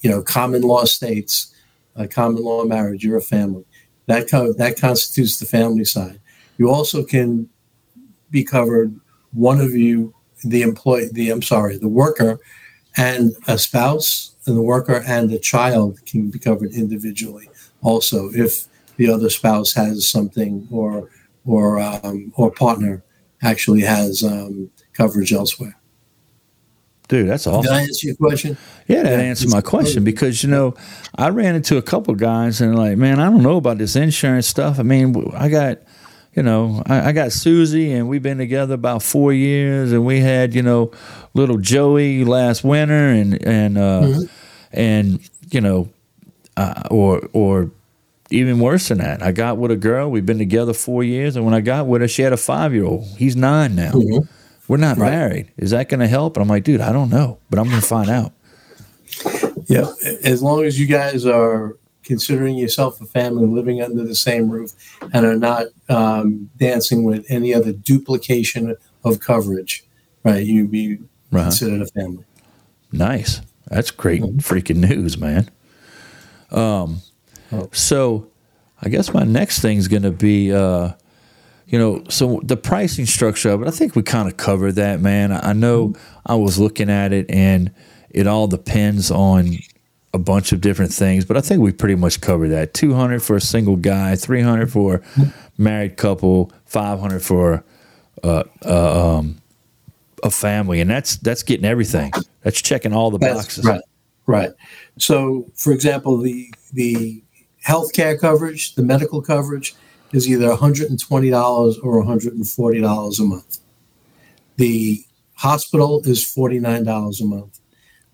you 0.00 0.10
know 0.10 0.22
common 0.22 0.62
law 0.62 0.84
states, 0.84 1.54
a 1.96 2.06
common 2.06 2.42
law 2.42 2.64
marriage, 2.64 3.04
you're 3.04 3.16
a 3.16 3.22
family. 3.22 3.64
That 4.06 4.28
co- 4.30 4.52
that 4.54 4.80
constitutes 4.80 5.38
the 5.38 5.46
family 5.46 5.84
side. 5.84 6.20
You 6.58 6.70
also 6.70 7.04
can 7.04 7.48
be 8.30 8.44
covered. 8.44 8.98
One 9.32 9.60
of 9.60 9.74
you, 9.74 10.14
the 10.44 10.62
employee, 10.62 11.08
the 11.12 11.30
I'm 11.30 11.42
sorry, 11.42 11.78
the 11.78 11.88
worker, 11.88 12.38
and 12.96 13.32
a 13.46 13.58
spouse, 13.58 14.34
and 14.46 14.56
the 14.56 14.62
worker 14.62 15.02
and 15.06 15.32
a 15.32 15.38
child 15.38 16.04
can 16.06 16.30
be 16.30 16.38
covered 16.38 16.72
individually. 16.72 17.48
Also, 17.82 18.30
if 18.32 18.66
the 18.96 19.08
other 19.10 19.30
spouse 19.30 19.72
has 19.72 20.06
something 20.08 20.66
or 20.70 21.08
or 21.46 21.80
um, 21.80 22.32
or 22.36 22.50
partner 22.50 23.02
actually 23.42 23.80
has 23.80 24.22
um, 24.22 24.70
coverage 24.92 25.32
elsewhere. 25.32 25.76
Dude, 27.10 27.28
that's 27.28 27.44
awesome. 27.48 27.62
Did 27.62 27.72
I 27.72 27.80
answer 27.82 28.06
your 28.06 28.16
question? 28.16 28.56
Yeah, 28.86 29.02
that 29.02 29.18
answered 29.18 29.50
my 29.50 29.60
question 29.60 30.04
because 30.04 30.44
you 30.44 30.48
know 30.48 30.74
I 31.16 31.30
ran 31.30 31.56
into 31.56 31.76
a 31.76 31.82
couple 31.82 32.14
guys 32.14 32.60
and 32.60 32.78
like, 32.78 32.96
man, 32.96 33.18
I 33.18 33.24
don't 33.24 33.42
know 33.42 33.56
about 33.56 33.78
this 33.78 33.96
insurance 33.96 34.46
stuff. 34.46 34.78
I 34.78 34.84
mean, 34.84 35.28
I 35.34 35.48
got, 35.48 35.78
you 36.36 36.44
know, 36.44 36.84
I, 36.86 37.08
I 37.08 37.12
got 37.12 37.32
Susie 37.32 37.90
and 37.90 38.08
we've 38.08 38.22
been 38.22 38.38
together 38.38 38.74
about 38.74 39.02
four 39.02 39.32
years, 39.32 39.90
and 39.90 40.06
we 40.06 40.20
had 40.20 40.54
you 40.54 40.62
know 40.62 40.92
little 41.34 41.58
Joey 41.58 42.24
last 42.24 42.62
winter, 42.62 43.08
and 43.08 43.44
and 43.44 43.76
uh, 43.76 44.02
mm-hmm. 44.02 44.22
and 44.70 45.30
you 45.50 45.60
know, 45.60 45.88
uh, 46.56 46.84
or 46.92 47.28
or 47.32 47.72
even 48.30 48.60
worse 48.60 48.86
than 48.86 48.98
that. 48.98 49.20
I 49.20 49.32
got 49.32 49.58
with 49.58 49.72
a 49.72 49.76
girl. 49.76 50.08
We've 50.08 50.24
been 50.24 50.38
together 50.38 50.74
four 50.74 51.02
years, 51.02 51.34
and 51.34 51.44
when 51.44 51.54
I 51.54 51.60
got 51.60 51.88
with 51.88 52.02
her, 52.02 52.08
she 52.08 52.22
had 52.22 52.32
a 52.32 52.36
five 52.36 52.72
year 52.72 52.84
old. 52.84 53.04
He's 53.18 53.34
nine 53.34 53.74
now. 53.74 53.90
Mm-hmm. 53.90 54.32
We're 54.70 54.76
not 54.76 54.98
right. 54.98 55.10
married. 55.10 55.52
Is 55.56 55.72
that 55.72 55.88
going 55.88 55.98
to 55.98 56.06
help? 56.06 56.36
And 56.36 56.42
I'm 56.42 56.48
like, 56.48 56.62
dude, 56.62 56.80
I 56.80 56.92
don't 56.92 57.10
know, 57.10 57.38
but 57.50 57.58
I'm 57.58 57.68
going 57.68 57.80
to 57.80 57.86
find 57.86 58.08
out. 58.08 58.32
Yeah, 59.66 59.90
as 60.22 60.44
long 60.44 60.62
as 60.62 60.78
you 60.78 60.86
guys 60.86 61.26
are 61.26 61.76
considering 62.04 62.54
yourself 62.54 63.00
a 63.00 63.06
family 63.06 63.48
living 63.48 63.82
under 63.82 64.04
the 64.04 64.14
same 64.14 64.48
roof 64.48 64.70
and 65.12 65.26
are 65.26 65.34
not 65.34 65.66
um, 65.88 66.50
dancing 66.56 67.02
with 67.02 67.26
any 67.28 67.52
other 67.52 67.72
duplication 67.72 68.76
of 69.02 69.18
coverage, 69.18 69.82
right? 70.22 70.46
You 70.46 70.68
be 70.68 70.98
uh-huh. 71.32 71.42
considered 71.42 71.82
a 71.82 71.86
family. 71.86 72.24
Nice. 72.92 73.40
That's 73.66 73.90
great 73.90 74.22
mm-hmm. 74.22 74.38
freaking 74.38 74.88
news, 74.88 75.18
man. 75.18 75.50
Um, 76.52 77.00
oh. 77.50 77.68
so 77.72 78.28
I 78.80 78.88
guess 78.88 79.12
my 79.12 79.24
next 79.24 79.62
thing 79.62 79.78
is 79.78 79.88
going 79.88 80.04
to 80.04 80.12
be 80.12 80.52
uh, 80.52 80.92
you 81.70 81.78
know, 81.78 82.02
so 82.08 82.40
the 82.42 82.56
pricing 82.56 83.06
structure 83.06 83.48
of 83.50 83.62
it, 83.62 83.68
I 83.68 83.70
think 83.70 83.94
we 83.94 84.02
kind 84.02 84.28
of 84.28 84.36
covered 84.36 84.72
that, 84.72 85.00
man. 85.00 85.32
I 85.32 85.52
know 85.52 85.94
I 86.26 86.34
was 86.34 86.58
looking 86.58 86.90
at 86.90 87.12
it 87.12 87.30
and 87.30 87.72
it 88.10 88.26
all 88.26 88.48
depends 88.48 89.12
on 89.12 89.56
a 90.12 90.18
bunch 90.18 90.50
of 90.50 90.60
different 90.60 90.92
things, 90.92 91.24
but 91.24 91.36
I 91.36 91.40
think 91.40 91.62
we 91.62 91.70
pretty 91.70 91.94
much 91.94 92.20
covered 92.20 92.48
that. 92.48 92.74
200 92.74 93.22
for 93.22 93.36
a 93.36 93.40
single 93.40 93.76
guy, 93.76 94.16
300 94.16 94.72
for 94.72 94.96
a 95.16 95.32
married 95.58 95.96
couple, 95.96 96.50
500 96.66 97.22
for 97.22 97.62
uh, 98.24 98.42
uh, 98.64 99.18
um, 99.18 99.40
a 100.24 100.30
family. 100.30 100.80
And 100.80 100.90
that's, 100.90 101.18
that's 101.18 101.44
getting 101.44 101.64
everything. 101.64 102.12
That's 102.42 102.60
checking 102.60 102.92
all 102.92 103.12
the 103.12 103.20
boxes. 103.20 103.64
right. 103.64 103.82
Right. 104.26 104.50
So, 104.98 105.50
for 105.54 105.72
example, 105.72 106.18
the, 106.18 106.52
the 106.72 107.22
healthcare 107.64 108.18
coverage, 108.18 108.74
the 108.74 108.82
medical 108.82 109.22
coverage, 109.22 109.74
is 110.12 110.28
either 110.28 110.48
$120 110.48 111.84
or 111.84 112.04
$140 112.04 113.20
a 113.20 113.22
month. 113.22 113.58
The 114.56 115.04
hospital 115.34 116.02
is 116.04 116.24
$49 116.24 117.20
a 117.20 117.24
month. 117.24 117.60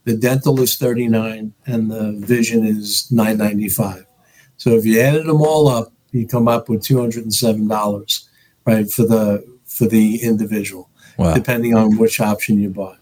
The 0.05 0.17
dental 0.17 0.61
is 0.61 0.77
39 0.77 1.53
and 1.67 1.91
the 1.91 2.13
vision 2.25 2.65
is 2.65 3.11
995. 3.11 4.07
So 4.57 4.71
if 4.71 4.87
you 4.87 5.01
added 5.01 5.27
them 5.27 5.43
all 5.43 5.69
up, 5.69 5.93
you 6.13 6.27
come 6.27 6.49
up 6.49 6.69
with 6.69 6.83
$207, 6.83 8.29
right, 8.65 8.91
for 8.91 9.03
the 9.03 9.57
for 9.67 9.87
the 9.87 10.23
individual, 10.23 10.89
wow. 11.19 11.35
depending 11.35 11.75
on 11.75 11.99
which 11.99 12.21
option 12.21 12.59
you 12.61 12.71
bought. 12.71 12.99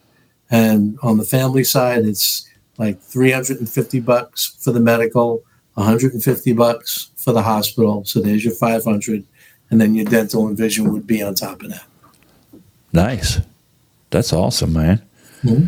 And 0.51 0.99
on 1.03 1.19
the 1.19 1.25
family 1.25 1.63
side, 1.63 2.05
it's 2.05 2.49
like 2.79 3.01
350 3.01 4.01
bucks 4.01 4.57
for 4.59 4.73
the 4.73 4.81
medical, 4.81 5.45
150 5.75 6.53
bucks 6.53 7.11
for 7.17 7.33
the 7.33 7.43
hospital. 7.43 8.05
So 8.05 8.21
there's 8.21 8.45
your 8.45 8.55
500 8.55 9.25
and 9.71 9.81
then 9.81 9.95
your 9.95 10.05
dental 10.05 10.47
and 10.47 10.57
vision 10.57 10.93
would 10.93 11.07
be 11.07 11.23
on 11.23 11.35
top 11.35 11.63
of 11.63 11.71
that. 11.71 11.85
Nice. 12.93 13.41
That's 14.11 14.33
awesome, 14.33 14.73
man. 14.73 15.03
Mm-hmm. 15.43 15.67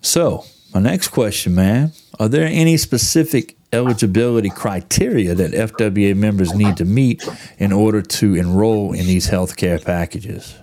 So, 0.00 0.44
my 0.72 0.80
next 0.80 1.08
question, 1.08 1.54
man, 1.54 1.92
are 2.20 2.28
there 2.28 2.46
any 2.46 2.76
specific 2.76 3.56
eligibility 3.72 4.48
criteria 4.48 5.34
that 5.34 5.52
FWA 5.52 6.14
members 6.16 6.54
need 6.54 6.76
to 6.76 6.84
meet 6.84 7.28
in 7.58 7.72
order 7.72 8.00
to 8.00 8.34
enroll 8.34 8.92
in 8.92 9.06
these 9.06 9.28
healthcare 9.28 9.84
packages? 9.84 10.54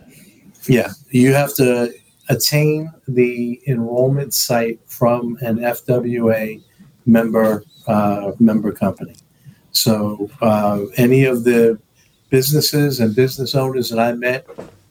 Yeah, 0.67 0.91
you 1.09 1.33
have 1.33 1.53
to 1.55 1.93
attain 2.29 2.91
the 3.07 3.61
enrollment 3.67 4.33
site 4.33 4.79
from 4.87 5.37
an 5.41 5.57
FWA 5.57 6.63
member 7.05 7.63
uh, 7.87 8.31
member 8.39 8.71
company. 8.71 9.15
So 9.71 10.29
uh, 10.41 10.81
any 10.95 11.25
of 11.25 11.43
the 11.43 11.79
businesses 12.29 12.99
and 12.99 13.15
business 13.15 13.55
owners 13.55 13.89
that 13.89 13.99
I 13.99 14.13
met 14.13 14.47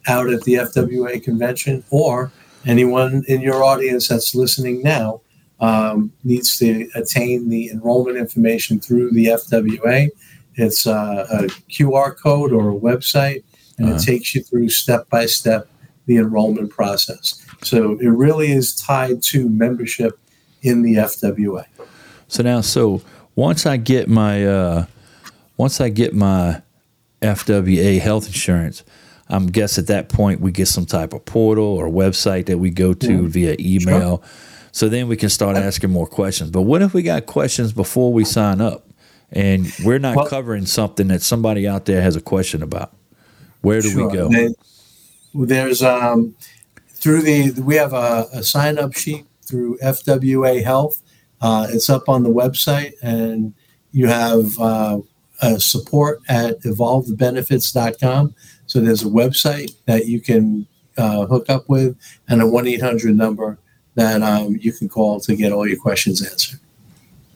out 0.06 0.30
at 0.30 0.42
the 0.42 0.54
FWA 0.54 1.22
convention, 1.22 1.82
or 1.90 2.30
anyone 2.66 3.24
in 3.26 3.40
your 3.40 3.64
audience 3.64 4.08
that's 4.08 4.34
listening 4.34 4.82
now, 4.82 5.22
um, 5.60 6.12
needs 6.24 6.58
to 6.58 6.88
attain 6.94 7.48
the 7.48 7.70
enrollment 7.70 8.18
information 8.18 8.80
through 8.80 9.12
the 9.12 9.26
FWA. 9.26 10.10
It's 10.56 10.86
uh, 10.86 11.26
a 11.30 11.42
QR 11.70 12.16
code 12.16 12.52
or 12.52 12.70
a 12.70 12.74
website, 12.74 13.42
and 13.78 13.88
uh-huh. 13.88 13.96
it 13.96 14.04
takes 14.04 14.34
you 14.34 14.42
through 14.42 14.68
step 14.68 15.08
by 15.08 15.26
step 15.26 15.68
the 16.06 16.18
enrollment 16.18 16.70
process. 16.70 17.42
So 17.62 17.98
it 17.98 18.08
really 18.08 18.52
is 18.52 18.74
tied 18.74 19.22
to 19.24 19.48
membership 19.48 20.18
in 20.62 20.82
the 20.82 20.96
FWA. 20.96 21.64
So 22.28 22.42
now, 22.42 22.60
so 22.60 23.02
once 23.34 23.66
I 23.66 23.76
get 23.76 24.08
my 24.08 24.46
uh, 24.46 24.86
once 25.56 25.80
I 25.80 25.88
get 25.88 26.14
my 26.14 26.62
FWA 27.22 28.00
health 28.00 28.26
insurance, 28.26 28.84
I'm 29.28 29.46
guess 29.46 29.78
at 29.78 29.86
that 29.86 30.08
point 30.08 30.40
we 30.40 30.52
get 30.52 30.68
some 30.68 30.86
type 30.86 31.12
of 31.12 31.24
portal 31.24 31.64
or 31.64 31.88
website 31.88 32.46
that 32.46 32.58
we 32.58 32.70
go 32.70 32.94
to 32.94 33.06
mm-hmm. 33.06 33.26
via 33.28 33.56
email. 33.58 34.18
Sure. 34.18 34.30
So 34.72 34.88
then 34.88 35.06
we 35.06 35.16
can 35.16 35.28
start 35.28 35.56
asking 35.56 35.90
more 35.90 36.06
questions. 36.06 36.50
But 36.50 36.62
what 36.62 36.82
if 36.82 36.94
we 36.94 37.02
got 37.02 37.26
questions 37.26 37.72
before 37.72 38.12
we 38.12 38.24
sign 38.24 38.60
up 38.60 38.88
and 39.30 39.72
we're 39.84 40.00
not 40.00 40.16
well, 40.16 40.26
covering 40.26 40.66
something 40.66 41.06
that 41.08 41.22
somebody 41.22 41.68
out 41.68 41.84
there 41.84 42.02
has 42.02 42.16
a 42.16 42.20
question 42.20 42.62
about? 42.62 42.92
Where 43.60 43.80
do 43.80 43.90
sure. 43.90 44.08
we 44.08 44.12
go? 44.12 44.28
They, 44.28 44.48
there's 45.34 45.82
um, 45.82 46.34
through 46.88 47.22
the 47.22 47.52
we 47.60 47.76
have 47.76 47.92
a, 47.92 48.26
a 48.32 48.42
sign 48.42 48.78
up 48.78 48.94
sheet 48.94 49.26
through 49.42 49.78
FWA 49.78 50.62
Health 50.64 51.00
uh, 51.44 51.66
it's 51.68 51.90
up 51.90 52.08
on 52.08 52.22
the 52.22 52.30
website, 52.30 52.94
and 53.02 53.52
you 53.92 54.06
have 54.06 54.58
uh, 54.58 54.98
support 55.58 56.22
at 56.26 56.58
evolvebenefits.com. 56.62 58.34
So 58.66 58.80
there's 58.80 59.02
a 59.02 59.08
website 59.08 59.74
that 59.84 60.06
you 60.06 60.22
can 60.22 60.66
uh, 60.96 61.26
hook 61.26 61.50
up 61.50 61.68
with 61.68 61.98
and 62.28 62.40
a 62.40 62.46
1 62.46 62.66
800 62.66 63.14
number 63.14 63.58
that 63.94 64.22
um, 64.22 64.56
you 64.58 64.72
can 64.72 64.88
call 64.88 65.20
to 65.20 65.36
get 65.36 65.52
all 65.52 65.68
your 65.68 65.78
questions 65.78 66.26
answered. 66.26 66.60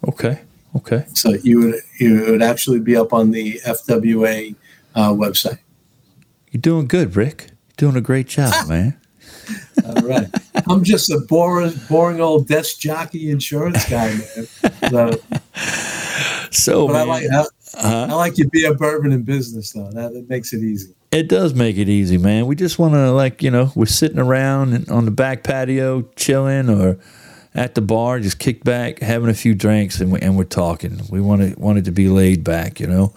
Okay. 0.08 0.40
Okay. 0.74 1.04
So 1.12 1.34
you 1.42 1.58
would 1.58 1.74
you 2.00 2.24
would 2.30 2.42
actually 2.42 2.80
be 2.80 2.96
up 2.96 3.12
on 3.12 3.30
the 3.30 3.60
FWA 3.66 4.54
uh, 4.94 5.10
website. 5.12 5.58
You're 6.50 6.62
doing 6.62 6.86
good, 6.86 7.14
Rick. 7.14 7.48
You're 7.50 7.90
doing 7.90 7.96
a 7.96 8.00
great 8.00 8.26
job, 8.26 8.68
man. 8.68 8.98
All 9.84 10.02
right. 10.02 10.28
I'm 10.68 10.84
just 10.84 11.10
a 11.10 11.20
boring, 11.20 11.74
boring 11.88 12.20
old 12.20 12.48
desk 12.48 12.78
jockey 12.78 13.30
insurance 13.30 13.88
guy, 13.88 14.14
man. 14.14 14.46
So, 14.90 15.20
so 16.50 16.86
but 16.86 16.92
man, 16.92 17.02
I 17.02 17.04
like 17.04 17.24
I, 17.24 17.40
uh-huh. 17.40 18.06
I 18.10 18.14
like 18.14 18.38
your 18.38 18.48
beer, 18.50 18.74
bourbon, 18.74 19.12
and 19.12 19.24
business 19.24 19.72
though. 19.72 19.90
That, 19.90 20.12
that 20.12 20.28
makes 20.28 20.52
it 20.52 20.62
easy. 20.62 20.94
It 21.10 21.28
does 21.28 21.54
make 21.54 21.78
it 21.78 21.88
easy, 21.88 22.18
man. 22.18 22.46
We 22.46 22.54
just 22.54 22.78
want 22.78 22.94
to 22.94 23.12
like 23.12 23.42
you 23.42 23.50
know 23.50 23.72
we're 23.74 23.86
sitting 23.86 24.18
around 24.18 24.90
on 24.90 25.04
the 25.04 25.10
back 25.10 25.42
patio, 25.42 26.02
chilling, 26.16 26.68
or 26.68 26.98
at 27.54 27.74
the 27.74 27.80
bar, 27.80 28.20
just 28.20 28.38
kick 28.38 28.62
back, 28.62 29.00
having 29.00 29.28
a 29.28 29.34
few 29.34 29.54
drinks, 29.54 30.00
and, 30.00 30.12
we, 30.12 30.20
and 30.20 30.36
we're 30.36 30.44
talking. 30.44 31.00
We 31.10 31.20
want 31.20 31.42
to 31.42 31.60
want 31.60 31.78
it 31.78 31.84
to 31.86 31.92
be 31.92 32.08
laid 32.08 32.44
back, 32.44 32.78
you 32.80 32.86
know. 32.86 33.12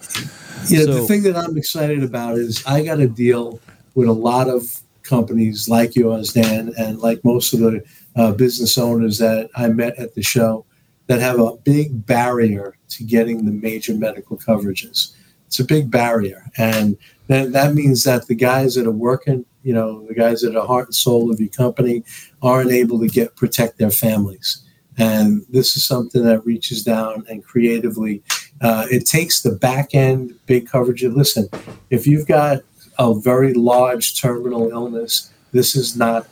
Yeah, 0.67 0.84
so, 0.84 0.94
the 0.94 1.02
thing 1.08 1.24
that 1.24 1.36
I'm 1.36 1.58
excited 1.58 2.04
about 2.04 2.38
is 2.38 2.63
I 2.65 2.84
got 2.84 3.00
a 3.00 3.08
deal 3.08 3.60
with 3.94 4.08
a 4.08 4.13
lot 4.13 4.48
of 4.48 4.82
companies 5.03 5.67
like 5.69 5.95
yours, 5.95 6.33
Dan, 6.33 6.73
and 6.77 6.99
like 6.99 7.23
most 7.23 7.53
of 7.53 7.59
the 7.59 7.83
uh, 8.15 8.31
business 8.31 8.77
owners 8.77 9.17
that 9.19 9.49
I 9.55 9.67
met 9.69 9.97
at 9.97 10.15
the 10.15 10.23
show 10.23 10.65
that 11.07 11.19
have 11.19 11.39
a 11.39 11.57
big 11.57 12.05
barrier 12.05 12.75
to 12.89 13.03
getting 13.03 13.45
the 13.45 13.51
major 13.51 13.93
medical 13.93 14.37
coverages. 14.37 15.13
It's 15.47 15.59
a 15.59 15.65
big 15.65 15.91
barrier. 15.91 16.49
And 16.57 16.97
that, 17.27 17.51
that 17.51 17.73
means 17.73 18.03
that 18.05 18.27
the 18.27 18.35
guys 18.35 18.75
that 18.75 18.87
are 18.87 18.91
working, 18.91 19.45
you 19.63 19.73
know, 19.73 20.05
the 20.07 20.13
guys 20.13 20.41
that 20.41 20.55
are 20.55 20.65
heart 20.65 20.87
and 20.87 20.95
soul 20.95 21.31
of 21.31 21.39
your 21.39 21.49
company 21.49 22.03
aren't 22.41 22.71
able 22.71 22.99
to 22.99 23.07
get 23.07 23.35
protect 23.35 23.77
their 23.77 23.91
families. 23.91 24.63
And 24.97 25.45
this 25.49 25.75
is 25.75 25.85
something 25.85 26.23
that 26.23 26.45
reaches 26.45 26.83
down 26.83 27.25
and 27.29 27.43
creatively, 27.43 28.23
uh, 28.61 28.85
it 28.89 29.05
takes 29.05 29.41
the 29.41 29.51
back 29.51 29.93
end 29.93 30.33
big 30.45 30.67
coverage. 30.67 31.03
Listen, 31.03 31.49
if 31.89 32.05
you've 32.05 32.27
got 32.27 32.59
a 32.99 33.13
very 33.13 33.54
large 33.54 34.19
terminal 34.19 34.69
illness, 34.69 35.32
this 35.51 35.75
is 35.75 35.95
not 35.95 36.27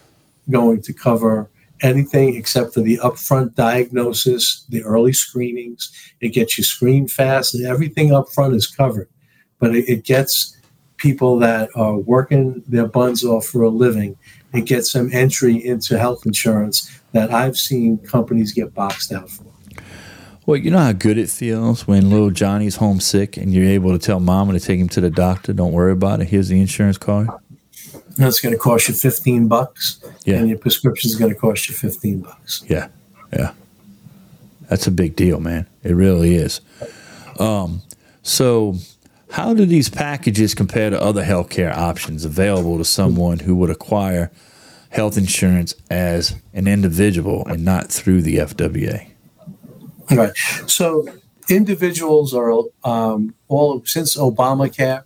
going 0.49 0.81
to 0.81 0.93
cover 0.93 1.49
anything 1.81 2.35
except 2.35 2.73
for 2.73 2.81
the 2.81 2.97
upfront 2.97 3.55
diagnosis, 3.55 4.65
the 4.69 4.83
early 4.83 5.13
screenings. 5.13 5.91
It 6.21 6.29
gets 6.29 6.57
you 6.57 6.63
screened 6.63 7.11
fast, 7.11 7.55
and 7.55 7.65
everything 7.65 8.13
up 8.13 8.29
front 8.29 8.55
is 8.55 8.67
covered. 8.67 9.09
But 9.59 9.75
it, 9.75 9.89
it 9.89 10.03
gets 10.03 10.57
people 10.97 11.39
that 11.39 11.69
are 11.75 11.97
working 11.97 12.61
their 12.67 12.87
buns 12.87 13.23
off 13.23 13.45
for 13.45 13.63
a 13.63 13.69
living. 13.69 14.17
It 14.53 14.65
gets 14.65 14.93
them 14.93 15.09
entry 15.13 15.65
into 15.65 15.97
health 15.97 16.25
insurance 16.25 16.99
that 17.13 17.31
I've 17.31 17.57
seen 17.57 17.97
companies 17.99 18.51
get 18.51 18.73
boxed 18.73 19.11
out 19.11 19.29
for. 19.29 19.45
Well, 20.49 20.57
you 20.57 20.71
know 20.71 20.79
how 20.79 20.93
good 20.93 21.19
it 21.19 21.29
feels 21.29 21.85
when 21.85 22.09
little 22.09 22.31
Johnny's 22.31 22.77
homesick 22.77 23.37
and 23.37 23.53
you're 23.53 23.69
able 23.69 23.91
to 23.91 23.99
tell 23.99 24.19
mama 24.19 24.53
to 24.53 24.59
take 24.59 24.79
him 24.79 24.89
to 24.89 24.99
the 24.99 25.11
doctor. 25.11 25.53
Don't 25.53 25.73
worry 25.73 25.91
about 25.91 26.21
it. 26.21 26.29
Here's 26.29 26.47
the 26.47 26.59
insurance 26.59 26.97
card. 26.97 27.29
That's 28.17 28.39
going 28.39 28.55
to 28.55 28.57
cost 28.57 28.87
you 28.87 28.95
15 28.95 29.47
bucks. 29.47 30.03
Yeah. 30.25 30.37
And 30.37 30.49
your 30.49 30.57
prescription 30.57 31.07
is 31.11 31.17
going 31.17 31.31
to 31.31 31.39
cost 31.39 31.69
you 31.69 31.75
15 31.75 32.21
bucks. 32.21 32.65
Yeah, 32.67 32.87
yeah. 33.31 33.53
That's 34.69 34.87
a 34.87 34.91
big 34.91 35.15
deal, 35.15 35.39
man. 35.39 35.67
It 35.83 35.91
really 35.91 36.33
is. 36.33 36.61
Um, 37.37 37.83
so, 38.23 38.73
how 39.29 39.53
do 39.53 39.67
these 39.67 39.87
packages 39.87 40.55
compare 40.55 40.89
to 40.89 40.99
other 40.99 41.25
healthcare 41.25 41.77
options 41.77 42.25
available 42.25 42.79
to 42.79 42.85
someone 42.85 43.37
who 43.37 43.55
would 43.57 43.69
acquire 43.69 44.31
health 44.89 45.15
insurance 45.15 45.75
as 45.91 46.41
an 46.55 46.67
individual 46.67 47.45
and 47.45 47.63
not 47.63 47.89
through 47.89 48.23
the 48.23 48.37
FWA? 48.37 49.09
Right. 50.11 50.35
So 50.67 51.07
individuals 51.49 52.33
are 52.33 52.51
um, 52.83 53.33
all 53.47 53.83
since 53.85 54.17
Obamacare, 54.17 55.03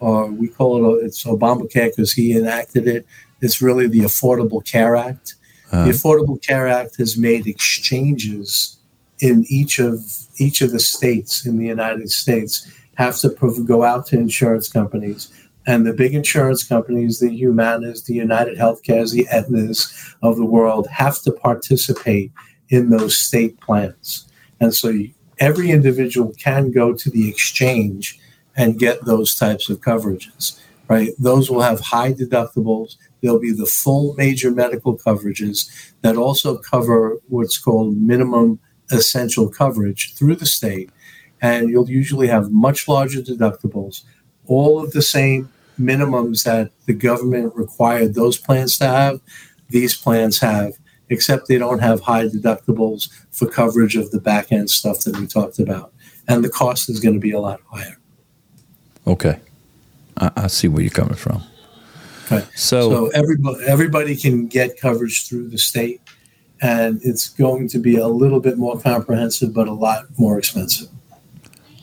or 0.00 0.26
we 0.30 0.48
call 0.48 0.96
it 0.96 1.04
it's 1.04 1.24
Obamacare 1.24 1.90
because 1.90 2.12
he 2.12 2.36
enacted 2.36 2.86
it. 2.86 3.06
It's 3.40 3.60
really 3.60 3.86
the 3.86 4.00
Affordable 4.00 4.64
Care 4.64 4.96
Act. 4.96 5.34
Uh, 5.72 5.84
the 5.84 5.90
Affordable 5.90 6.40
Care 6.40 6.68
Act 6.68 6.96
has 6.96 7.16
made 7.16 7.46
exchanges 7.46 8.78
in 9.20 9.44
each 9.48 9.78
of 9.78 10.00
each 10.38 10.60
of 10.60 10.72
the 10.72 10.80
states 10.80 11.46
in 11.46 11.58
the 11.58 11.66
United 11.66 12.10
States 12.10 12.70
have 12.96 13.16
to 13.18 13.30
prov- 13.30 13.66
go 13.66 13.82
out 13.82 14.06
to 14.06 14.16
insurance 14.16 14.68
companies. 14.70 15.32
And 15.66 15.84
the 15.84 15.92
big 15.92 16.14
insurance 16.14 16.62
companies, 16.62 17.18
the 17.18 17.28
Humanas, 17.28 18.06
the 18.06 18.14
United 18.14 18.56
Healthcares, 18.56 19.12
the 19.12 19.26
Aetnas 19.32 20.14
of 20.22 20.36
the 20.36 20.44
world, 20.44 20.86
have 20.88 21.20
to 21.22 21.32
participate 21.32 22.32
in 22.68 22.90
those 22.90 23.18
state 23.18 23.60
plans. 23.60 24.25
And 24.60 24.74
so 24.74 24.92
every 25.38 25.70
individual 25.70 26.32
can 26.38 26.70
go 26.70 26.92
to 26.94 27.10
the 27.10 27.28
exchange 27.28 28.18
and 28.56 28.78
get 28.78 29.04
those 29.04 29.34
types 29.34 29.68
of 29.68 29.80
coverages, 29.80 30.60
right? 30.88 31.10
Those 31.18 31.50
will 31.50 31.60
have 31.60 31.80
high 31.80 32.12
deductibles. 32.12 32.96
There'll 33.20 33.38
be 33.38 33.52
the 33.52 33.66
full 33.66 34.14
major 34.14 34.50
medical 34.50 34.96
coverages 34.96 35.92
that 36.02 36.16
also 36.16 36.56
cover 36.56 37.18
what's 37.28 37.58
called 37.58 37.96
minimum 37.96 38.58
essential 38.90 39.48
coverage 39.48 40.14
through 40.14 40.36
the 40.36 40.46
state. 40.46 40.90
And 41.42 41.68
you'll 41.68 41.90
usually 41.90 42.28
have 42.28 42.50
much 42.50 42.88
larger 42.88 43.20
deductibles, 43.20 44.04
all 44.46 44.82
of 44.82 44.92
the 44.92 45.02
same 45.02 45.50
minimums 45.78 46.44
that 46.44 46.70
the 46.86 46.94
government 46.94 47.54
required 47.54 48.14
those 48.14 48.38
plans 48.38 48.78
to 48.78 48.86
have, 48.86 49.20
these 49.68 49.94
plans 49.94 50.38
have 50.38 50.72
except 51.08 51.48
they 51.48 51.58
don't 51.58 51.78
have 51.78 52.00
high 52.00 52.26
deductibles 52.26 53.08
for 53.30 53.46
coverage 53.46 53.96
of 53.96 54.10
the 54.10 54.20
back 54.20 54.52
end 54.52 54.70
stuff 54.70 55.00
that 55.00 55.16
we 55.18 55.26
talked 55.26 55.58
about. 55.58 55.92
And 56.28 56.44
the 56.44 56.48
cost 56.48 56.88
is 56.88 57.00
going 57.00 57.14
to 57.14 57.20
be 57.20 57.32
a 57.32 57.40
lot 57.40 57.60
higher. 57.70 57.98
Okay, 59.06 59.38
I, 60.16 60.30
I 60.36 60.46
see 60.48 60.68
where 60.68 60.82
you're 60.82 60.90
coming 60.90 61.14
from. 61.14 61.42
Okay. 62.24 62.44
So, 62.56 62.90
So 62.90 63.06
everybody, 63.08 63.64
everybody 63.64 64.16
can 64.16 64.48
get 64.48 64.80
coverage 64.80 65.28
through 65.28 65.48
the 65.48 65.58
state, 65.58 66.00
and 66.60 67.00
it's 67.04 67.28
going 67.28 67.68
to 67.68 67.78
be 67.78 67.96
a 67.96 68.08
little 68.08 68.40
bit 68.40 68.58
more 68.58 68.78
comprehensive, 68.80 69.54
but 69.54 69.68
a 69.68 69.72
lot 69.72 70.06
more 70.18 70.38
expensive. 70.38 70.88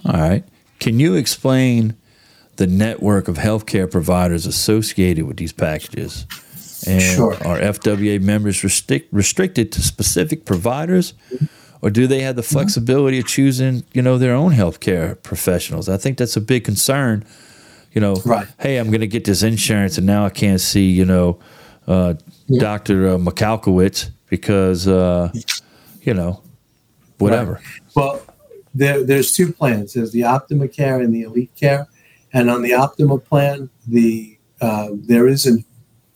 all 0.05 0.19
right, 0.19 0.43
can 0.79 0.99
you 0.99 1.15
explain 1.15 1.95
the 2.57 2.67
network 2.67 3.27
of 3.29 3.37
healthcare 3.37 3.89
providers 3.89 4.45
associated 4.45 5.25
with 5.25 5.37
these 5.37 5.53
packages? 5.53 6.27
And 6.87 7.01
Sure. 7.01 7.33
are 7.45 7.59
FWA 7.59 8.19
members 8.19 8.63
restrict, 8.63 9.09
restricted 9.13 9.71
to 9.73 9.81
specific 9.81 10.45
providers, 10.45 11.13
or 11.81 11.89
do 11.89 12.07
they 12.07 12.21
have 12.21 12.35
the 12.35 12.43
flexibility 12.43 13.19
of 13.19 13.25
choosing, 13.27 13.83
you 13.93 14.01
know, 14.01 14.17
their 14.17 14.33
own 14.33 14.53
healthcare 14.53 15.21
professionals? 15.23 15.89
I 15.89 15.97
think 15.97 16.17
that's 16.17 16.35
a 16.37 16.41
big 16.41 16.63
concern. 16.63 17.23
You 17.93 18.01
know, 18.01 18.15
Right. 18.25 18.47
hey, 18.59 18.77
I'm 18.77 18.87
going 18.87 19.01
to 19.01 19.07
get 19.07 19.25
this 19.25 19.43
insurance, 19.43 19.97
and 19.97 20.07
now 20.07 20.25
I 20.25 20.29
can't 20.29 20.59
see, 20.61 20.89
you 20.89 21.05
know, 21.05 21.37
uh, 21.87 22.15
Doctor 22.57 23.09
uh, 23.09 23.17
Mikalkowicz 23.17 24.09
because, 24.29 24.87
uh, 24.87 25.31
you 26.01 26.13
know, 26.13 26.41
whatever. 27.19 27.59
Well, 27.95 28.21
there, 28.73 29.03
there's 29.03 29.31
two 29.31 29.53
plans. 29.53 29.93
There's 29.93 30.11
the 30.11 30.23
Optima 30.23 30.67
Care 30.67 30.99
and 31.01 31.13
the 31.13 31.21
Elite 31.21 31.51
Care, 31.55 31.87
and 32.33 32.49
on 32.49 32.63
the 32.63 32.73
Optima 32.73 33.17
plan, 33.19 33.69
the 33.87 34.37
uh, 34.61 34.89
there 34.93 35.27
is 35.27 35.45
a, 35.45 35.57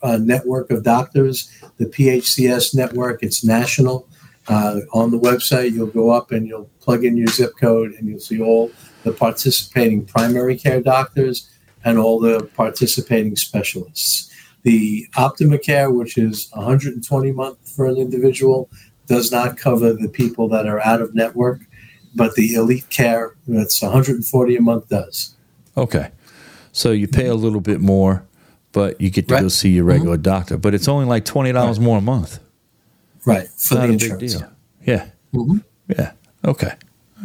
a 0.01 0.17
network 0.17 0.69
of 0.71 0.83
doctors, 0.83 1.51
the 1.77 1.85
PHCS 1.85 2.75
network. 2.75 3.23
It's 3.23 3.43
national. 3.43 4.07
Uh, 4.47 4.79
on 4.93 5.11
the 5.11 5.19
website, 5.19 5.73
you'll 5.73 5.87
go 5.87 6.09
up 6.09 6.31
and 6.31 6.47
you'll 6.47 6.69
plug 6.79 7.03
in 7.03 7.17
your 7.17 7.27
zip 7.27 7.51
code, 7.59 7.93
and 7.93 8.07
you'll 8.07 8.19
see 8.19 8.41
all 8.41 8.71
the 9.03 9.11
participating 9.11 10.05
primary 10.05 10.57
care 10.57 10.81
doctors 10.81 11.49
and 11.83 11.97
all 11.97 12.19
the 12.19 12.49
participating 12.55 13.35
specialists. 13.35 14.31
The 14.63 15.07
Optima 15.15 15.57
Care, 15.57 15.89
which 15.91 16.17
is 16.17 16.49
120 16.51 17.29
a 17.29 17.33
month 17.33 17.57
for 17.69 17.85
an 17.85 17.97
individual, 17.97 18.69
does 19.07 19.31
not 19.31 19.57
cover 19.57 19.93
the 19.93 20.09
people 20.09 20.49
that 20.49 20.67
are 20.67 20.81
out 20.81 21.01
of 21.01 21.15
network, 21.15 21.61
but 22.13 22.35
the 22.35 22.55
Elite 22.55 22.89
Care, 22.89 23.35
that's 23.47 23.81
140 23.81 24.55
a 24.57 24.61
month, 24.61 24.89
does. 24.89 25.35
Okay. 25.77 26.11
So 26.73 26.91
you 26.91 27.07
pay 27.07 27.27
a 27.27 27.35
little 27.35 27.61
bit 27.61 27.79
more, 27.79 28.26
but 28.77 29.01
you 29.01 29.09
get 29.09 29.27
to 29.27 29.33
Right. 29.33 29.41
go 29.41 29.47
see 29.47 29.69
your 29.69 29.85
regular 29.85 30.17
doctor. 30.17 30.55
But 30.57 30.73
it's 30.75 30.87
only 30.87 31.05
like 31.05 31.25
twenty 31.25 31.51
dollars 31.51 31.79
more 31.79 31.97
a 31.97 32.01
month. 32.01 32.39
Right 33.25 33.47
for 33.57 33.75
Not 33.75 33.81
the 33.81 33.85
a 33.87 33.91
big 33.93 34.01
insurance. 34.03 34.33
deal. 34.35 34.49
Yeah. 34.85 35.05
Mhm. 35.33 35.63
Yeah. 35.89 36.11
Okay. 36.45 36.73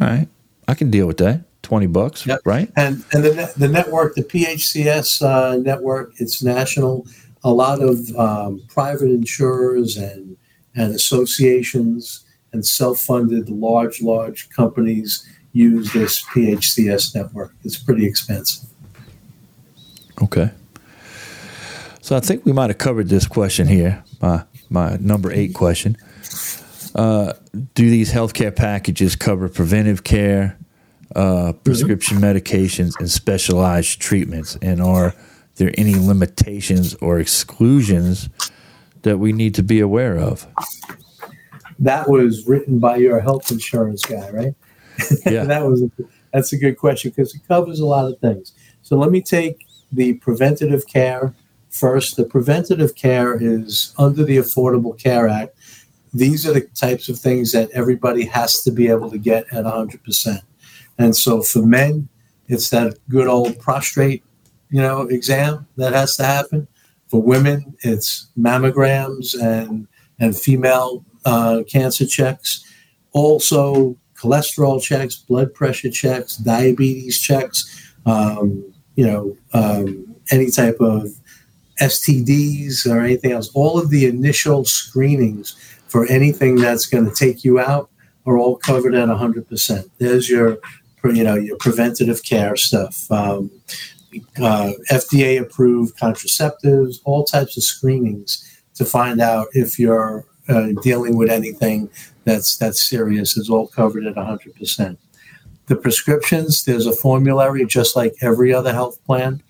All 0.01 0.07
right. 0.07 0.27
I 0.67 0.73
can 0.73 0.89
deal 0.89 1.05
with 1.07 1.17
that. 1.17 1.41
Twenty 1.61 1.85
bucks, 1.87 2.25
Yep. 2.25 2.39
right? 2.45 2.69
And 2.75 3.03
and 3.13 3.23
the 3.23 3.53
the 3.55 3.67
network, 3.67 4.15
the 4.15 4.23
PHCS 4.23 5.21
uh, 5.21 5.57
network, 5.57 6.13
it's 6.17 6.41
national. 6.43 7.05
A 7.43 7.51
lot 7.53 7.81
of 7.81 7.97
um, 8.17 8.61
private 8.67 9.09
insurers 9.09 9.95
and 9.97 10.35
and 10.75 10.93
associations 10.95 12.25
and 12.51 12.65
self-funded 12.65 13.49
large 13.49 14.01
large 14.01 14.49
companies 14.49 15.25
use 15.53 15.91
this 15.93 16.21
PHCS 16.33 17.13
network. 17.15 17.53
It's 17.63 17.77
pretty 17.77 18.05
expensive. 18.07 18.65
Okay. 20.21 20.49
So 22.03 22.17
I 22.17 22.19
think 22.19 22.45
we 22.45 22.51
might 22.51 22.69
have 22.69 22.79
covered 22.79 23.07
this 23.07 23.25
question 23.25 23.65
here. 23.65 24.03
My 24.21 24.43
my 24.69 24.97
number 24.99 25.31
eight 25.31 25.53
question. 25.53 25.95
Uh, 26.93 27.31
do 27.75 27.89
these 27.89 28.11
healthcare 28.11 28.53
packages 28.53 29.15
cover 29.15 29.47
preventive 29.47 30.03
care, 30.03 30.57
uh, 31.15 31.53
prescription 31.63 32.17
medications, 32.17 32.99
and 32.99 33.09
specialized 33.09 34.01
treatments? 34.01 34.57
And 34.61 34.81
are 34.81 35.15
there 35.55 35.71
any 35.77 35.95
limitations 35.95 36.93
or 36.95 37.21
exclusions 37.21 38.29
that 39.03 39.17
we 39.17 39.31
need 39.31 39.55
to 39.55 39.63
be 39.63 39.79
aware 39.79 40.19
of? 40.19 40.45
That 41.79 42.09
was 42.09 42.45
written 42.45 42.79
by 42.79 42.97
your 42.97 43.21
health 43.21 43.49
insurance 43.49 44.03
guy, 44.03 44.29
right? 44.29 44.55
Yeah. 45.25 45.43
that 45.45 45.65
was 45.65 45.83
a, 45.83 45.89
that's 46.33 46.51
a 46.51 46.57
good 46.57 46.77
question 46.77 47.11
because 47.11 47.33
it 47.33 47.47
covers 47.47 47.79
a 47.79 47.85
lot 47.85 48.11
of 48.11 48.19
things. 48.19 48.51
So 48.81 48.97
let 48.97 49.09
me 49.09 49.21
take 49.21 49.65
the 49.89 50.15
preventative 50.15 50.85
care 50.85 51.33
first. 51.73 52.15
The 52.15 52.25
preventative 52.25 52.95
care 52.95 53.35
is 53.41 53.93
under 53.97 54.23
the 54.23 54.37
Affordable 54.37 54.97
Care 54.97 55.27
Act. 55.27 55.55
These 56.13 56.47
are 56.47 56.53
the 56.53 56.61
types 56.61 57.09
of 57.09 57.19
things 57.19 57.51
that 57.51 57.71
everybody 57.71 58.25
has 58.25 58.61
to 58.63 58.71
be 58.71 58.87
able 58.87 59.09
to 59.09 59.17
get 59.17 59.51
at 59.51 59.65
100%. 59.65 60.39
And 60.99 61.15
so 61.15 61.41
for 61.41 61.65
men, 61.65 62.07
it's 62.47 62.69
that 62.69 62.97
good 63.09 63.27
old 63.27 63.59
prostrate, 63.59 64.23
you 64.69 64.81
know, 64.81 65.01
exam 65.01 65.67
that 65.77 65.93
has 65.93 66.15
to 66.17 66.23
happen. 66.23 66.67
For 67.07 67.21
women, 67.21 67.75
it's 67.81 68.27
mammograms 68.37 69.39
and 69.39 69.87
and 70.19 70.37
female 70.37 71.03
uh, 71.25 71.63
cancer 71.67 72.05
checks. 72.05 72.63
Also, 73.11 73.97
cholesterol 74.15 74.81
checks, 74.81 75.15
blood 75.15 75.53
pressure 75.53 75.89
checks, 75.89 76.37
diabetes 76.37 77.19
checks. 77.19 77.91
Um, 78.05 78.73
you 78.95 79.05
know, 79.05 79.37
um, 79.53 80.15
any 80.31 80.49
type 80.51 80.77
of 80.79 81.09
STDs 81.81 82.85
or 82.85 83.01
anything 83.01 83.31
else. 83.31 83.49
All 83.53 83.79
of 83.79 83.89
the 83.89 84.05
initial 84.05 84.65
screenings 84.65 85.55
for 85.87 86.05
anything 86.07 86.55
that's 86.55 86.85
going 86.85 87.05
to 87.05 87.15
take 87.15 87.43
you 87.43 87.59
out 87.59 87.89
are 88.25 88.37
all 88.37 88.57
covered 88.57 88.95
at 88.95 89.09
100%. 89.09 89.89
There's 89.97 90.29
your, 90.29 90.57
you 91.03 91.23
know, 91.23 91.35
your 91.35 91.57
preventative 91.57 92.23
care 92.23 92.55
stuff. 92.55 93.11
Um, 93.11 93.51
uh, 94.39 94.71
FDA 94.91 95.41
approved 95.41 95.97
contraceptives, 95.97 96.99
all 97.03 97.23
types 97.23 97.57
of 97.57 97.63
screenings 97.63 98.61
to 98.75 98.85
find 98.85 99.21
out 99.21 99.47
if 99.53 99.77
you're 99.79 100.25
uh, 100.49 100.69
dealing 100.81 101.15
with 101.17 101.29
anything 101.29 101.89
that's 102.25 102.57
that's 102.57 102.81
serious 102.81 103.37
is 103.37 103.49
all 103.49 103.67
covered 103.67 104.05
at 104.05 104.15
100%. 104.15 104.97
The 105.67 105.75
prescriptions, 105.75 106.63
there's 106.65 106.85
a 106.85 106.95
formulary 106.95 107.65
just 107.65 107.95
like 107.95 108.13
every 108.21 108.53
other 108.53 108.73
health 108.73 109.03
plan. 109.05 109.41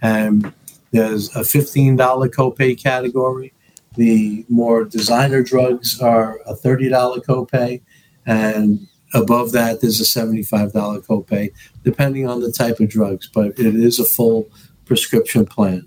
And 0.00 0.52
there's 0.90 1.34
a 1.36 1.40
$15 1.40 1.96
copay 2.30 2.80
category. 2.80 3.52
The 3.96 4.44
more 4.48 4.84
designer 4.84 5.42
drugs 5.42 6.00
are 6.00 6.40
a 6.46 6.54
$30 6.54 6.90
copay. 7.24 7.80
And 8.26 8.86
above 9.14 9.52
that, 9.52 9.80
there's 9.80 10.00
a 10.00 10.04
$75 10.04 10.72
copay, 11.06 11.52
depending 11.82 12.28
on 12.28 12.40
the 12.40 12.52
type 12.52 12.80
of 12.80 12.88
drugs. 12.88 13.28
But 13.32 13.58
it 13.58 13.74
is 13.74 13.98
a 13.98 14.04
full 14.04 14.48
prescription 14.84 15.44
plan. 15.44 15.86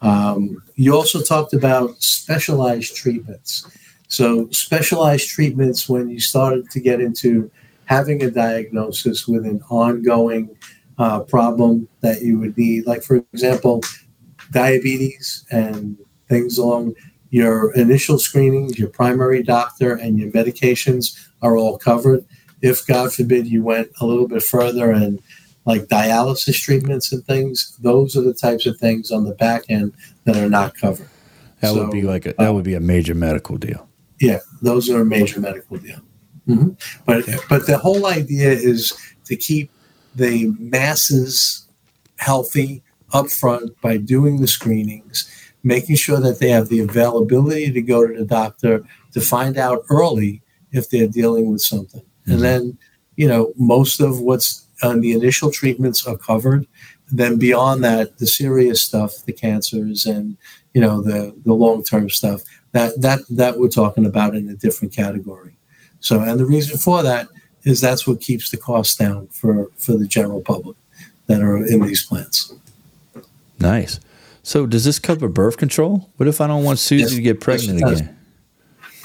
Um, 0.00 0.62
you 0.74 0.94
also 0.94 1.22
talked 1.22 1.54
about 1.54 2.02
specialized 2.02 2.96
treatments. 2.96 3.66
So, 4.08 4.48
specialized 4.50 5.28
treatments 5.28 5.88
when 5.88 6.10
you 6.10 6.20
started 6.20 6.68
to 6.70 6.80
get 6.80 7.00
into 7.00 7.50
having 7.84 8.22
a 8.22 8.30
diagnosis 8.30 9.26
with 9.26 9.46
an 9.46 9.62
ongoing 9.70 10.50
uh, 10.98 11.20
problem 11.20 11.88
that 12.00 12.20
you 12.22 12.38
would 12.38 12.56
need, 12.58 12.86
like, 12.86 13.02
for 13.02 13.24
example, 13.32 13.80
diabetes 14.52 15.44
and 15.50 15.98
things 16.28 16.58
along 16.58 16.94
your 17.30 17.74
initial 17.74 18.18
screenings, 18.18 18.78
your 18.78 18.88
primary 18.88 19.42
doctor, 19.42 19.94
and 19.94 20.18
your 20.18 20.30
medications 20.30 21.28
are 21.40 21.56
all 21.56 21.78
covered. 21.78 22.24
If, 22.60 22.86
God 22.86 23.12
forbid, 23.12 23.46
you 23.46 23.62
went 23.62 23.90
a 24.00 24.06
little 24.06 24.28
bit 24.28 24.42
further 24.42 24.92
and 24.92 25.20
like 25.64 25.82
dialysis 25.82 26.60
treatments 26.60 27.10
and 27.12 27.24
things, 27.24 27.76
those 27.80 28.16
are 28.16 28.20
the 28.20 28.34
types 28.34 28.66
of 28.66 28.78
things 28.78 29.10
on 29.10 29.24
the 29.24 29.34
back 29.34 29.64
end 29.68 29.94
that 30.24 30.36
are 30.36 30.48
not 30.48 30.76
covered. 30.76 31.08
That 31.60 31.74
so, 31.74 31.82
would 31.82 31.90
be 31.90 32.02
like 32.02 32.26
a, 32.26 32.34
that 32.34 32.50
uh, 32.50 32.52
would 32.52 32.64
be 32.64 32.74
a 32.74 32.80
major 32.80 33.14
medical 33.14 33.56
deal. 33.56 33.88
Yeah, 34.20 34.40
those 34.60 34.90
are 34.90 35.00
a 35.00 35.04
major 35.04 35.40
medical 35.40 35.78
deal. 35.78 36.00
Mm-hmm. 36.48 36.70
But 37.06 37.24
but 37.48 37.66
the 37.66 37.78
whole 37.78 38.06
idea 38.06 38.50
is 38.50 38.92
to 39.26 39.36
keep 39.36 39.70
the 40.14 40.52
masses 40.58 41.66
healthy 42.16 42.82
up 43.12 43.30
front 43.30 43.80
by 43.80 43.96
doing 43.96 44.40
the 44.40 44.46
screenings, 44.46 45.30
making 45.62 45.96
sure 45.96 46.20
that 46.20 46.38
they 46.38 46.50
have 46.50 46.68
the 46.68 46.80
availability 46.80 47.70
to 47.70 47.82
go 47.82 48.06
to 48.06 48.18
the 48.18 48.24
doctor 48.24 48.84
to 49.12 49.20
find 49.20 49.56
out 49.56 49.84
early 49.90 50.42
if 50.72 50.90
they're 50.90 51.08
dealing 51.08 51.50
with 51.50 51.60
something. 51.60 52.02
Mm-hmm. 52.02 52.32
And 52.32 52.42
then, 52.42 52.78
you 53.16 53.28
know, 53.28 53.52
most 53.56 54.00
of 54.00 54.20
what's 54.20 54.66
on 54.82 55.00
the 55.00 55.12
initial 55.12 55.50
treatments 55.50 56.06
are 56.06 56.16
covered. 56.16 56.66
Then 57.10 57.38
beyond 57.38 57.84
that, 57.84 58.18
the 58.18 58.26
serious 58.26 58.82
stuff, 58.82 59.24
the 59.24 59.32
cancers 59.32 60.06
and 60.06 60.36
you 60.74 60.80
know 60.80 61.02
the 61.02 61.34
the 61.44 61.52
long 61.52 61.84
term 61.84 62.08
stuff, 62.08 62.42
that 62.72 63.00
that 63.00 63.20
that 63.30 63.58
we're 63.58 63.68
talking 63.68 64.06
about 64.06 64.34
in 64.34 64.48
a 64.48 64.54
different 64.54 64.94
category. 64.94 65.54
So, 66.00 66.20
and 66.20 66.40
the 66.40 66.46
reason 66.46 66.78
for 66.78 67.02
that 67.02 67.28
is 67.64 67.80
that's 67.80 68.06
what 68.06 68.20
keeps 68.20 68.50
the 68.50 68.56
costs 68.56 68.96
down 68.96 69.28
for 69.28 69.70
for 69.76 69.96
the 69.96 70.06
general 70.06 70.40
public 70.40 70.76
that 71.26 71.42
are 71.42 71.58
in 71.58 71.80
these 71.80 72.04
plants. 72.04 72.54
Nice. 73.62 74.00
So, 74.42 74.66
does 74.66 74.84
this 74.84 74.98
cover 74.98 75.28
birth 75.28 75.56
control? 75.56 76.10
What 76.16 76.28
if 76.28 76.40
I 76.40 76.46
don't 76.46 76.64
want 76.64 76.78
Susie 76.78 77.02
yes, 77.02 77.14
to 77.14 77.20
get 77.20 77.40
pregnant 77.40 77.80
again? 77.80 78.18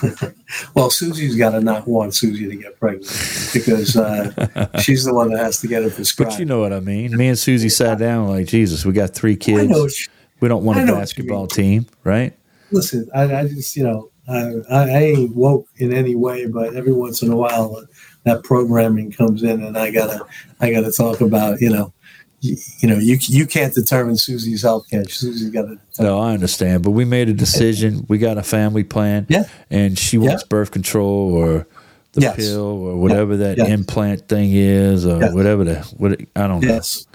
well, 0.76 0.90
Susie's 0.90 1.36
got 1.36 1.52
to 1.52 1.62
not 1.62 1.88
want 1.88 2.16
Susie 2.16 2.48
to 2.50 2.56
get 2.56 2.80
pregnant 2.80 3.06
because 3.54 3.96
uh, 3.96 4.70
she's 4.80 5.06
the 5.06 5.14
one 5.14 5.30
that 5.32 5.40
has 5.40 5.60
to 5.62 5.68
get 5.68 5.84
it 5.84 5.94
prescribed. 5.94 6.32
But 6.32 6.40
you 6.40 6.46
know 6.46 6.60
what 6.60 6.74
I 6.74 6.80
mean. 6.80 7.16
Me 7.16 7.28
and 7.28 7.38
Susie 7.38 7.70
sat 7.70 8.00
down 8.00 8.30
like, 8.30 8.48
Jesus, 8.48 8.86
we 8.86 8.94
got 8.94 9.14
three 9.14 9.36
kids. 9.36 10.10
We 10.40 10.48
don't 10.48 10.64
want 10.64 10.80
a 10.80 10.86
basketball 10.86 11.48
team, 11.48 11.88
right? 12.04 12.38
Listen, 12.72 13.10
I, 13.16 13.36
I 13.36 13.48
just, 13.48 13.76
you 13.76 13.84
know, 13.84 14.12
I, 14.28 14.54
I, 14.70 15.00
ain't 15.00 15.36
woke 15.36 15.68
in 15.78 15.94
any 15.94 16.16
way, 16.16 16.48
but 16.48 16.76
every 16.76 16.92
once 16.92 17.22
in 17.22 17.32
a 17.32 17.36
while, 17.36 17.78
uh, 17.78 17.86
that 18.26 18.44
programming 18.44 19.10
comes 19.10 19.42
in, 19.42 19.64
and 19.64 19.78
I 19.78 19.90
gotta, 19.90 20.26
I 20.60 20.72
gotta 20.72 20.92
talk 20.92 21.22
about, 21.22 21.62
you 21.62 21.70
know, 21.70 21.94
you, 22.40 22.58
you, 22.80 22.88
know, 22.88 22.98
you 22.98 23.18
you 23.22 23.48
can't 23.48 23.74
determine 23.74 24.16
Susie's 24.16 24.62
health 24.62 24.90
care. 24.90 25.04
Susie's 25.06 25.50
got 25.50 25.64
to. 25.64 25.80
No, 26.00 26.20
I 26.20 26.34
understand, 26.34 26.84
but 26.84 26.92
we 26.92 27.04
made 27.04 27.30
a 27.30 27.34
decision. 27.34 28.06
We 28.08 28.20
got 28.20 28.38
a 28.38 28.44
family 28.44 28.84
plan. 28.84 29.26
Yeah. 29.30 29.46
And 29.70 29.98
she 29.98 30.18
wants 30.18 30.44
yeah. 30.44 30.48
birth 30.50 30.72
control 30.72 31.34
or 31.34 31.68
the 32.14 32.22
yes. 32.22 32.36
pill 32.36 32.62
or 32.62 32.98
whatever 32.98 33.34
yeah. 33.34 33.38
that 33.38 33.58
yes. 33.58 33.70
implant 33.70 34.28
thing 34.28 34.52
is 34.54 35.06
or 35.06 35.20
yes. 35.20 35.34
whatever 35.34 35.64
the 35.64 35.76
what 35.98 36.20
I 36.36 36.48
don't 36.48 36.62
know. 36.62 36.68
Yes. 36.68 37.08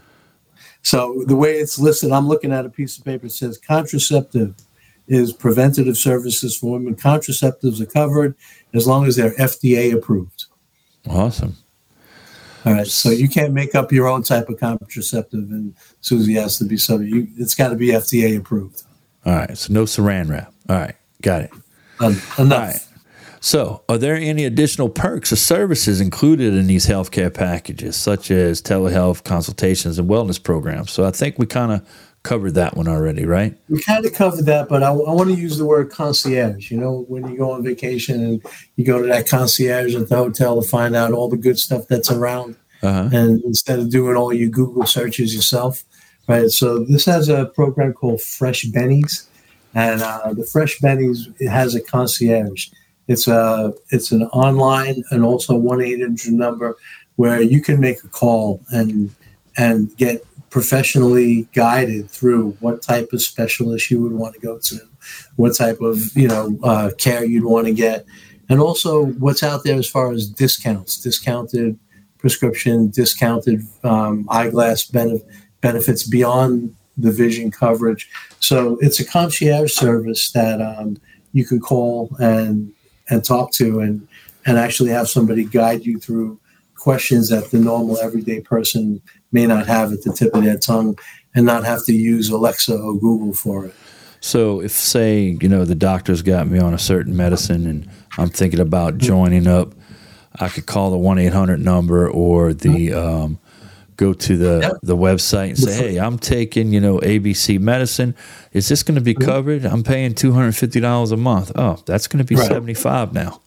So 0.83 1.23
the 1.27 1.37
way 1.37 1.55
it's 1.55 1.79
listed, 1.79 2.11
I'm 2.11 2.27
looking 2.27 2.53
at 2.53 2.67
a 2.67 2.69
piece 2.69 2.99
of 2.99 3.05
paper 3.05 3.27
It 3.27 3.33
says 3.33 3.59
contraceptive 3.59 4.55
is 5.07 5.33
preventative 5.33 5.97
services 5.97 6.57
for 6.57 6.73
women. 6.73 6.97
Contraceptives 6.97 7.81
are 7.81 7.87
covered 7.87 8.35
as 8.75 8.87
long 8.87 9.07
as 9.07 9.17
they're 9.17 9.35
FDA 9.35 9.93
approved. 9.93 10.47
Awesome. 11.09 11.57
All 12.65 12.73
right, 12.73 12.87
so 12.87 13.11
you 13.11 13.29
can't 13.29 13.53
make 13.53 13.75
up 13.75 13.91
your 13.91 14.09
own 14.09 14.23
type 14.23 14.49
of 14.49 14.61
contraceptive, 14.61 15.51
and 15.51 15.75
Susie 16.01 16.35
has 16.35 16.59
to 16.59 16.65
be 16.65 16.77
so 16.77 17.01
you. 17.01 17.27
It's 17.37 17.55
got 17.55 17.71
to 17.71 17.77
be 17.77 17.89
FDA 17.89 18.39
approved. 18.39 18.85
All 19.25 19.35
right, 19.35 19.57
so 19.59 19.73
no 19.73 19.85
Saran 19.85 20.29
wrap. 20.29 20.53
All 20.69 20.77
right, 20.77 20.95
got 21.23 21.43
it. 21.43 21.51
Um, 21.99 22.21
enough. 22.39 22.41
All 22.41 22.47
right. 22.49 22.87
So, 23.45 23.83
are 23.89 23.99
there 23.99 24.15
any 24.15 24.45
additional 24.45 24.89
perks 24.89 25.33
or 25.33 25.37
services 25.37 26.01
included 26.01 26.55
in 26.55 26.69
these 26.69 26.87
healthcare 26.87 27.35
packages, 27.35 27.97
such 27.97 28.31
as 28.31 28.63
telehealth 28.63 29.25
consultations 29.25 29.99
and 29.99 30.09
wellness 30.09 30.41
programs? 30.41 30.93
So, 30.93 31.05
I 31.05 31.11
think 31.11 31.41
we 31.41 31.47
kind 31.47 31.73
of 31.73 31.89
covered 32.23 32.55
that 32.55 32.77
one 32.77 32.89
already, 32.89 33.25
right? 33.25 33.57
We 33.69 33.83
kind 33.83 34.05
of 34.05 34.13
covered 34.13 34.47
that, 34.47 34.69
but 34.69 34.83
I, 34.83 34.89
I 34.91 35.13
want 35.13 35.31
to 35.31 35.37
use 35.37 35.59
the 35.59 35.65
word 35.65 35.91
concierge. 35.91 36.71
You 36.71 36.79
know, 36.79 37.05
when 37.09 37.29
you 37.29 37.37
go 37.37 37.53
on 37.53 37.65
vacation 37.65 38.25
and 38.25 38.43
you 38.77 38.85
go 38.85 39.03
to 39.03 39.09
that 39.09 39.29
concierge 39.29 39.95
at 39.95 40.09
the 40.09 40.17
hotel 40.17 40.61
to 40.61 40.69
find 40.69 40.95
out 40.95 41.13
all 41.13 41.29
the 41.29 41.37
good 41.37 41.59
stuff 41.59 41.89
that's 41.89 42.11
around, 42.11 42.57
uh-huh. 42.83 43.11
and 43.13 43.43
instead 43.45 43.79
of 43.79 43.91
doing 43.91 44.17
all 44.17 44.33
your 44.33 44.51
Google 44.51 44.87
searches 44.87 45.35
yourself, 45.35 45.85
right? 46.29 46.51
So 46.51 46.85
this 46.85 47.05
has 47.07 47.29
a 47.29 47.47
program 47.47 47.93
called 47.93 48.21
FreshBenies, 48.21 49.27
and 49.75 50.03
uh, 50.03 50.33
the 50.33 50.43
FreshBenies 50.43 51.35
it 51.41 51.49
has 51.49 51.75
a 51.75 51.81
concierge. 51.81 52.69
It's 53.09 53.27
a 53.27 53.75
it's 53.91 54.13
an 54.13 54.23
online 54.25 55.03
and 55.11 55.25
also 55.25 55.57
one 55.57 55.81
eight 55.81 56.01
hundred 56.01 56.33
number 56.33 56.77
where 57.17 57.43
you 57.43 57.61
can 57.61 57.81
make 57.81 58.03
a 58.05 58.09
call 58.09 58.61
and 58.71 59.15
and 59.57 59.95
get 59.97 60.25
professionally 60.53 61.49
guided 61.55 62.11
through 62.11 62.51
what 62.61 62.83
type 62.83 63.11
of 63.15 63.23
specialist 63.23 63.91
you 63.91 64.01
would 64.03 64.13
want 64.13 64.35
to 64.35 64.41
go 64.41 64.59
to, 64.59 64.79
what 65.37 65.57
type 65.57 65.81
of 65.81 66.15
you 66.15 66.29
know 66.29 66.57
uh, 66.63 66.91
care 66.99 67.25
you'd 67.25 67.47
want 67.47 67.67
to 67.67 67.73
get, 67.73 68.05
and 68.51 68.61
also 68.61 69.07
what's 69.25 69.43
out 69.43 69.65
there 69.65 69.79
as 69.79 69.89
far 69.89 70.13
as 70.13 70.29
discounts, 70.29 70.99
discounted 70.99 71.79
prescription, 72.19 72.91
discounted 72.91 73.63
um, 73.83 74.27
eyeglass 74.29 74.87
benef- 74.89 75.25
benefits 75.63 76.05
beyond 76.05 76.77
the 76.99 77.11
vision 77.11 77.51
coverage. 77.51 78.11
So 78.39 78.77
it's 78.83 79.01
a 79.01 79.07
concierge 79.07 79.73
service 79.73 80.33
that 80.33 80.61
um, 80.61 81.01
you 81.33 81.47
can 81.47 81.61
call 81.61 82.15
and 82.21 82.73
and 83.09 83.25
talk 83.25 83.53
to 83.53 83.81
and 83.81 84.07
and 84.45 84.59
actually 84.59 84.91
have 84.91 85.09
somebody 85.09 85.45
guide 85.45 85.87
you 85.87 85.99
through 85.99 86.39
questions 86.83 87.29
that 87.29 87.53
the 87.53 87.59
normal 87.61 87.97
everyday 87.99 88.41
person 88.41 89.01
may 89.31 89.47
not 89.47 89.69
have 89.69 89.93
at 89.93 90.03
the 90.03 90.13
tip 90.13 90.35
of 90.35 90.43
their 90.43 90.59
tongue 90.59 90.99
and 91.33 91.47
not 91.47 91.65
have 91.65 91.85
to 91.85 91.93
use 91.93 92.29
Alexa 92.29 92.77
or 92.77 92.99
Google 92.99 93.33
for 93.33 93.67
it. 93.67 93.75
So, 94.21 94.61
if 94.61 94.73
say 94.73 95.39
you 95.41 95.49
know 95.49 95.65
the 95.65 95.77
doctor's 95.77 96.23
got 96.23 96.49
me 96.49 96.59
on 96.59 96.75
a 96.75 96.79
certain 96.79 97.17
medicine 97.17 97.67
and 97.67 97.89
I'm 98.19 98.31
thinking 98.31 98.59
about 98.59 98.99
joining 98.99 99.47
up, 99.47 99.75
I 100.41 100.49
could 100.49 100.67
call 100.67 100.91
the 100.91 100.97
one 100.97 101.19
eight 101.19 101.33
hundred 101.33 101.61
number 101.61 102.11
or 102.11 102.53
the 102.53 102.93
um, 102.95 103.39
go 103.97 104.13
to 104.13 104.37
the 104.37 104.59
yep. 104.63 104.73
the 104.83 104.97
website 104.97 105.51
and 105.51 105.59
say, 105.59 105.75
"Hey, 105.77 105.99
I'm 105.99 106.19
taking 106.19 106.73
you 106.73 106.81
know 106.81 106.99
ABC 106.99 107.61
medicine. 107.61 108.15
Is 108.53 108.69
this 108.69 108.83
going 108.83 108.97
to 108.97 109.01
be 109.01 109.15
mm-hmm. 109.15 109.29
covered? 109.29 109.65
I'm 109.65 109.85
paying 109.85 110.15
two 110.15 110.33
hundred 110.33 110.57
fifty 110.57 110.81
dollars 110.81 111.13
a 111.13 111.17
month. 111.17 111.53
Oh, 111.55 111.81
that's 111.87 112.09
going 112.09 112.19
to 112.19 112.25
be 112.25 112.35
right. 112.35 112.49
seventy 112.49 112.75
five 112.75 113.13
now." 113.13 113.41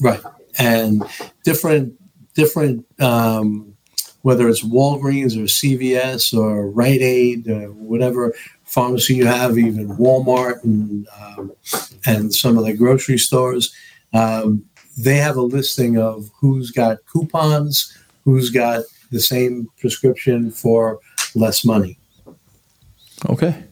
Right, 0.00 0.20
and 0.58 1.02
different 1.44 1.98
different 2.34 2.86
um, 3.00 3.74
whether 4.22 4.48
it's 4.48 4.64
Walgreens 4.64 5.36
or 5.36 5.44
CVS 5.44 6.36
or 6.36 6.70
Rite 6.70 7.02
Aid 7.02 7.48
or 7.48 7.72
whatever 7.72 8.34
pharmacy 8.64 9.16
you 9.16 9.26
have, 9.26 9.58
even 9.58 9.88
Walmart 9.96 10.64
and 10.64 11.06
um, 11.20 11.52
and 12.06 12.34
some 12.34 12.56
of 12.56 12.64
the 12.64 12.72
grocery 12.72 13.18
stores, 13.18 13.74
um, 14.14 14.64
they 14.96 15.16
have 15.16 15.36
a 15.36 15.42
listing 15.42 15.98
of 15.98 16.30
who's 16.40 16.70
got 16.70 17.04
coupons, 17.12 17.96
who's 18.24 18.50
got 18.50 18.84
the 19.10 19.20
same 19.20 19.68
prescription 19.78 20.50
for 20.50 21.00
less 21.34 21.64
money. 21.64 21.98
Okay. 23.28 23.64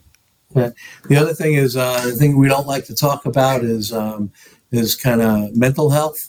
The 1.08 1.16
other 1.16 1.32
thing 1.32 1.54
is 1.54 1.76
uh, 1.78 2.04
the 2.04 2.12
thing 2.12 2.36
we 2.36 2.48
don't 2.48 2.66
like 2.66 2.84
to 2.86 2.94
talk 2.94 3.24
about 3.24 3.64
is 3.64 3.92
um, 3.92 4.30
is 4.70 4.94
kind 4.94 5.22
of 5.22 5.56
mental 5.56 5.88
health, 5.88 6.28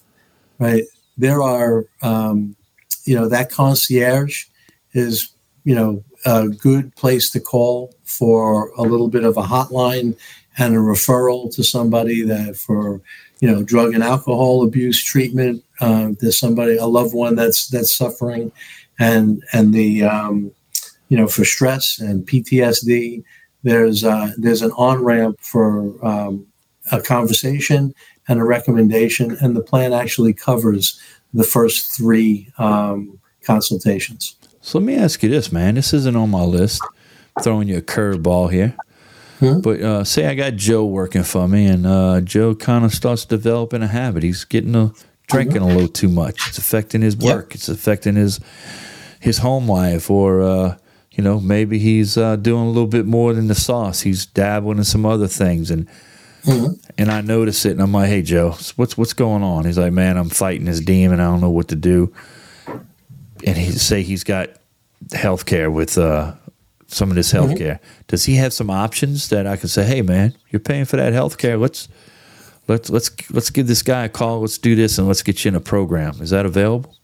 right? 0.59 0.83
There 1.17 1.41
are 1.41 1.85
um, 2.01 2.55
you 3.05 3.15
know 3.15 3.27
that 3.29 3.51
concierge 3.51 4.45
is 4.93 5.33
you 5.63 5.75
know 5.75 6.03
a 6.25 6.47
good 6.47 6.95
place 6.95 7.29
to 7.31 7.39
call 7.39 7.93
for 8.03 8.69
a 8.77 8.81
little 8.81 9.07
bit 9.09 9.23
of 9.23 9.37
a 9.37 9.43
hotline 9.43 10.17
and 10.57 10.75
a 10.75 10.77
referral 10.77 11.53
to 11.55 11.63
somebody 11.63 12.21
that 12.23 12.55
for 12.55 13.01
you 13.39 13.51
know 13.51 13.63
drug 13.63 13.93
and 13.93 14.03
alcohol 14.03 14.63
abuse 14.63 15.03
treatment. 15.03 15.63
Uh, 15.81 16.11
there's 16.19 16.37
somebody 16.37 16.77
a 16.77 16.85
loved 16.85 17.13
one 17.13 17.35
that's 17.35 17.67
that's 17.67 17.93
suffering, 17.93 18.51
and 18.99 19.43
and 19.53 19.73
the 19.73 20.03
um, 20.03 20.51
you 21.09 21.17
know 21.17 21.27
for 21.27 21.45
stress 21.45 21.99
and 21.99 22.25
PTSD. 22.25 23.23
There's 23.63 24.03
uh, 24.03 24.31
there's 24.37 24.61
an 24.61 24.71
on 24.71 25.03
ramp 25.03 25.39
for 25.41 25.93
um, 26.05 26.45
a 26.91 27.01
conversation 27.01 27.93
and 28.27 28.39
a 28.39 28.43
recommendation, 28.43 29.37
and 29.41 29.55
the 29.55 29.61
plan 29.61 29.93
actually 29.93 30.33
covers 30.33 30.99
the 31.33 31.43
first 31.43 31.91
three 31.91 32.51
um, 32.57 33.19
consultations. 33.43 34.35
So 34.61 34.79
let 34.79 34.85
me 34.85 34.95
ask 34.95 35.21
you 35.23 35.29
this, 35.29 35.51
man. 35.51 35.75
This 35.75 35.93
isn't 35.93 36.15
on 36.15 36.29
my 36.29 36.43
list. 36.43 36.81
throwing 37.41 37.67
you 37.67 37.77
a 37.77 37.81
curveball 37.81 38.51
here. 38.51 38.75
Hmm? 39.39 39.59
But 39.59 39.81
uh, 39.81 40.03
say 40.03 40.27
I 40.27 40.35
got 40.35 40.55
Joe 40.55 40.85
working 40.85 41.23
for 41.23 41.47
me, 41.47 41.65
and 41.65 41.85
uh, 41.85 42.21
Joe 42.21 42.55
kind 42.55 42.85
of 42.85 42.93
starts 42.93 43.25
developing 43.25 43.81
a 43.81 43.87
habit. 43.87 44.23
He's 44.23 44.45
getting 44.45 44.75
a 44.75 44.91
drinking 45.27 45.61
mm-hmm. 45.61 45.71
a 45.71 45.73
little 45.73 45.87
too 45.87 46.09
much. 46.09 46.47
It's 46.47 46.57
affecting 46.57 47.01
his 47.01 47.17
work. 47.17 47.49
Yep. 47.49 47.55
It's 47.55 47.69
affecting 47.69 48.15
his 48.15 48.39
his 49.19 49.39
home 49.39 49.67
life, 49.67 50.09
or 50.09 50.41
uh, 50.41 50.77
you 51.11 51.23
know, 51.23 51.39
maybe 51.39 51.79
he's 51.79 52.17
uh, 52.17 52.35
doing 52.35 52.63
a 52.63 52.69
little 52.69 52.87
bit 52.87 53.05
more 53.05 53.33
than 53.33 53.47
the 53.47 53.55
sauce. 53.55 54.01
He's 54.01 54.25
dabbling 54.25 54.77
in 54.77 54.83
some 54.83 55.05
other 55.05 55.27
things, 55.27 55.71
and 55.71 55.87
mm-hmm. 56.43 56.73
and 56.97 57.11
I 57.11 57.21
notice 57.21 57.65
it, 57.65 57.71
and 57.71 57.81
I'm 57.81 57.91
like, 57.91 58.09
"Hey, 58.09 58.21
Joe, 58.21 58.55
what's 58.75 58.97
what's 58.97 59.13
going 59.13 59.43
on?" 59.43 59.65
He's 59.65 59.77
like, 59.77 59.93
"Man, 59.93 60.17
I'm 60.17 60.29
fighting 60.29 60.65
this 60.65 60.79
demon. 60.79 61.19
I 61.19 61.25
don't 61.25 61.41
know 61.41 61.49
what 61.49 61.69
to 61.69 61.75
do." 61.75 62.13
And 63.45 63.57
he 63.57 63.71
say 63.71 64.03
he's 64.03 64.23
got 64.23 64.49
health 65.11 65.45
care 65.45 65.69
with 65.69 65.97
uh, 65.97 66.33
some 66.87 67.09
of 67.09 67.15
this 67.15 67.31
health 67.31 67.49
mm-hmm. 67.49 67.57
care. 67.57 67.79
Does 68.07 68.25
he 68.25 68.35
have 68.35 68.53
some 68.53 68.69
options 68.69 69.29
that 69.29 69.47
I 69.47 69.57
can 69.57 69.69
say, 69.69 69.83
"Hey, 69.83 70.01
man, 70.01 70.33
you're 70.49 70.59
paying 70.59 70.85
for 70.85 70.97
that 70.97 71.13
health 71.13 71.37
care. 71.37 71.57
Let's 71.57 71.87
let's 72.67 72.89
let's 72.89 73.11
let's 73.31 73.49
give 73.49 73.67
this 73.67 73.81
guy 73.81 74.05
a 74.05 74.09
call. 74.09 74.41
Let's 74.41 74.57
do 74.57 74.75
this, 74.75 74.97
and 74.97 75.07
let's 75.07 75.23
get 75.23 75.43
you 75.43 75.49
in 75.49 75.55
a 75.55 75.61
program." 75.61 76.21
Is 76.21 76.29
that 76.29 76.45
available? 76.45 76.95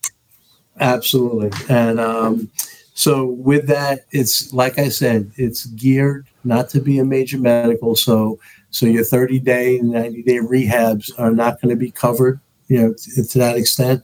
Absolutely, 0.80 1.52
and 1.68 2.00
um, 2.00 2.50
so 2.94 3.26
with 3.26 3.68
that, 3.68 4.06
it's 4.12 4.52
like 4.54 4.78
I 4.78 4.90
said, 4.90 5.32
it's 5.38 5.66
geared 5.68 6.28
not 6.44 6.70
to 6.70 6.82
be 6.82 7.00
a 7.00 7.06
major 7.06 7.38
medical. 7.38 7.96
So 7.96 8.40
so 8.72 8.86
your 8.86 9.04
30 9.04 9.40
day, 9.40 9.80
and 9.80 9.92
90 9.92 10.24
day 10.24 10.38
rehabs 10.38 11.12
are 11.18 11.32
not 11.32 11.62
going 11.62 11.70
to 11.70 11.80
be 11.80 11.92
covered, 11.92 12.40
you 12.68 12.82
know, 12.82 12.94
to, 12.94 13.24
to 13.24 13.38
that 13.40 13.58
extent. 13.58 14.04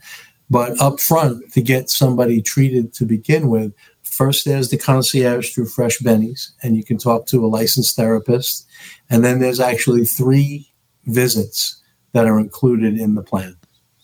But 0.50 0.80
up 0.80 1.00
front, 1.00 1.52
to 1.54 1.62
get 1.62 1.90
somebody 1.90 2.42
treated 2.42 2.94
to 2.96 3.06
begin 3.06 3.50
with, 3.50 3.74
first 4.04 4.46
there's 4.46 4.70
the 4.70 4.78
concierge 4.78 5.52
through 5.54 5.66
FreshBenies, 5.66 6.52
and 6.64 6.76
you 6.76 6.84
can 6.84 6.98
talk 6.98 7.26
to 7.28 7.44
a 7.44 7.48
licensed 7.48 7.96
therapist. 7.96 8.68
And 9.10 9.24
then 9.24 9.40
there's 9.40 9.60
actually 9.60 10.06
three 10.06 10.72
visits 11.06 11.82
that 12.14 12.28
are 12.28 12.40
included 12.40 12.98
in 12.98 13.16
the 13.16 13.24
plan. 13.24 13.56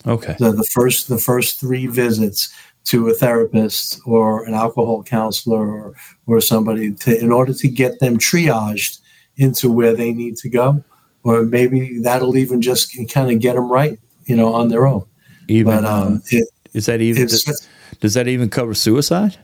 Okay. 0.06 0.36
So 0.40 0.52
the 0.52 0.64
first 0.64 1.08
the 1.08 1.18
first 1.18 1.60
three 1.60 1.86
visits 1.86 2.52
to 2.86 3.08
a 3.10 3.14
therapist 3.14 4.02
or 4.06 4.44
an 4.46 4.56
alcohol 4.56 5.04
counselor 5.04 5.70
or, 5.70 5.96
or 6.26 6.42
somebody 6.42 6.92
to, 6.92 7.20
in 7.20 7.32
order 7.32 7.54
to 7.54 7.68
get 7.68 8.00
them 8.00 8.18
triaged 8.18 9.01
into 9.42 9.72
where 9.72 9.96
they 9.96 10.14
need 10.14 10.38
to 10.38 10.50
go, 10.50 10.84
or 11.24 11.44
maybe 11.44 11.98
that'll 12.00 12.38
even 12.38 12.62
just 12.62 12.96
kind 13.12 13.32
of 13.32 13.40
get 13.40 13.56
them 13.56 13.72
right, 13.72 14.00
you 14.26 14.36
know, 14.36 14.54
on 14.54 14.70
their 14.70 14.86
own. 14.86 15.04
Even 15.48 15.78
but, 15.78 15.86
um, 15.86 16.22
it, 16.28 16.48
is 16.74 16.86
that 16.86 17.02
even 17.02 17.24
does, 17.24 17.68
does, 18.00 18.14
that 18.14 18.28
even 18.28 18.50
cover 18.50 18.76
suicide? 18.76 19.38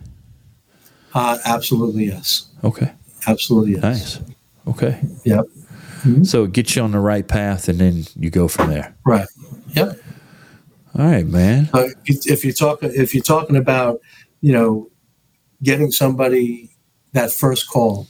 Uh, 1.15 1.39
absolutely 1.45 2.05
yes. 2.05 2.47
Okay. 2.63 2.93
Absolutely 3.25 3.71
yes. 3.73 3.81
Nice. 3.81 4.19
Okay. 4.67 4.99
Yep. 5.23 5.45
Mm-hmm. 6.03 6.23
So 6.23 6.43
it 6.43 6.51
gets 6.51 6.75
you 6.75 6.83
on 6.83 6.91
the 6.91 6.99
right 6.99 7.27
path, 7.27 7.67
and 7.67 7.79
then 7.79 8.03
you 8.15 8.29
go 8.29 8.47
from 8.47 8.69
there. 8.69 8.95
Right. 9.03 9.27
Yep. 9.71 9.99
All 10.93 11.05
right, 11.05 11.25
man. 11.25 11.69
Uh, 11.73 11.87
if 12.05 12.45
you're 12.45 12.53
talking, 12.53 12.91
if 12.93 13.15
you're 13.15 13.23
talking 13.23 13.55
about, 13.55 13.99
you 14.41 14.53
know, 14.53 14.91
getting 15.63 15.89
somebody 15.89 16.69
that 17.13 17.31
first 17.31 17.67
call 17.67 18.07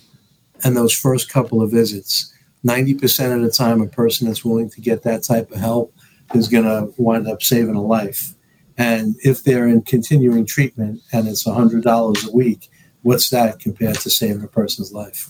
and 0.63 0.75
those 0.75 0.93
first 0.93 1.29
couple 1.29 1.61
of 1.61 1.71
visits, 1.71 2.33
ninety 2.63 2.93
percent 2.93 3.33
of 3.33 3.41
the 3.41 3.51
time, 3.51 3.81
a 3.81 3.87
person 3.87 4.27
that's 4.27 4.45
willing 4.45 4.69
to 4.71 4.81
get 4.81 5.03
that 5.03 5.23
type 5.23 5.51
of 5.51 5.59
help 5.59 5.93
is 6.33 6.47
going 6.47 6.65
to 6.65 6.93
wind 6.97 7.27
up 7.27 7.41
saving 7.41 7.75
a 7.75 7.81
life. 7.81 8.33
And 8.77 9.15
if 9.23 9.43
they're 9.43 9.67
in 9.67 9.81
continuing 9.81 10.45
treatment 10.45 11.01
and 11.11 11.27
it's 11.27 11.45
$100 11.45 12.27
a 12.27 12.31
week, 12.31 12.69
what's 13.01 13.29
that 13.29 13.59
compared 13.59 13.95
to 13.95 14.09
saving 14.09 14.43
a 14.43 14.47
person's 14.47 14.91
life? 14.91 15.29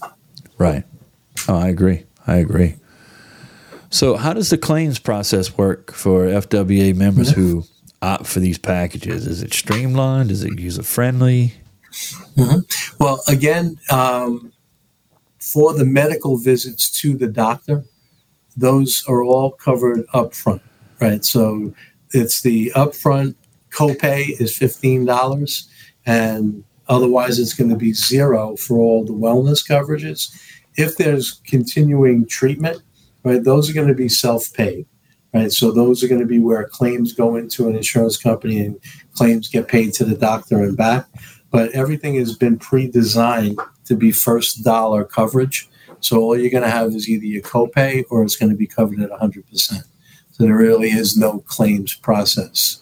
Right. 0.58 0.84
Oh, 1.48 1.58
I 1.58 1.70
agree. 1.70 2.06
I 2.26 2.38
agree. 2.38 2.76
So, 3.90 4.18
how 4.18 4.34
does 4.34 4.50
the 4.50 4.58
claims 4.58 5.00
process 5.00 5.58
work 5.58 5.94
for 5.94 6.26
FWA 6.26 6.94
members 6.94 7.32
mm-hmm. 7.32 7.42
who 7.42 7.64
opt 8.02 8.28
for 8.28 8.42
these 8.42 8.58
packages? 8.58 9.26
Is 9.26 9.42
it 9.42 9.54
streamlined? 9.54 10.30
Is 10.30 10.44
it 10.44 10.60
user 10.60 10.84
friendly? 10.84 11.54
Mm-hmm. 12.36 12.60
Well, 13.02 13.22
again, 13.30 13.80
um, 13.90 14.52
for 15.52 15.74
the 15.74 15.86
medical 15.86 16.38
visits 16.38 16.90
to 17.02 17.16
the 17.16 17.28
doctor, 17.28 17.84
those 18.56 19.04
are 19.08 19.24
all 19.24 19.52
covered 19.52 20.06
up 20.14 20.34
front 20.34 20.62
right? 21.00 21.24
So 21.24 21.74
it's 22.12 22.42
the 22.42 22.72
upfront 22.76 23.36
copay 23.72 24.40
is 24.40 24.58
$15 24.58 25.68
and 26.06 26.64
otherwise 26.88 27.40
it's 27.40 27.54
going 27.54 27.70
to 27.70 27.76
be 27.76 27.94
zero 27.94 28.56
for 28.56 28.78
all 28.78 29.06
the 29.06 29.14
wellness 29.14 29.68
coverages. 29.68 30.36
If 30.76 30.98
there's 30.98 31.42
continuing 31.46 32.26
treatment, 32.28 32.82
right, 33.24 33.44
those 33.44 33.70
are 33.70 33.74
going 33.74 33.88
to 33.88 33.94
be 33.94 34.10
self-paid. 34.10 34.86
Right, 35.34 35.52
so 35.52 35.72
those 35.72 36.02
are 36.04 36.08
going 36.08 36.22
to 36.22 36.26
be 36.26 36.40
where 36.40 36.68
claims 36.70 37.12
go 37.12 37.36
into 37.36 37.68
an 37.68 37.76
insurance 37.76 38.16
company 38.16 38.60
and 38.62 38.80
claims 39.12 39.50
get 39.50 39.68
paid 39.68 39.94
to 39.96 40.06
the 40.06 40.16
doctor 40.16 40.64
and 40.64 40.76
back. 40.78 41.06
But 41.50 41.72
everything 41.72 42.16
has 42.16 42.36
been 42.36 42.58
pre-designed 42.58 43.60
to 43.86 43.96
be 43.96 44.12
first 44.12 44.64
dollar 44.64 45.04
coverage. 45.04 45.70
So 46.02 46.22
all 46.22 46.38
you're 46.38 46.52
going 46.52 46.64
to 46.64 46.70
have 46.70 46.94
is 46.94 47.10
either 47.10 47.26
your 47.26 47.42
copay 47.42 48.04
or 48.10 48.24
it's 48.24 48.36
going 48.36 48.52
to 48.52 48.58
be 48.58 48.68
covered 48.68 49.00
at 49.00 49.10
100%. 49.10 49.84
So 50.32 50.44
there 50.44 50.56
really 50.56 50.90
is 50.90 51.18
no 51.18 51.40
claims 51.40 51.96
process. 51.96 52.82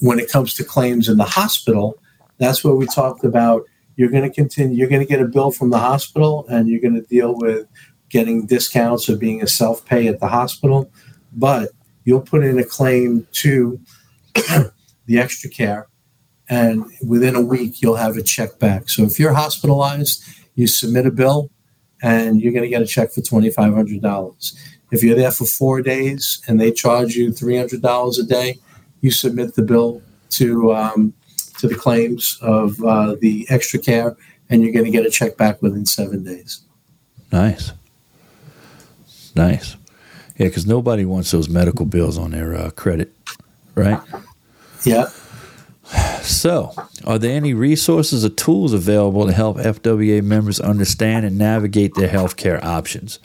When 0.00 0.18
it 0.18 0.30
comes 0.30 0.54
to 0.54 0.64
claims 0.64 1.08
in 1.08 1.16
the 1.16 1.24
hospital, 1.24 1.98
that's 2.38 2.64
where 2.64 2.74
we 2.74 2.86
talked 2.86 3.24
about 3.24 3.64
you're 3.96 4.10
going 4.10 4.22
to 4.22 4.34
continue, 4.34 4.76
you're 4.76 4.88
going 4.88 5.04
to 5.04 5.06
get 5.06 5.20
a 5.20 5.26
bill 5.26 5.50
from 5.50 5.70
the 5.70 5.78
hospital 5.78 6.46
and 6.48 6.68
you're 6.68 6.80
going 6.80 6.94
to 6.94 7.02
deal 7.02 7.34
with 7.36 7.66
getting 8.08 8.46
discounts 8.46 9.08
or 9.08 9.16
being 9.16 9.42
a 9.42 9.46
self 9.46 9.84
pay 9.84 10.06
at 10.06 10.20
the 10.20 10.28
hospital. 10.28 10.90
But 11.32 11.70
you'll 12.04 12.20
put 12.20 12.44
in 12.44 12.58
a 12.58 12.64
claim 12.64 13.26
to 13.32 13.78
the 14.34 15.18
extra 15.18 15.50
care 15.50 15.87
and 16.48 16.84
within 17.06 17.34
a 17.34 17.42
week 17.42 17.82
you'll 17.82 17.96
have 17.96 18.16
a 18.16 18.22
check 18.22 18.58
back. 18.58 18.88
So 18.88 19.02
if 19.04 19.18
you're 19.18 19.34
hospitalized, 19.34 20.24
you 20.54 20.66
submit 20.66 21.06
a 21.06 21.10
bill 21.10 21.50
and 22.02 22.40
you're 22.40 22.52
going 22.52 22.64
to 22.64 22.68
get 22.68 22.82
a 22.82 22.86
check 22.86 23.10
for 23.10 23.20
$2,500. 23.20 24.54
If 24.90 25.02
you're 25.02 25.16
there 25.16 25.32
for 25.32 25.44
four 25.44 25.82
days 25.82 26.42
and 26.48 26.60
they 26.60 26.72
charge 26.72 27.14
you 27.14 27.30
$300 27.30 28.18
a 28.18 28.22
day, 28.22 28.58
you 29.00 29.10
submit 29.10 29.54
the 29.54 29.62
bill 29.62 30.02
to 30.30 30.74
um, 30.74 31.14
to 31.58 31.66
the 31.66 31.74
claims 31.74 32.38
of 32.40 32.82
uh, 32.84 33.16
the 33.20 33.46
extra 33.50 33.78
care, 33.78 34.16
and 34.48 34.62
you're 34.62 34.72
going 34.72 34.84
to 34.84 34.90
get 34.90 35.04
a 35.04 35.10
check 35.10 35.36
back 35.36 35.60
within 35.60 35.84
seven 35.86 36.24
days. 36.24 36.62
Nice, 37.32 37.72
nice. 39.34 39.76
Yeah, 40.36 40.46
because 40.46 40.66
nobody 40.66 41.04
wants 41.04 41.32
those 41.32 41.48
medical 41.48 41.84
bills 41.84 42.16
on 42.16 42.30
their 42.30 42.54
uh, 42.54 42.70
credit, 42.70 43.12
right? 43.74 44.00
Yeah. 44.84 45.06
So, 46.28 46.74
are 47.04 47.18
there 47.18 47.34
any 47.34 47.54
resources 47.54 48.24
or 48.24 48.28
tools 48.28 48.72
available 48.72 49.26
to 49.26 49.32
help 49.32 49.56
FWA 49.56 50.22
members 50.22 50.60
understand 50.60 51.24
and 51.24 51.38
navigate 51.38 51.94
their 51.94 52.08
healthcare 52.08 52.62
options? 52.62 53.18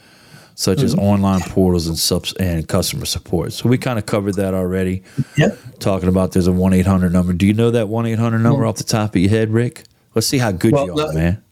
such 0.56 0.78
mm-hmm. 0.78 0.86
as 0.86 0.96
online 0.96 1.42
portals 1.42 1.88
and 1.88 1.98
subs 1.98 2.34
and 2.34 2.68
customer 2.68 3.06
support. 3.06 3.54
So 3.54 3.70
we 3.70 3.78
kind 3.78 3.98
of 3.98 4.06
covered 4.06 4.36
that 4.36 4.54
already. 4.54 5.04
Yep. 5.38 5.58
Talking 5.80 6.10
about 6.10 6.32
there's 6.32 6.48
a 6.48 6.52
one 6.52 6.74
eight 6.74 6.86
hundred 6.86 7.12
number. 7.12 7.34
Do 7.34 7.48
you 7.48 7.54
know 7.54 7.72
that 7.72 7.90
one 7.90 8.06
eight 8.06 8.20
hundred 8.20 8.40
number 8.40 8.66
off 8.66 8.76
the 8.78 8.84
top 8.84 9.16
of 9.16 9.22
your 9.22 9.30
head, 9.30 9.50
Rick? 9.50 9.84
Let's 10.14 10.28
see 10.28 10.38
how 10.38 10.52
good 10.52 10.74
well, 10.74 10.86
you 10.86 11.00
are, 11.00 11.14
man. 11.14 11.43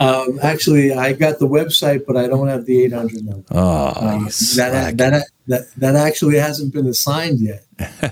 Um, 0.00 0.38
actually, 0.42 0.92
I 0.92 1.12
got 1.12 1.38
the 1.38 1.48
website, 1.48 2.06
but 2.06 2.16
I 2.16 2.28
don't 2.28 2.46
have 2.48 2.66
the 2.66 2.84
800 2.84 3.24
number. 3.24 3.44
Oh, 3.50 3.92
um, 3.96 4.24
that, 4.56 4.96
that, 4.96 5.24
that, 5.48 5.74
that 5.76 5.96
actually 5.96 6.36
hasn't 6.36 6.72
been 6.72 6.86
assigned 6.86 7.40
yet 7.40 7.64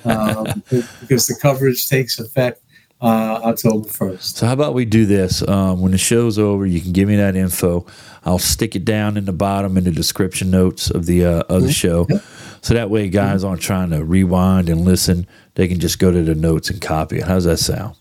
um, 0.04 0.62
because 1.00 1.26
the 1.26 1.38
coverage 1.40 1.88
takes 1.88 2.18
effect 2.18 2.60
uh, 3.00 3.40
October 3.44 3.88
1st. 3.88 4.36
So, 4.36 4.46
how 4.46 4.52
about 4.52 4.74
we 4.74 4.84
do 4.84 5.06
this? 5.06 5.46
Um, 5.46 5.80
when 5.80 5.92
the 5.92 5.98
show's 5.98 6.38
over, 6.38 6.66
you 6.66 6.80
can 6.80 6.92
give 6.92 7.08
me 7.08 7.16
that 7.16 7.36
info. 7.36 7.86
I'll 8.24 8.38
stick 8.38 8.74
it 8.74 8.84
down 8.84 9.16
in 9.16 9.24
the 9.24 9.32
bottom 9.32 9.76
in 9.76 9.84
the 9.84 9.90
description 9.90 10.50
notes 10.50 10.90
of 10.90 11.06
the 11.06 11.24
uh, 11.24 11.40
of 11.42 11.62
the 11.62 11.68
mm-hmm. 11.68 11.70
show, 11.70 12.06
yep. 12.08 12.24
so 12.62 12.74
that 12.74 12.90
way 12.90 13.08
guys 13.08 13.44
aren't 13.44 13.60
trying 13.60 13.90
to 13.90 14.04
rewind 14.04 14.68
and 14.68 14.80
listen. 14.80 15.26
They 15.54 15.68
can 15.68 15.78
just 15.78 15.98
go 15.98 16.10
to 16.10 16.22
the 16.22 16.34
notes 16.34 16.70
and 16.70 16.80
copy 16.80 17.18
it. 17.18 17.24
How's 17.24 17.44
that 17.44 17.58
sound? 17.58 17.96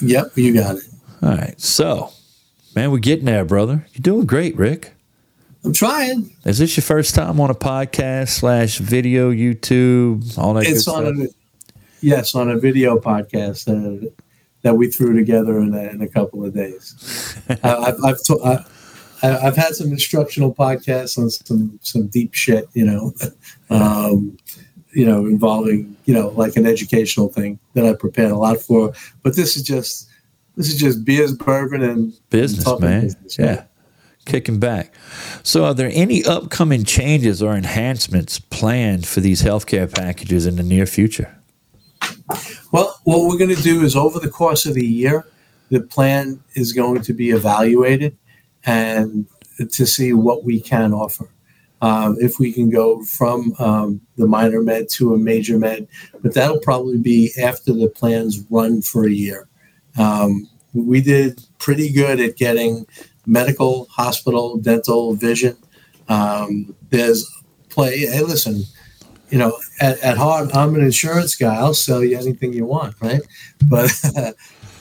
Yep, 0.00 0.36
you 0.36 0.54
got 0.54 0.76
it. 0.76 0.84
All 1.22 1.30
right. 1.30 1.60
So, 1.60 2.12
Man, 2.74 2.90
we're 2.92 2.98
getting 2.98 3.24
there, 3.24 3.44
brother. 3.44 3.86
You're 3.92 4.02
doing 4.02 4.26
great, 4.26 4.56
Rick. 4.56 4.92
I'm 5.64 5.72
trying. 5.72 6.34
Is 6.44 6.58
this 6.58 6.76
your 6.76 6.82
first 6.82 7.14
time 7.14 7.40
on 7.40 7.50
a 7.50 7.54
podcast 7.54 8.28
slash 8.30 8.78
video, 8.78 9.30
YouTube, 9.30 10.38
all 10.38 10.54
that 10.54 10.66
It's 10.66 10.84
good 10.86 10.94
on 10.94 11.16
stuff? 11.16 11.30
a 11.30 12.06
yes 12.06 12.34
on 12.34 12.50
a 12.50 12.56
video 12.58 12.98
podcast 12.98 13.68
uh, 13.68 14.08
that 14.62 14.74
we 14.74 14.86
threw 14.90 15.14
together 15.14 15.58
in 15.58 15.74
a, 15.74 15.82
in 15.90 16.00
a 16.00 16.08
couple 16.08 16.44
of 16.44 16.54
days. 16.54 17.36
I, 17.48 17.54
I've 17.64 18.04
I've, 18.04 18.22
to, 18.24 18.38
I- 18.44 18.64
I've 19.22 19.56
had 19.56 19.74
some 19.74 19.90
instructional 19.90 20.54
podcasts 20.54 21.18
on 21.18 21.28
some 21.28 21.78
some 21.82 22.06
deep 22.06 22.32
shit, 22.34 22.68
you 22.72 22.86
know, 22.86 23.12
um, 23.70 24.38
you 24.92 25.04
know, 25.04 25.26
involving 25.26 25.94
you 26.06 26.14
know 26.14 26.28
like 26.28 26.56
an 26.56 26.64
educational 26.66 27.28
thing 27.28 27.58
that 27.74 27.84
I 27.84 27.92
prepared 27.94 28.30
a 28.30 28.36
lot 28.38 28.58
for. 28.60 28.94
But 29.22 29.36
this 29.36 29.56
is 29.56 29.62
just 29.62 30.08
this 30.60 30.74
is 30.74 30.78
just 30.78 31.04
beers, 31.04 31.32
bourbon, 31.32 31.82
and 31.82 32.12
business, 32.28 32.64
talking 32.64 32.86
man. 32.86 33.00
business, 33.02 33.38
yeah. 33.38 33.64
Kicking 34.26 34.60
back. 34.60 34.92
So, 35.42 35.64
are 35.64 35.72
there 35.72 35.90
any 35.92 36.22
upcoming 36.24 36.84
changes 36.84 37.42
or 37.42 37.54
enhancements 37.54 38.38
planned 38.38 39.06
for 39.06 39.20
these 39.20 39.42
healthcare 39.42 39.92
packages 39.92 40.44
in 40.44 40.56
the 40.56 40.62
near 40.62 40.84
future? 40.84 41.34
Well, 42.72 42.94
what 43.04 43.26
we're 43.26 43.38
going 43.38 43.56
to 43.56 43.62
do 43.62 43.82
is 43.82 43.96
over 43.96 44.20
the 44.20 44.30
course 44.30 44.66
of 44.66 44.74
the 44.74 44.86
year, 44.86 45.26
the 45.70 45.80
plan 45.80 46.42
is 46.54 46.74
going 46.74 47.00
to 47.02 47.14
be 47.14 47.30
evaluated 47.30 48.16
and 48.66 49.26
to 49.72 49.86
see 49.86 50.12
what 50.12 50.44
we 50.44 50.60
can 50.60 50.92
offer. 50.92 51.28
Um, 51.82 52.18
if 52.20 52.38
we 52.38 52.52
can 52.52 52.68
go 52.68 53.02
from 53.04 53.54
um, 53.58 54.02
the 54.18 54.26
minor 54.26 54.60
med 54.60 54.90
to 54.90 55.14
a 55.14 55.18
major 55.18 55.58
med, 55.58 55.88
but 56.20 56.34
that'll 56.34 56.60
probably 56.60 56.98
be 56.98 57.32
after 57.42 57.72
the 57.72 57.88
plans 57.88 58.44
run 58.50 58.82
for 58.82 59.06
a 59.06 59.10
year. 59.10 59.48
Um, 59.98 60.46
we 60.72 61.00
did 61.00 61.40
pretty 61.58 61.92
good 61.92 62.20
at 62.20 62.36
getting 62.36 62.86
medical, 63.26 63.86
hospital, 63.90 64.56
dental, 64.56 65.14
vision. 65.14 65.56
Um, 66.08 66.74
there's 66.90 67.30
play. 67.68 67.98
Hey, 67.98 68.22
listen, 68.22 68.64
you 69.30 69.38
know, 69.38 69.56
at, 69.80 69.98
at 70.00 70.16
heart, 70.16 70.54
I'm 70.54 70.74
an 70.74 70.82
insurance 70.82 71.36
guy. 71.36 71.54
I'll 71.54 71.74
sell 71.74 72.02
you 72.04 72.18
anything 72.18 72.52
you 72.52 72.66
want, 72.66 72.94
right? 73.00 73.22
But 73.68 73.90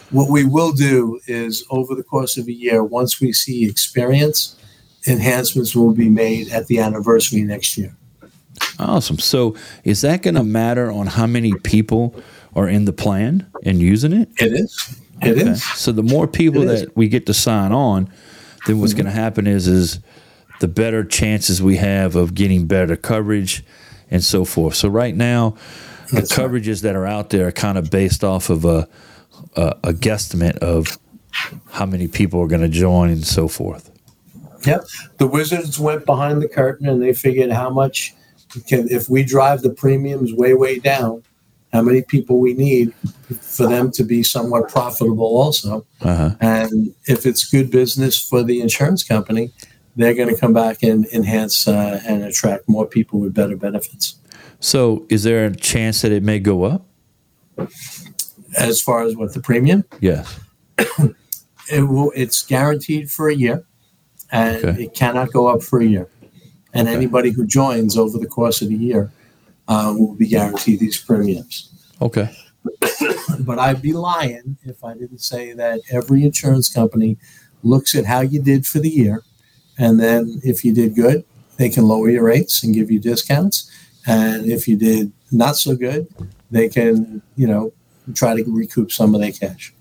what 0.10 0.30
we 0.30 0.44
will 0.44 0.72
do 0.72 1.20
is 1.28 1.64
over 1.70 1.96
the 1.96 2.04
course 2.04 2.38
of 2.38 2.48
a 2.48 2.54
year, 2.54 2.84
once 2.84 3.22
we 3.22 3.32
see 3.32 3.66
experience, 3.66 4.56
enhancements 5.08 5.76
will 5.76 5.94
be 5.94 6.10
made 6.10 6.50
at 6.52 6.68
the 6.68 6.80
anniversary 6.80 7.42
next 7.42 7.78
year. 7.78 7.96
Awesome. 8.80 9.20
So, 9.20 9.56
is 9.84 10.02
that 10.02 10.22
going 10.22 10.36
to 10.36 10.44
matter 10.44 10.92
on 10.92 11.08
how 11.08 11.28
many 11.28 11.54
people 11.64 12.16
are 12.56 12.68
in 12.68 12.86
the 12.86 12.94
plan 12.94 13.50
and 13.64 13.80
using 13.80 14.14
it? 14.14 14.30
It 14.38 14.54
is. 14.54 15.00
It 15.22 15.38
Okay. 15.38 15.52
is. 15.52 15.64
So, 15.64 15.92
the 15.92 16.04
more 16.04 16.28
people 16.28 16.66
that 16.66 16.96
we 16.96 17.08
get 17.10 17.26
to 17.28 17.34
sign 17.34 17.72
on, 17.72 18.10
then 18.66 18.80
what's 18.80 18.94
going 18.94 19.06
to 19.06 19.12
happen 19.12 19.48
is 19.48 19.68
is 19.68 20.00
the 20.60 20.68
better 20.68 21.04
chances 21.04 21.62
we 21.62 21.78
have 21.78 22.16
of 22.16 22.34
getting 22.36 22.68
better 22.68 22.96
coverage 22.96 23.64
and 24.12 24.24
so 24.24 24.46
forth. 24.46 24.76
So, 24.76 24.90
right 24.90 25.16
now, 25.16 25.56
the 26.12 26.22
That's 26.22 26.38
right. 26.38 26.50
coverages 26.52 26.82
that 26.84 26.96
are 26.96 27.06
out 27.06 27.30
there 27.32 27.48
are 27.48 27.52
kind 27.52 27.78
of 27.78 27.90
based 27.92 28.24
off 28.24 28.50
of 28.50 28.66
a 28.66 28.88
a, 29.56 29.76
a 29.86 29.94
guesstimate 29.94 30.58
of 30.60 30.98
how 31.72 31.86
many 31.86 32.08
people 32.08 32.42
are 32.42 32.48
going 32.48 32.62
to 32.62 32.70
join 32.70 33.10
and 33.10 33.26
so 33.26 33.48
forth. 33.48 33.92
Yep. 34.66 34.84
The 35.18 35.28
Wizards 35.28 35.80
went 35.80 36.06
behind 36.06 36.42
the 36.42 36.48
curtain 36.50 36.88
and 36.90 37.02
they 37.02 37.14
figured 37.14 37.52
how 37.52 37.70
much 37.70 38.14
can 38.68 38.90
if 38.90 39.10
we 39.10 39.24
drive 39.24 39.62
the 39.62 39.70
premiums 39.70 40.34
way 40.34 40.54
way 40.54 40.80
down, 40.80 41.24
how 41.72 41.82
many 41.82 42.02
people 42.02 42.40
we 42.40 42.54
need 42.54 42.94
for 43.42 43.68
them 43.68 43.92
to 43.92 44.04
be 44.04 44.24
somewhat 44.24 44.70
profitable 44.70 45.26
also. 45.26 45.86
Uh-huh. 46.02 46.36
And 46.42 46.94
if 47.06 47.26
it's 47.26 47.48
good 47.50 47.70
business 47.70 48.20
for 48.22 48.42
the 48.44 48.60
insurance 48.62 49.04
company, 49.04 49.52
they're 49.96 50.16
going 50.16 50.30
to 50.30 50.40
come 50.40 50.54
back 50.54 50.82
and 50.82 51.06
enhance 51.08 51.68
uh, 51.68 52.02
and 52.08 52.24
attract 52.24 52.68
more 52.68 52.86
people 52.86 53.20
with 53.20 53.34
better 53.34 53.56
benefits. 53.56 54.16
So, 54.60 55.06
is 55.10 55.24
there 55.24 55.46
a 55.46 55.56
chance 55.56 56.02
that 56.02 56.12
it 56.12 56.24
may 56.24 56.40
go 56.40 56.64
up? 56.64 56.86
As 58.58 58.82
far 58.82 59.04
as 59.04 59.16
what 59.16 59.34
the 59.34 59.40
premium, 59.42 59.86
Yes. 60.00 60.40
it 61.72 61.82
will, 61.88 62.12
it's 62.16 62.46
guaranteed 62.46 63.12
for 63.12 63.30
a 63.30 63.36
year, 63.36 63.64
and 64.32 64.66
Okay. 64.66 64.84
it 64.86 64.94
cannot 64.96 65.32
go 65.32 65.48
up 65.48 65.62
for 65.62 65.80
a 65.80 65.86
year. 65.86 66.08
And 66.74 66.88
Okay. 66.88 66.96
anybody 66.96 67.32
who 67.32 67.46
joins 67.46 67.98
over 67.98 68.18
the 68.18 68.28
course 68.28 68.62
of 68.62 68.70
the 68.70 68.76
year 68.76 69.12
uh, 69.70 69.94
will 69.96 70.16
be 70.16 70.28
guaranteed 70.28 70.80
these 70.80 70.98
premiums. 70.98 71.70
Okay. 72.02 72.30
But 73.40 73.58
I'd 73.60 73.82
be 73.82 73.94
lying 73.94 74.58
if 74.64 74.84
I 74.84 74.94
didn't 74.96 75.22
say 75.22 75.54
that 75.54 75.80
every 75.92 76.24
insurance 76.24 76.68
company 76.68 77.18
looks 77.64 77.96
at 77.96 78.06
how 78.06 78.20
you 78.20 78.42
did 78.42 78.66
for 78.66 78.80
the 78.80 78.90
year, 78.90 79.24
and 79.78 80.00
then 80.00 80.42
if 80.44 80.66
you 80.66 80.74
did 80.74 80.96
good, 80.96 81.24
they 81.58 81.70
can 81.70 81.86
lower 81.86 82.10
your 82.10 82.24
rates 82.24 82.64
and 82.64 82.74
give 82.74 82.92
you 82.92 83.00
discounts. 83.00 83.72
And 84.08 84.46
if 84.46 84.68
you 84.68 84.76
did 84.76 85.12
not 85.32 85.56
so 85.56 85.76
good, 85.76 86.08
they 86.52 86.68
can, 86.68 87.22
you 87.36 87.48
know, 87.48 87.72
try 88.16 88.36
to 88.36 88.44
recoup 88.48 88.92
some 88.92 89.14
of 89.14 89.22
their 89.22 89.32
cash. 89.32 89.74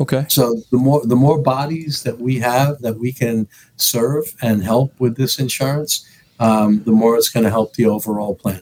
Okay. 0.00 0.26
So 0.28 0.60
the 0.70 0.78
more 0.78 1.06
the 1.06 1.16
more 1.16 1.38
bodies 1.38 2.02
that 2.02 2.18
we 2.18 2.40
have 2.40 2.80
that 2.80 2.98
we 2.98 3.12
can 3.12 3.46
serve 3.76 4.34
and 4.42 4.62
help 4.62 4.92
with 4.98 5.16
this 5.16 5.38
insurance, 5.38 6.04
um, 6.40 6.82
the 6.84 6.92
more 6.92 7.16
it's 7.16 7.28
going 7.28 7.44
to 7.44 7.50
help 7.50 7.74
the 7.74 7.86
overall 7.86 8.34
plan. 8.34 8.60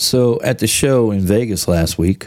So 0.00 0.40
at 0.42 0.58
the 0.58 0.66
show 0.66 1.10
in 1.10 1.20
Vegas 1.20 1.68
last 1.68 1.98
week, 1.98 2.26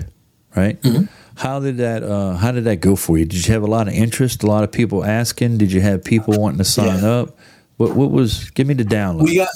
right? 0.56 0.80
Mhm. 0.82 1.10
How 1.36 1.60
did 1.60 1.78
that 1.78 2.04
uh, 2.04 2.36
How 2.36 2.52
did 2.52 2.66
that 2.66 2.78
go 2.78 2.96
for 2.96 3.18
you? 3.18 3.26
Did 3.26 3.48
you 3.48 3.54
have 3.54 3.64
a 3.64 3.68
lot 3.68 3.88
of 3.88 3.94
interest? 3.94 4.44
A 4.44 4.48
lot 4.48 4.64
of 4.64 4.72
people 4.72 5.04
asking? 5.04 5.58
Did 5.58 5.72
you 5.72 5.82
have 5.82 6.04
people 6.04 6.40
wanting 6.40 6.60
to 6.60 6.64
sign 6.64 7.02
Yeah. 7.02 7.10
up? 7.10 7.38
What 7.78 7.96
What 7.96 8.12
was? 8.12 8.50
Give 8.52 8.68
me 8.68 8.76
the 8.76 8.84
download. 8.86 9.24
We 9.24 9.38
got 9.38 9.50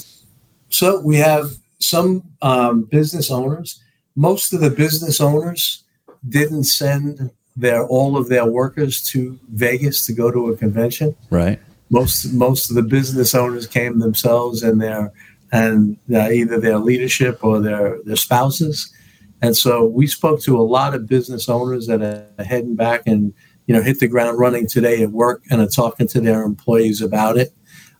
so 0.70 1.00
we 1.00 1.16
have 1.16 1.52
some 1.78 2.22
um, 2.42 2.82
business 2.90 3.30
owners. 3.30 3.80
Most 4.16 4.52
of 4.52 4.60
the 4.60 4.70
business 4.70 5.20
owners 5.20 5.84
didn't 6.28 6.64
send 6.64 7.30
their 7.56 7.86
all 7.86 8.16
of 8.16 8.28
their 8.28 8.44
workers 8.46 9.00
to 9.10 9.38
Vegas 9.52 10.04
to 10.06 10.12
go 10.12 10.30
to 10.32 10.50
a 10.50 10.56
convention. 10.56 11.14
right. 11.30 11.60
most 11.90 12.32
most 12.34 12.68
of 12.70 12.74
the 12.76 12.82
business 12.82 13.34
owners 13.34 13.66
came 13.66 14.00
themselves 14.00 14.62
and 14.64 14.80
their 14.82 15.12
and 15.52 15.96
uh, 16.12 16.30
either 16.30 16.60
their 16.60 16.78
leadership 16.78 17.42
or 17.42 17.60
their 17.60 17.98
their 18.04 18.16
spouses. 18.16 18.92
And 19.40 19.56
so 19.56 19.84
we 19.84 20.06
spoke 20.06 20.40
to 20.42 20.58
a 20.58 20.62
lot 20.62 20.94
of 20.94 21.06
business 21.06 21.48
owners 21.48 21.86
that 21.86 22.02
are 22.02 22.44
heading 22.44 22.74
back 22.74 23.02
and 23.06 23.32
you 23.66 23.74
know 23.74 23.82
hit 23.82 24.00
the 24.00 24.08
ground 24.08 24.38
running 24.38 24.66
today 24.66 25.02
at 25.02 25.10
work 25.10 25.42
and 25.50 25.60
are 25.60 25.68
talking 25.68 26.08
to 26.08 26.20
their 26.20 26.42
employees 26.42 27.00
about 27.00 27.36
it. 27.38 27.52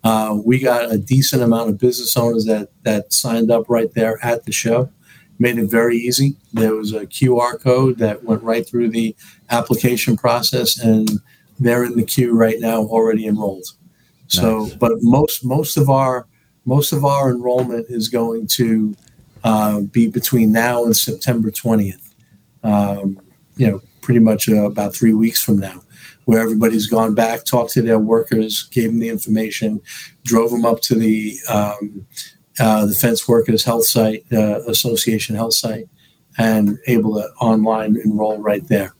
Uh, 0.04 0.38
we 0.44 0.58
got 0.58 0.92
a 0.92 0.98
decent 0.98 1.42
amount 1.42 1.70
of 1.70 1.78
business 1.78 2.16
owners 2.16 2.44
that 2.44 2.70
that 2.82 3.12
signed 3.12 3.50
up 3.50 3.64
right 3.68 3.92
there 3.94 4.18
at 4.24 4.44
the 4.44 4.52
show. 4.52 4.90
Made 5.40 5.58
it 5.58 5.70
very 5.70 5.96
easy. 5.96 6.36
There 6.52 6.74
was 6.74 6.92
a 6.92 7.06
qr 7.06 7.60
code 7.60 7.98
that 7.98 8.24
went 8.24 8.42
right 8.42 8.66
through 8.68 8.90
the 8.90 9.14
application 9.50 10.16
process 10.16 10.78
and 10.78 11.08
they're 11.60 11.84
in 11.84 11.96
the 11.96 12.04
queue 12.04 12.36
right 12.36 12.58
now 12.60 12.82
already 12.82 13.26
enrolled. 13.26 13.66
So, 14.28 14.64
Nice. 14.64 14.74
but 14.74 14.92
most 15.00 15.44
most 15.44 15.76
of 15.76 15.88
our 15.88 16.26
most 16.68 16.92
of 16.92 17.02
our 17.04 17.30
enrollment 17.30 17.86
is 17.88 18.08
going 18.08 18.46
to 18.58 18.94
uh, 19.42 19.80
be 19.80 20.06
between 20.06 20.52
now 20.52 20.84
and 20.84 20.96
September 20.96 21.50
twentieth. 21.50 22.14
Um, 22.62 23.20
you 23.56 23.66
know, 23.68 23.80
pretty 24.02 24.20
much 24.20 24.48
uh, 24.48 24.66
about 24.66 24.94
three 24.94 25.14
weeks 25.14 25.42
from 25.42 25.58
now, 25.58 25.82
where 26.26 26.40
everybody's 26.40 26.86
gone 26.86 27.14
back, 27.14 27.44
talked 27.44 27.72
to 27.72 27.82
their 27.82 27.98
workers, 27.98 28.68
gave 28.70 28.88
them 28.90 29.00
the 29.00 29.08
information, 29.08 29.80
drove 30.24 30.50
them 30.50 30.66
up 30.66 30.80
to 30.82 30.94
the 30.94 31.38
um, 31.48 32.06
uh, 32.60 32.84
the 32.86 32.94
Fence 32.94 33.26
Workers 33.26 33.64
Health 33.64 33.86
Site 33.86 34.24
uh, 34.32 34.60
Association 34.66 35.36
Health 35.36 35.54
Site, 35.54 35.88
and 36.36 36.78
able 36.86 37.14
to 37.14 37.26
online 37.40 37.96
enroll 38.04 38.38
right 38.50 38.66
there. 38.68 38.92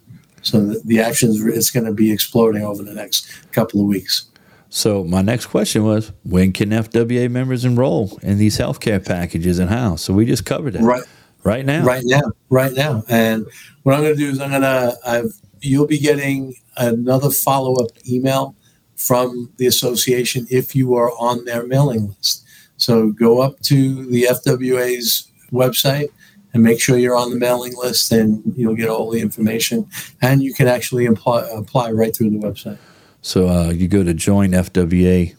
So 0.43 0.61
the, 0.61 0.81
the 0.85 0.99
is 0.99 1.71
going 1.71 1.87
to 1.87 1.93
be 1.93 2.11
exploding 2.13 2.65
over 2.65 2.83
the 2.83 2.95
next 2.95 3.53
couple 3.53 3.81
of 3.81 3.87
weeks. 3.87 4.31
So 4.71 5.03
my 5.05 5.23
next 5.23 5.47
question 5.47 5.85
was, 5.85 6.13
when 6.25 6.53
can 6.53 6.71
FWA 6.71 7.31
members 7.31 7.65
enroll 7.65 8.19
in 8.23 8.39
these 8.39 8.59
healthcare 8.59 9.05
packages 9.05 9.59
and 9.59 9.71
how? 9.71 9.97
So 9.97 10.13
we 10.13 10.27
just 10.27 10.45
covered 10.45 10.75
that 10.75 10.83
Right. 10.83 11.03
right 11.45 11.65
now. 11.65 11.85
right 11.85 12.03
now 12.05 12.21
right 12.51 12.73
now 12.75 13.03
and 13.09 13.47
what 13.85 13.95
i'm 13.95 14.03
going 14.03 14.15
to 14.15 14.19
do 14.21 14.29
is 14.29 14.41
i'm 14.41 14.51
going 14.51 14.61
to 14.63 14.95
i've 15.07 15.33
you'll 15.61 15.87
be 15.87 15.99
getting 15.99 16.53
another 16.77 17.31
follow-up 17.31 17.91
email 18.09 18.55
from 18.97 19.51
the 19.57 19.67
association 19.67 20.47
if 20.51 20.75
you 20.75 20.95
are 20.95 21.11
on 21.13 21.45
their 21.45 21.65
mailing 21.67 22.09
list 22.09 22.45
so 22.77 23.13
go 23.13 23.41
up 23.41 23.59
to 23.61 24.05
the 24.11 24.25
fwa's 24.25 25.29
website 25.53 26.09
and 26.53 26.63
make 26.63 26.81
sure 26.81 26.99
you're 26.99 27.17
on 27.17 27.31
the 27.31 27.37
mailing 27.39 27.75
list 27.77 28.11
and 28.11 28.43
you'll 28.57 28.75
get 28.77 28.89
all 28.89 29.09
the 29.11 29.21
information 29.21 29.87
and 30.23 30.43
you 30.43 30.53
can 30.53 30.67
actually 30.67 31.07
apply, 31.07 31.47
apply 31.55 31.91
right 31.93 32.15
through 32.17 32.31
the 32.31 32.39
website 32.39 32.79
So 33.23 33.49
uh, 33.49 33.71
you 33.71 33.89
go 33.89 34.05
to 34.05 34.15
joinfwa.com, 34.15 35.35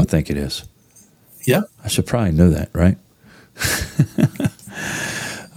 I 0.00 0.04
think 0.04 0.30
it 0.30 0.36
is. 0.36 0.64
Yeah. 1.44 1.62
I 1.84 1.88
should 1.88 2.06
probably 2.06 2.32
know 2.32 2.50
that, 2.50 2.70
right? 2.72 2.96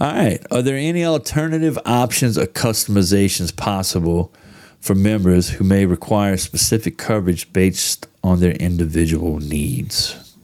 All 0.00 0.12
right. 0.12 0.38
Are 0.50 0.62
there 0.62 0.76
any 0.76 1.04
alternative 1.04 1.78
options 1.84 2.38
or 2.38 2.46
customizations 2.46 3.54
possible 3.56 4.32
for 4.80 4.94
members 4.94 5.50
who 5.50 5.64
may 5.64 5.86
require 5.86 6.36
specific 6.36 6.98
coverage 6.98 7.52
based 7.52 8.06
on 8.22 8.40
their 8.40 8.52
individual 8.52 9.40
needs? 9.40 10.36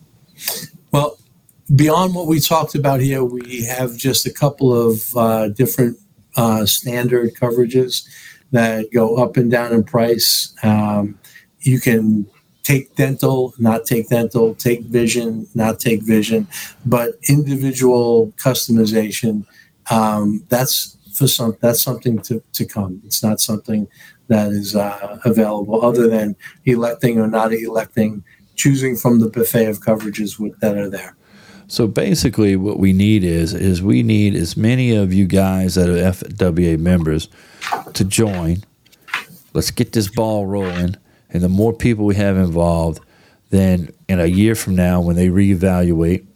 Well, 0.91 1.19
beyond 1.75 2.15
what 2.15 2.27
we 2.27 2.41
talked 2.41 2.75
about 2.75 3.01
here, 3.01 3.23
we 3.23 3.65
have 3.65 3.97
just 3.97 4.27
a 4.27 4.33
couple 4.33 4.73
of 4.73 5.17
uh, 5.17 5.49
different 5.49 5.99
uh, 6.37 6.67
standard 6.67 7.35
coverages 7.35 8.09
that 8.55 8.93
go 8.93 9.17
up 9.17 9.37
and 9.37 9.51
down 9.51 9.73
in 9.73 9.83
price. 9.83 10.55
Um, 10.63 11.19
you 11.61 11.81
can 11.81 12.27
take 12.63 12.95
dental, 12.95 13.53
not 13.59 13.85
take 13.85 14.09
dental, 14.09 14.55
take 14.55 14.83
vision, 14.83 15.49
not 15.55 15.81
take 15.81 16.03
vision, 16.03 16.47
but 16.87 17.11
individual 17.29 18.33
customization. 18.37 19.45
Um, 19.91 20.45
that's 20.49 20.97
for 21.15 21.27
some. 21.27 21.57
That's 21.61 21.83
something 21.83 22.21
to, 22.21 22.43
to 22.53 22.65
come. 22.65 23.03
It's 23.05 23.23
not 23.23 23.41
something 23.41 23.89
that 24.29 24.53
is 24.53 24.77
uh, 24.77 25.19
available 25.25 25.85
other 25.85 26.09
than 26.09 26.37
electing 26.65 27.21
or 27.21 27.27
not 27.27 27.53
electing, 27.53 28.23
choosing 28.55 28.97
from 28.97 29.19
the 29.19 29.29
buffet 29.29 29.67
of 29.67 29.81
coverages 29.81 30.39
with, 30.39 30.59
that 30.61 30.77
are 30.77 30.89
there. 30.89 31.17
So 31.67 31.87
basically, 31.87 32.57
what 32.57 32.79
we 32.79 32.93
need 32.93 33.25
is 33.25 33.55
is 33.55 33.83
we 33.83 34.03
need 34.03 34.35
as 34.35 34.57
many 34.57 34.95
of 34.95 35.13
you 35.13 35.27
guys 35.27 35.75
that 35.75 35.89
are 35.89 35.95
FWA 35.95 36.79
members 36.79 37.29
to 37.95 38.05
join. 38.05 38.65
Let's 39.53 39.71
get 39.71 39.93
this 39.93 40.09
ball 40.09 40.47
rolling, 40.47 40.97
and 41.31 41.43
the 41.43 41.49
more 41.49 41.73
people 41.73 42.05
we 42.05 42.17
have 42.17 42.37
involved, 42.37 43.01
then 43.51 43.91
in 44.09 44.21
a 44.21 44.27
year 44.27 44.55
from 44.55 44.75
now, 44.75 45.01
when 45.01 45.17
they 45.17 45.29
reevaluate, 45.29 46.27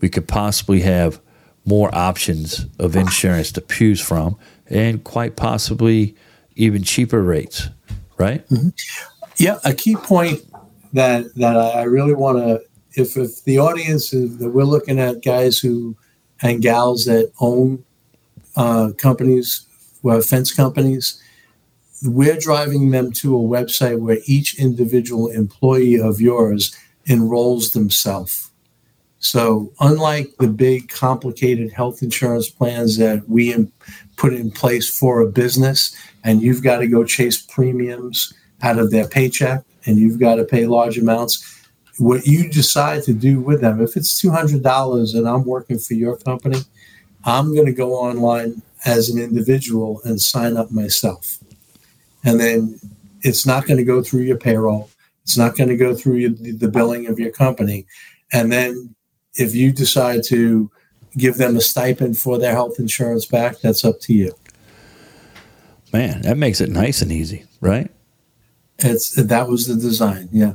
we 0.00 0.08
could 0.08 0.28
possibly 0.28 0.80
have 0.80 1.20
more 1.64 1.92
options 1.94 2.66
of 2.78 2.96
insurance 2.96 3.52
to 3.52 3.60
choose 3.62 4.00
from, 4.00 4.36
and 4.68 5.02
quite 5.04 5.36
possibly 5.36 6.14
even 6.54 6.82
cheaper 6.82 7.22
rates. 7.22 7.68
Right? 8.18 8.46
Mm-hmm. 8.48 8.68
Yeah, 9.38 9.58
a 9.64 9.74
key 9.74 9.96
point 9.96 10.40
that 10.92 11.34
that 11.36 11.56
I 11.56 11.82
really 11.84 12.14
want 12.14 12.38
to 12.38 12.62
if 12.96 13.16
if 13.16 13.44
the 13.44 13.58
audience 13.58 14.12
is 14.12 14.38
that 14.38 14.50
we're 14.50 14.64
looking 14.64 14.98
at 14.98 15.22
guys 15.22 15.58
who 15.58 15.96
and 16.42 16.62
gals 16.62 17.04
that 17.06 17.32
own 17.40 17.84
uh, 18.56 18.90
companies, 18.98 19.66
well, 20.02 20.20
fence 20.20 20.52
companies, 20.52 21.22
we're 22.04 22.38
driving 22.38 22.90
them 22.90 23.12
to 23.12 23.34
a 23.34 23.38
website 23.38 24.00
where 24.00 24.18
each 24.26 24.58
individual 24.58 25.28
employee 25.28 25.98
of 25.98 26.20
yours 26.20 26.76
enrolls 27.08 27.70
themselves. 27.70 28.50
So, 29.18 29.72
unlike 29.80 30.36
the 30.38 30.48
big, 30.48 30.88
complicated 30.88 31.72
health 31.72 32.02
insurance 32.02 32.50
plans 32.50 32.98
that 32.98 33.28
we 33.28 33.54
put 34.16 34.34
in 34.34 34.50
place 34.50 34.88
for 34.88 35.20
a 35.20 35.26
business, 35.26 35.96
and 36.22 36.42
you've 36.42 36.62
got 36.62 36.78
to 36.78 36.86
go 36.86 37.02
chase 37.02 37.40
premiums 37.40 38.32
out 38.62 38.78
of 38.78 38.90
their 38.90 39.08
paycheck 39.08 39.62
and 39.86 39.98
you've 39.98 40.18
got 40.18 40.36
to 40.36 40.44
pay 40.44 40.66
large 40.66 40.98
amounts, 40.98 41.55
what 41.98 42.26
you 42.26 42.50
decide 42.50 43.02
to 43.04 43.14
do 43.14 43.40
with 43.40 43.60
them. 43.60 43.80
If 43.80 43.96
it's 43.96 44.20
two 44.20 44.30
hundred 44.30 44.62
dollars 44.62 45.14
and 45.14 45.26
I'm 45.28 45.44
working 45.44 45.78
for 45.78 45.94
your 45.94 46.16
company, 46.16 46.60
I'm 47.24 47.54
going 47.54 47.66
to 47.66 47.72
go 47.72 47.94
online 47.94 48.62
as 48.84 49.08
an 49.08 49.18
individual 49.18 50.00
and 50.04 50.20
sign 50.20 50.56
up 50.56 50.70
myself, 50.70 51.38
and 52.24 52.38
then 52.38 52.78
it's 53.22 53.46
not 53.46 53.66
going 53.66 53.78
to 53.78 53.84
go 53.84 54.02
through 54.02 54.22
your 54.22 54.38
payroll. 54.38 54.90
It's 55.22 55.36
not 55.36 55.56
going 55.56 55.68
to 55.68 55.76
go 55.76 55.94
through 55.94 56.16
your, 56.16 56.30
the 56.30 56.68
billing 56.68 57.06
of 57.06 57.18
your 57.18 57.32
company, 57.32 57.86
and 58.32 58.52
then 58.52 58.94
if 59.34 59.54
you 59.54 59.72
decide 59.72 60.22
to 60.24 60.70
give 61.16 61.36
them 61.36 61.56
a 61.56 61.60
stipend 61.60 62.18
for 62.18 62.38
their 62.38 62.52
health 62.52 62.78
insurance 62.78 63.24
back, 63.26 63.58
that's 63.60 63.84
up 63.84 64.00
to 64.00 64.12
you. 64.12 64.32
Man, 65.92 66.22
that 66.22 66.36
makes 66.36 66.60
it 66.60 66.68
nice 66.68 67.00
and 67.00 67.10
easy, 67.10 67.44
right? 67.60 67.90
It's 68.78 69.14
that 69.14 69.48
was 69.48 69.66
the 69.66 69.74
design, 69.74 70.28
yeah. 70.30 70.52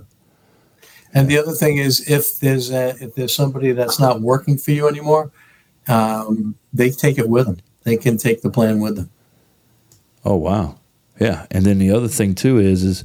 And 1.14 1.28
the 1.28 1.38
other 1.38 1.52
thing 1.52 1.78
is, 1.78 2.10
if 2.10 2.40
there's 2.40 2.72
a, 2.72 2.90
if 3.02 3.16
there's 3.16 3.36
somebody 3.36 3.72
that's 3.72 4.00
not 4.00 4.22
working 4.22 4.58
for 4.58 4.72
you 4.72 4.88
anymore, 4.88 5.32
um, 5.88 6.56
they 6.74 6.90
take 6.90 7.18
it 7.18 7.30
with 7.30 7.48
them. 7.48 7.58
They 7.84 7.98
can 7.98 8.18
take 8.18 8.42
the 8.42 8.50
plan 8.50 8.80
with 8.80 8.96
them. 8.96 9.10
Oh 10.24 10.36
wow, 10.36 10.78
yeah. 11.20 11.46
And 11.52 11.66
then 11.66 11.80
the 11.80 11.92
other 11.92 12.08
thing 12.08 12.36
too 12.36 12.60
is 12.60 12.84
is 12.84 13.04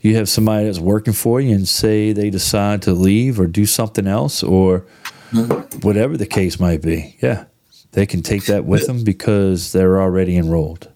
you 0.00 0.16
have 0.16 0.28
somebody 0.28 0.66
that's 0.66 0.78
working 0.78 1.12
for 1.12 1.40
you, 1.40 1.54
and 1.54 1.66
say 1.66 2.12
they 2.12 2.30
decide 2.30 2.82
to 2.82 2.92
leave 2.92 3.40
or 3.40 3.46
do 3.46 3.66
something 3.66 4.06
else 4.06 4.42
or 4.42 4.86
mm-hmm. 5.30 5.80
whatever 5.80 6.16
the 6.16 6.26
case 6.26 6.60
might 6.60 6.82
be. 6.82 7.18
Yeah, 7.20 7.46
they 7.92 8.06
can 8.06 8.22
take 8.22 8.46
that 8.46 8.64
with 8.64 8.86
them 8.86 9.02
because 9.04 9.72
they're 9.72 10.00
already 10.00 10.36
enrolled. 10.36 10.92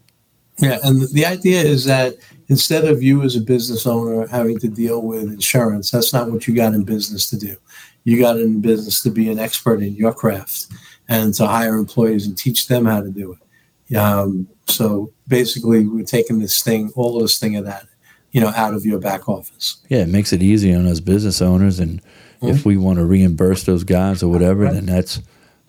Yeah, 0.60 0.78
and 0.82 1.02
the 1.12 1.26
idea 1.26 1.62
is 1.62 1.84
that 1.84 2.16
instead 2.48 2.84
of 2.84 3.02
you 3.02 3.22
as 3.22 3.36
a 3.36 3.40
business 3.40 3.86
owner 3.86 4.26
having 4.26 4.58
to 4.58 4.68
deal 4.68 5.02
with 5.02 5.24
insurance, 5.24 5.90
that's 5.90 6.12
not 6.12 6.30
what 6.30 6.46
you 6.46 6.54
got 6.54 6.74
in 6.74 6.84
business 6.84 7.30
to 7.30 7.38
do. 7.38 7.56
You 8.04 8.18
got 8.18 8.38
in 8.38 8.60
business 8.60 9.02
to 9.02 9.10
be 9.10 9.30
an 9.30 9.38
expert 9.38 9.82
in 9.82 9.94
your 9.94 10.12
craft 10.12 10.66
and 11.08 11.34
to 11.34 11.46
hire 11.46 11.76
employees 11.76 12.26
and 12.26 12.36
teach 12.36 12.68
them 12.68 12.84
how 12.84 13.00
to 13.00 13.10
do 13.10 13.32
it. 13.32 13.96
Um, 13.96 14.48
so 14.66 15.12
basically, 15.28 15.86
we're 15.86 16.04
taking 16.04 16.38
this 16.38 16.62
thing, 16.62 16.92
all 16.94 17.16
of 17.16 17.22
this 17.22 17.38
thing 17.38 17.56
of 17.56 17.64
that, 17.64 17.86
you 18.32 18.40
know, 18.40 18.52
out 18.54 18.74
of 18.74 18.84
your 18.86 19.00
back 19.00 19.28
office. 19.28 19.78
Yeah, 19.88 20.02
it 20.02 20.08
makes 20.08 20.32
it 20.32 20.42
easy 20.42 20.74
on 20.74 20.86
us 20.86 21.00
business 21.00 21.42
owners, 21.42 21.80
and 21.80 22.00
mm-hmm. 22.02 22.48
if 22.48 22.64
we 22.64 22.76
want 22.76 22.98
to 22.98 23.04
reimburse 23.04 23.64
those 23.64 23.84
guys 23.84 24.22
or 24.22 24.30
whatever, 24.30 24.64
right. 24.64 24.74
then 24.74 24.86
that's 24.86 25.20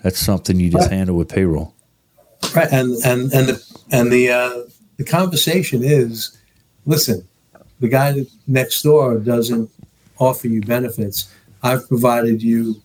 that's 0.04 0.20
something 0.20 0.60
you 0.60 0.70
just 0.70 0.90
right. 0.90 0.98
handle 0.98 1.16
with 1.16 1.30
payroll. 1.30 1.74
Right, 2.56 2.72
and 2.72 2.94
and 3.04 3.34
and 3.34 3.48
the 3.50 3.80
and 3.92 4.12
the 4.12 4.30
uh, 4.32 4.64
the 5.02 5.10
conversation 5.10 5.84
is 5.84 6.38
listen, 6.86 7.28
the 7.80 7.88
guy 7.88 8.24
next 8.46 8.84
door 8.84 9.18
doesn't 9.18 9.68
offer 10.20 10.48
you 10.48 10.62
benefits. 10.62 11.34
I've 11.64 11.88
provided 11.88 12.44
you, 12.44 12.80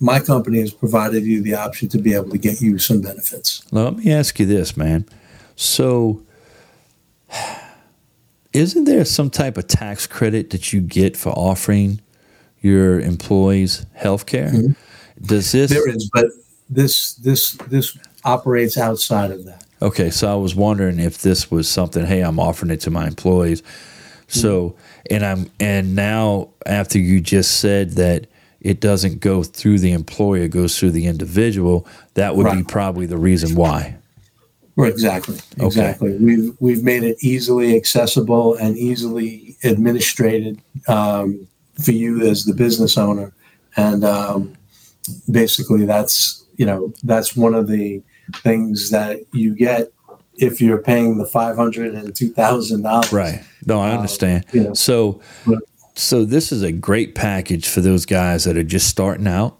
my 0.00 0.18
company 0.18 0.60
has 0.60 0.72
provided 0.72 1.24
you 1.24 1.42
the 1.42 1.54
option 1.54 1.90
to 1.90 1.98
be 1.98 2.14
able 2.14 2.30
to 2.30 2.38
get 2.38 2.62
you 2.62 2.78
some 2.78 3.02
benefits. 3.02 3.62
Let 3.70 3.96
me 3.96 4.10
ask 4.10 4.38
you 4.40 4.46
this, 4.46 4.78
man. 4.78 5.04
So, 5.56 6.22
isn't 8.54 8.84
there 8.84 9.04
some 9.04 9.28
type 9.28 9.58
of 9.58 9.66
tax 9.66 10.06
credit 10.06 10.48
that 10.50 10.72
you 10.72 10.80
get 10.80 11.18
for 11.18 11.30
offering 11.30 12.00
your 12.62 12.98
employees 12.98 13.84
health 13.92 14.24
care? 14.24 14.52
Mm-hmm. 14.52 15.26
Does 15.26 15.52
this? 15.52 15.70
There 15.70 15.88
is, 15.90 16.08
but 16.14 16.26
this 16.70 17.14
this 17.16 17.52
this 17.68 17.98
operates 18.24 18.78
outside 18.78 19.32
of 19.32 19.44
that. 19.44 19.67
Okay, 19.80 20.10
so 20.10 20.32
I 20.32 20.34
was 20.34 20.54
wondering 20.54 20.98
if 20.98 21.18
this 21.18 21.50
was 21.50 21.68
something. 21.68 22.04
Hey, 22.04 22.22
I'm 22.22 22.40
offering 22.40 22.70
it 22.70 22.80
to 22.80 22.90
my 22.90 23.06
employees. 23.06 23.62
So, 24.26 24.76
and 25.10 25.24
I'm 25.24 25.50
and 25.58 25.94
now 25.94 26.50
after 26.66 26.98
you 26.98 27.20
just 27.20 27.60
said 27.60 27.92
that 27.92 28.26
it 28.60 28.80
doesn't 28.80 29.20
go 29.20 29.42
through 29.42 29.78
the 29.78 29.92
employer, 29.92 30.42
it 30.42 30.50
goes 30.50 30.78
through 30.78 30.90
the 30.90 31.06
individual. 31.06 31.86
That 32.14 32.36
would 32.36 32.46
right. 32.46 32.58
be 32.58 32.64
probably 32.64 33.06
the 33.06 33.16
reason 33.16 33.54
why. 33.54 33.96
Right, 34.76 34.92
exactly. 34.92 35.38
Exactly. 35.58 36.10
Okay. 36.10 36.24
We've 36.24 36.56
we've 36.60 36.84
made 36.84 37.04
it 37.04 37.16
easily 37.20 37.74
accessible 37.74 38.54
and 38.56 38.76
easily 38.76 39.56
administrated 39.64 40.60
um, 40.86 41.48
for 41.82 41.92
you 41.92 42.20
as 42.28 42.44
the 42.44 42.54
business 42.54 42.98
owner, 42.98 43.32
and 43.76 44.04
um, 44.04 44.54
basically 45.30 45.86
that's 45.86 46.44
you 46.56 46.66
know 46.66 46.92
that's 47.02 47.36
one 47.36 47.54
of 47.54 47.66
the 47.68 48.02
things 48.36 48.90
that 48.90 49.20
you 49.32 49.54
get 49.54 49.92
if 50.38 50.60
you're 50.60 50.78
paying 50.78 51.18
the 51.18 51.26
five 51.26 51.56
hundred 51.56 51.94
and 51.94 52.14
two 52.14 52.30
thousand 52.30 52.82
dollars. 52.82 53.12
Right. 53.12 53.42
No, 53.66 53.80
I 53.80 53.90
understand. 53.90 54.44
Uh, 54.48 54.50
you 54.52 54.64
know, 54.64 54.74
so, 54.74 55.20
but, 55.46 55.58
so 55.94 56.24
this 56.24 56.52
is 56.52 56.62
a 56.62 56.72
great 56.72 57.14
package 57.14 57.68
for 57.68 57.80
those 57.80 58.06
guys 58.06 58.44
that 58.44 58.56
are 58.56 58.62
just 58.62 58.88
starting 58.88 59.26
out, 59.26 59.58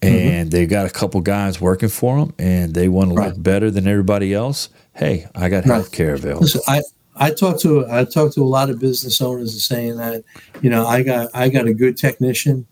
mm-hmm. 0.00 0.08
and 0.08 0.50
mm-hmm. 0.50 0.56
they 0.56 0.66
got 0.66 0.86
a 0.86 0.90
couple 0.90 1.20
guys 1.20 1.60
working 1.60 1.88
for 1.88 2.18
them, 2.18 2.34
and 2.38 2.74
they 2.74 2.88
want 2.88 3.10
to 3.10 3.16
right. 3.16 3.28
look 3.28 3.42
better 3.42 3.70
than 3.70 3.86
everybody 3.86 4.32
else. 4.32 4.68
Hey, 4.94 5.26
I 5.34 5.48
got 5.48 5.64
health 5.64 5.92
care 5.92 6.14
available. 6.14 6.42
Listen, 6.42 6.62
I 6.68 6.82
I 7.16 7.30
talk 7.30 7.58
to 7.60 7.86
I 7.90 8.04
talk 8.04 8.32
to 8.34 8.42
a 8.42 8.44
lot 8.44 8.70
of 8.70 8.78
business 8.78 9.20
owners 9.20 9.52
and 9.52 9.60
saying 9.60 9.96
that 9.96 10.22
you 10.60 10.70
know 10.70 10.86
I 10.86 11.02
got 11.02 11.28
I 11.34 11.48
got 11.48 11.66
a 11.66 11.74
good 11.74 11.96
technician, 11.96 12.66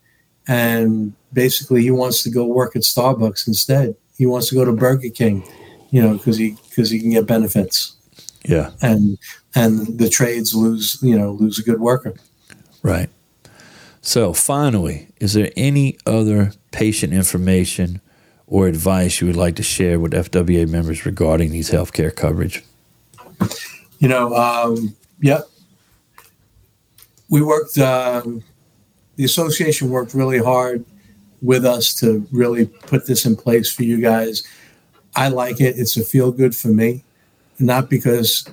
and 0.46 1.12
basically 1.32 1.82
he 1.82 1.90
wants 1.90 2.22
to 2.22 2.30
go 2.30 2.46
work 2.46 2.76
at 2.76 2.82
Starbucks 2.82 3.48
instead 3.48 3.96
he 4.21 4.27
wants 4.27 4.51
to 4.51 4.55
go 4.55 4.66
to 4.66 4.73
Burger 4.73 5.09
King, 5.09 5.43
you 5.89 6.03
know, 6.03 6.12
because 6.12 6.37
he 6.37 6.55
because 6.68 6.91
he 6.91 7.01
can 7.01 7.09
get 7.09 7.25
benefits. 7.25 7.97
Yeah, 8.45 8.73
and 8.83 9.16
and 9.55 9.99
the 9.99 10.11
trades 10.11 10.55
lose 10.55 10.99
you 11.01 11.18
know 11.18 11.33
lose 11.33 11.59
a 11.59 11.62
good 11.62 11.81
worker. 11.81 12.12
Right. 12.83 13.09
So 14.03 14.35
finally, 14.35 15.09
is 15.21 15.33
there 15.33 15.51
any 15.57 15.97
other 16.05 16.53
patient 16.71 17.14
information 17.14 18.03
or 18.47 18.66
advice 18.66 19.23
you 19.23 19.27
would 19.27 19.37
like 19.37 19.57
to 19.57 19.62
share 19.62 19.99
with 19.99 20.12
FWA 20.12 20.68
members 20.68 21.07
regarding 21.07 21.51
these 21.51 21.71
healthcare 21.71 22.14
coverage? 22.14 22.62
You 24.01 24.09
know, 24.09 24.35
um, 24.35 24.95
yeah, 25.23 25.41
we 27.31 27.41
worked. 27.41 27.79
Um, 27.79 28.43
the 29.16 29.25
association 29.25 29.89
worked 29.89 30.12
really 30.12 30.39
hard 30.39 30.85
with 31.43 31.64
us 31.64 31.95
to 31.95 32.26
really 32.32 32.66
put 32.66 33.07
this 33.07 33.24
in 33.24 33.36
place 33.36 33.72
for 33.72 33.82
you 33.82 34.01
guys. 34.01 34.43
I 35.16 35.28
like 35.28 35.61
it. 35.61 35.78
It's 35.78 35.97
a 35.97 36.05
feel 36.05 36.30
good 36.32 36.55
for 36.55 36.68
me, 36.68 37.05
not 37.59 37.91
because 37.91 38.49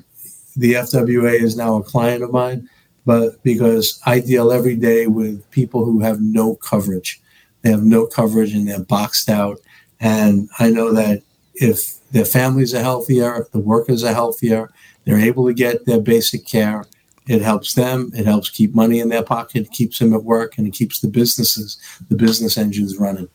the 0.56 0.74
FWA 0.74 1.40
is 1.40 1.56
now 1.56 1.76
a 1.76 1.84
client 1.84 2.24
of 2.24 2.32
mine, 2.32 2.70
but 3.06 3.42
because 3.44 4.02
I 4.06 4.20
deal 4.20 4.52
every 4.52 4.76
day 4.76 5.08
with 5.08 5.50
people 5.52 5.86
who 5.86 6.00
have 6.02 6.20
no 6.20 6.56
coverage. 6.56 7.22
They 7.62 7.72
have 7.72 7.84
no 7.84 8.06
coverage 8.06 8.54
and 8.54 8.68
they're 8.68 8.80
boxed 8.80 9.30
out. 9.30 9.60
And 10.00 10.50
I 10.60 10.70
know 10.70 10.94
that 10.94 11.24
if 11.56 11.98
their 12.12 12.26
families 12.26 12.74
are 12.74 12.82
healthier, 12.82 13.42
if 13.42 13.52
the 13.52 13.60
workers 13.60 14.04
are 14.04 14.14
healthier, 14.14 14.70
they're 15.06 15.20
able 15.20 15.48
to 15.48 15.54
get 15.54 15.86
their 15.86 16.00
basic 16.02 16.46
care. 16.46 16.86
It 17.28 17.42
helps 17.42 17.74
them. 17.74 18.12
It 18.16 18.26
helps 18.26 18.50
keep 18.50 18.74
money 18.74 19.00
in 19.00 19.10
their 19.10 19.24
pocket. 19.24 19.64
It 19.64 19.72
keeps 19.72 20.00
them 20.00 20.14
at 20.14 20.24
work, 20.24 20.58
and 20.58 20.66
it 20.68 20.74
keeps 20.74 21.00
the 21.02 21.08
businesses, 21.08 21.78
the 22.10 22.16
business 22.16 22.58
engines 22.58 22.98
running. 22.98 23.28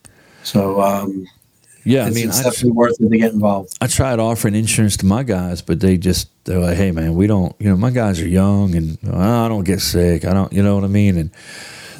So, 0.43 0.81
um, 0.81 1.27
Yeah, 1.85 2.05
I 2.05 2.09
mean, 2.09 2.29
it's 2.29 2.39
I, 2.39 2.43
definitely 2.43 2.71
worth 2.71 2.99
it 2.99 3.09
to 3.09 3.17
get 3.17 3.33
involved. 3.33 3.77
I 3.81 3.87
tried 3.87 4.19
offering 4.19 4.55
insurance 4.55 4.97
to 4.97 5.05
my 5.05 5.23
guys, 5.23 5.61
but 5.61 5.79
they 5.79 5.97
just 5.97 6.29
they're 6.45 6.59
like, 6.59 6.77
"Hey, 6.77 6.91
man, 6.91 7.15
we 7.15 7.27
don't. 7.27 7.55
You 7.59 7.69
know, 7.69 7.77
my 7.77 7.91
guys 7.91 8.19
are 8.21 8.27
young, 8.27 8.75
and 8.75 8.97
uh, 9.07 9.45
I 9.45 9.47
don't 9.47 9.63
get 9.63 9.81
sick. 9.81 10.25
I 10.25 10.33
don't. 10.33 10.51
You 10.51 10.63
know 10.63 10.75
what 10.75 10.85
I 10.85 10.87
mean?" 10.87 11.17
And 11.17 11.31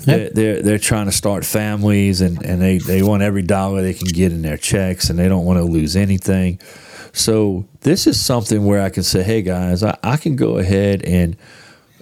they're 0.05 0.29
they're, 0.29 0.61
they're 0.61 0.79
trying 0.79 1.05
to 1.05 1.11
start 1.11 1.45
families, 1.45 2.21
and, 2.21 2.43
and 2.43 2.61
they 2.61 2.77
they 2.77 3.03
want 3.03 3.23
every 3.23 3.41
dollar 3.41 3.81
they 3.81 3.93
can 3.93 4.07
get 4.07 4.31
in 4.31 4.41
their 4.41 4.57
checks, 4.57 5.09
and 5.09 5.19
they 5.19 5.27
don't 5.29 5.45
want 5.45 5.59
to 5.59 5.63
lose 5.63 5.95
anything. 5.95 6.59
So 7.11 7.65
this 7.81 8.07
is 8.07 8.23
something 8.23 8.65
where 8.65 8.81
I 8.81 8.89
can 8.89 9.03
say, 9.03 9.21
"Hey, 9.23 9.41
guys, 9.41 9.83
I, 9.83 9.97
I 10.01 10.17
can 10.17 10.35
go 10.35 10.57
ahead 10.57 11.03
and 11.03 11.35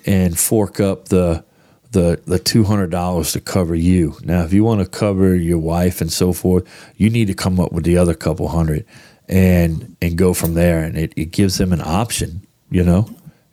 and 0.05 0.37
fork 0.37 0.79
up 0.79 1.09
the." 1.09 1.45
The, 1.93 2.21
the 2.25 2.39
two 2.39 2.63
hundred 2.63 2.91
dollars 2.91 3.33
to 3.33 3.41
cover 3.41 3.75
you. 3.75 4.15
Now, 4.23 4.43
if 4.43 4.53
you 4.53 4.63
want 4.63 4.81
to 4.81 4.87
cover 4.87 5.35
your 5.35 5.59
wife 5.59 5.99
and 6.01 6.11
so 6.11 6.33
forth, 6.33 6.65
you 6.95 7.09
need 7.09 7.27
to 7.27 7.33
come 7.33 7.59
up 7.59 7.73
with 7.73 7.83
the 7.83 7.97
other 7.97 8.13
couple 8.13 8.47
hundred 8.47 8.85
and 9.27 9.97
and 10.01 10.17
go 10.17 10.33
from 10.33 10.53
there. 10.53 10.83
And 10.83 10.97
it, 10.97 11.13
it 11.17 11.31
gives 11.31 11.57
them 11.57 11.73
an 11.73 11.81
option 11.81 12.47
you 12.71 12.83
know? 12.83 13.09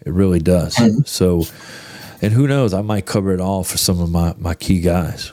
It 0.06 0.12
really 0.12 0.40
does. 0.40 0.80
So 1.04 1.44
and 2.22 2.32
who 2.32 2.48
knows? 2.48 2.74
I 2.74 2.82
might 2.82 3.06
cover 3.06 3.32
it 3.34 3.40
all 3.40 3.64
for 3.64 3.78
some 3.78 4.00
of 4.00 4.10
my 4.10 4.34
my 4.38 4.54
key 4.54 4.80
guys. 4.80 5.32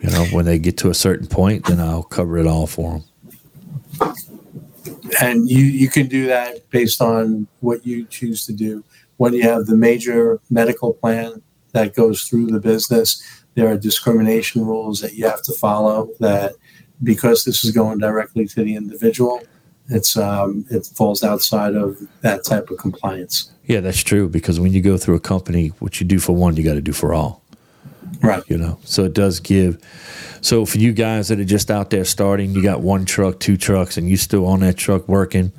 You 0.00 0.10
know 0.10 0.24
when 0.26 0.46
they 0.46 0.58
get 0.58 0.78
to 0.78 0.90
a 0.90 0.94
certain 0.94 1.26
point 1.26 1.66
then 1.66 1.80
i'll 1.80 2.02
cover 2.02 2.38
it 2.38 2.46
all 2.46 2.66
for 2.66 2.92
them 2.92 3.04
and 5.20 5.48
you 5.48 5.64
you 5.64 5.88
can 5.88 6.06
do 6.08 6.26
that 6.28 6.70
based 6.70 7.02
on 7.02 7.46
what 7.60 7.86
you 7.86 8.06
choose 8.06 8.46
to 8.46 8.52
do 8.54 8.84
when 9.20 9.34
you 9.34 9.42
have 9.42 9.66
the 9.66 9.76
major 9.76 10.40
medical 10.48 10.94
plan 10.94 11.42
that 11.72 11.94
goes 11.94 12.24
through 12.24 12.46
the 12.46 12.58
business 12.58 13.22
there 13.54 13.68
are 13.68 13.76
discrimination 13.76 14.64
rules 14.64 15.00
that 15.02 15.12
you 15.12 15.26
have 15.26 15.42
to 15.42 15.52
follow 15.52 16.08
that 16.20 16.54
because 17.02 17.44
this 17.44 17.62
is 17.62 17.70
going 17.70 17.98
directly 17.98 18.46
to 18.46 18.64
the 18.64 18.74
individual 18.74 19.42
it's 19.90 20.16
um, 20.16 20.64
it 20.70 20.86
falls 20.86 21.22
outside 21.22 21.74
of 21.74 21.98
that 22.20 22.44
type 22.44 22.70
of 22.70 22.78
compliance. 22.78 23.52
Yeah 23.64 23.80
that's 23.80 24.02
true 24.02 24.28
because 24.28 24.58
when 24.58 24.72
you 24.72 24.80
go 24.80 24.96
through 24.96 25.16
a 25.16 25.20
company 25.20 25.68
what 25.80 26.00
you 26.00 26.06
do 26.06 26.18
for 26.18 26.32
one 26.32 26.56
you 26.56 26.64
got 26.64 26.74
to 26.74 26.80
do 26.80 26.92
for 26.92 27.12
all. 27.12 27.42
Right. 28.22 28.42
You 28.48 28.56
know 28.56 28.78
so 28.84 29.04
it 29.04 29.12
does 29.12 29.38
give 29.38 29.78
so 30.40 30.64
for 30.64 30.78
you 30.78 30.92
guys 30.92 31.28
that 31.28 31.38
are 31.38 31.44
just 31.44 31.70
out 31.70 31.90
there 31.90 32.06
starting 32.06 32.54
you 32.54 32.62
got 32.62 32.80
one 32.80 33.04
truck 33.04 33.38
two 33.38 33.58
trucks 33.58 33.98
and 33.98 34.08
you 34.08 34.16
still 34.16 34.46
on 34.46 34.60
that 34.60 34.78
truck 34.78 35.06
working 35.08 35.52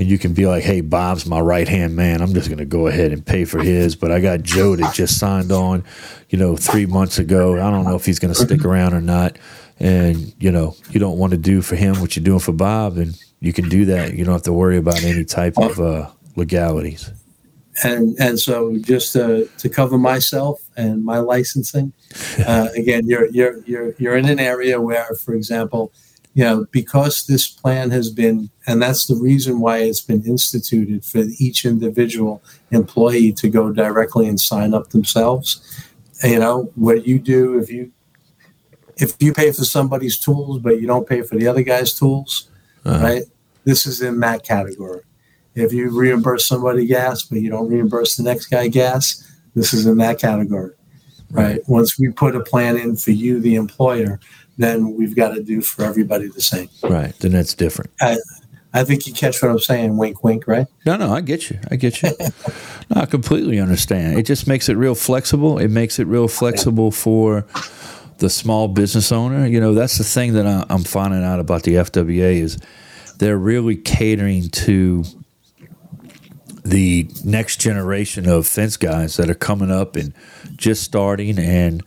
and 0.00 0.08
you 0.08 0.16
can 0.16 0.32
be 0.32 0.46
like 0.46 0.64
hey 0.64 0.80
bob's 0.80 1.26
my 1.26 1.38
right 1.38 1.68
hand 1.68 1.94
man. 1.94 2.22
I'm 2.22 2.32
just 2.32 2.48
going 2.48 2.58
to 2.58 2.64
go 2.64 2.86
ahead 2.86 3.12
and 3.12 3.24
pay 3.24 3.44
for 3.44 3.62
his. 3.62 3.94
But 3.94 4.10
i 4.10 4.18
got 4.18 4.42
joe 4.42 4.74
that 4.74 4.94
just 4.94 5.18
signed 5.18 5.52
on 5.52 5.84
you 6.30 6.38
know 6.38 6.56
three 6.56 6.86
months 6.86 7.18
ago. 7.18 7.54
I 7.54 7.70
don't 7.70 7.84
know 7.84 7.96
if 7.96 8.06
he's 8.06 8.18
going 8.18 8.32
to 8.32 8.40
stick 8.40 8.64
around 8.64 8.94
or 8.94 9.02
not. 9.02 9.36
And 9.78 10.34
you 10.40 10.50
know 10.50 10.74
you 10.90 11.00
don't 11.00 11.18
want 11.18 11.32
to 11.32 11.36
do 11.36 11.60
for 11.60 11.76
him 11.76 12.00
what 12.00 12.16
you're 12.16 12.24
doing 12.24 12.40
for 12.40 12.52
bob 12.52 12.96
and 12.96 13.14
you 13.40 13.52
can 13.52 13.68
do 13.68 13.84
that. 13.86 14.14
You 14.14 14.24
don't 14.24 14.32
have 14.32 14.42
to 14.44 14.54
worry 14.54 14.78
about 14.78 15.02
any 15.04 15.24
type 15.24 15.58
of 15.58 15.78
uh, 15.78 16.10
legalities. 16.34 17.10
And 17.84 18.18
and 18.18 18.40
so 18.40 18.78
just 18.78 19.12
to, 19.12 19.50
to 19.58 19.68
cover 19.68 19.98
myself 19.98 20.62
and 20.78 21.04
my 21.04 21.18
licensing 21.18 21.92
uh, 22.46 22.68
again 22.74 23.06
you're 23.06 23.26
you're 23.26 23.62
you're 23.64 23.94
you're 23.98 24.16
in 24.16 24.26
an 24.26 24.40
area 24.40 24.80
where 24.80 25.08
for 25.22 25.34
example 25.34 25.92
you 26.34 26.44
know 26.44 26.66
because 26.70 27.26
this 27.26 27.48
plan 27.48 27.90
has 27.90 28.10
been 28.10 28.50
and 28.66 28.80
that's 28.80 29.06
the 29.06 29.16
reason 29.16 29.60
why 29.60 29.78
it's 29.78 30.00
been 30.00 30.24
instituted 30.24 31.04
for 31.04 31.22
each 31.38 31.64
individual 31.64 32.42
employee 32.70 33.32
to 33.32 33.48
go 33.48 33.72
directly 33.72 34.28
and 34.28 34.40
sign 34.40 34.72
up 34.74 34.90
themselves 34.90 35.60
you 36.22 36.38
know 36.38 36.70
what 36.74 37.06
you 37.06 37.18
do 37.18 37.58
if 37.58 37.70
you 37.70 37.90
if 38.96 39.14
you 39.18 39.32
pay 39.32 39.50
for 39.50 39.64
somebody's 39.64 40.18
tools 40.18 40.58
but 40.60 40.80
you 40.80 40.86
don't 40.86 41.08
pay 41.08 41.22
for 41.22 41.36
the 41.36 41.46
other 41.48 41.62
guy's 41.62 41.92
tools 41.94 42.48
Uh-huh. 42.84 43.04
right 43.04 43.22
this 43.64 43.86
is 43.86 44.00
in 44.00 44.20
that 44.20 44.42
category 44.44 45.00
if 45.56 45.72
you 45.72 45.90
reimburse 45.90 46.46
somebody 46.46 46.86
gas, 46.86 47.24
but 47.24 47.40
you 47.40 47.50
don't 47.50 47.68
reimburse 47.68 48.16
the 48.16 48.22
next 48.22 48.46
guy 48.46 48.68
gas, 48.68 49.26
this 49.56 49.74
is 49.74 49.84
in 49.84 49.98
that 49.98 50.20
category, 50.20 50.70
right? 51.32 51.58
Once 51.66 51.98
we 51.98 52.08
put 52.08 52.36
a 52.36 52.40
plan 52.40 52.76
in 52.76 52.94
for 52.94 53.10
you, 53.10 53.40
the 53.40 53.56
employer, 53.56 54.20
then 54.62 54.96
we've 54.96 55.16
got 55.16 55.34
to 55.34 55.42
do 55.42 55.60
for 55.60 55.84
everybody 55.84 56.28
the 56.28 56.40
same. 56.40 56.68
right 56.82 57.18
then 57.20 57.32
that's 57.32 57.54
different 57.54 57.90
I, 58.00 58.16
I 58.72 58.84
think 58.84 59.06
you 59.06 59.12
catch 59.12 59.42
what 59.42 59.50
I'm 59.50 59.58
saying. 59.58 59.96
Wink, 59.96 60.22
wink, 60.22 60.46
right? 60.46 60.66
No, 60.86 60.96
no, 60.96 61.12
I 61.12 61.22
get 61.22 61.50
you. 61.50 61.58
I 61.70 61.76
get 61.76 62.02
you. 62.02 62.10
no, 62.90 63.02
I 63.02 63.06
completely 63.06 63.58
understand. 63.58 64.18
It 64.18 64.26
just 64.26 64.46
makes 64.46 64.68
it 64.68 64.74
real 64.74 64.94
flexible. 64.94 65.58
It 65.58 65.68
makes 65.68 65.98
it 65.98 66.06
real 66.06 66.28
flexible 66.28 66.92
for 66.92 67.46
the 68.18 68.30
small 68.30 68.68
business 68.68 69.10
owner. 69.10 69.46
You 69.46 69.60
know, 69.60 69.74
that's 69.74 69.98
the 69.98 70.04
thing 70.04 70.34
that 70.34 70.46
I, 70.46 70.64
I'm 70.70 70.84
finding 70.84 71.24
out 71.24 71.40
about 71.40 71.64
the 71.64 71.74
FWA 71.74 72.34
is 72.36 72.58
they're 73.18 73.38
really 73.38 73.76
catering 73.76 74.50
to 74.50 75.04
the 76.64 77.10
next 77.24 77.60
generation 77.60 78.28
of 78.28 78.46
fence 78.46 78.76
guys 78.76 79.16
that 79.16 79.28
are 79.28 79.34
coming 79.34 79.70
up 79.70 79.96
and 79.96 80.14
just 80.54 80.84
starting. 80.84 81.38
And 81.38 81.82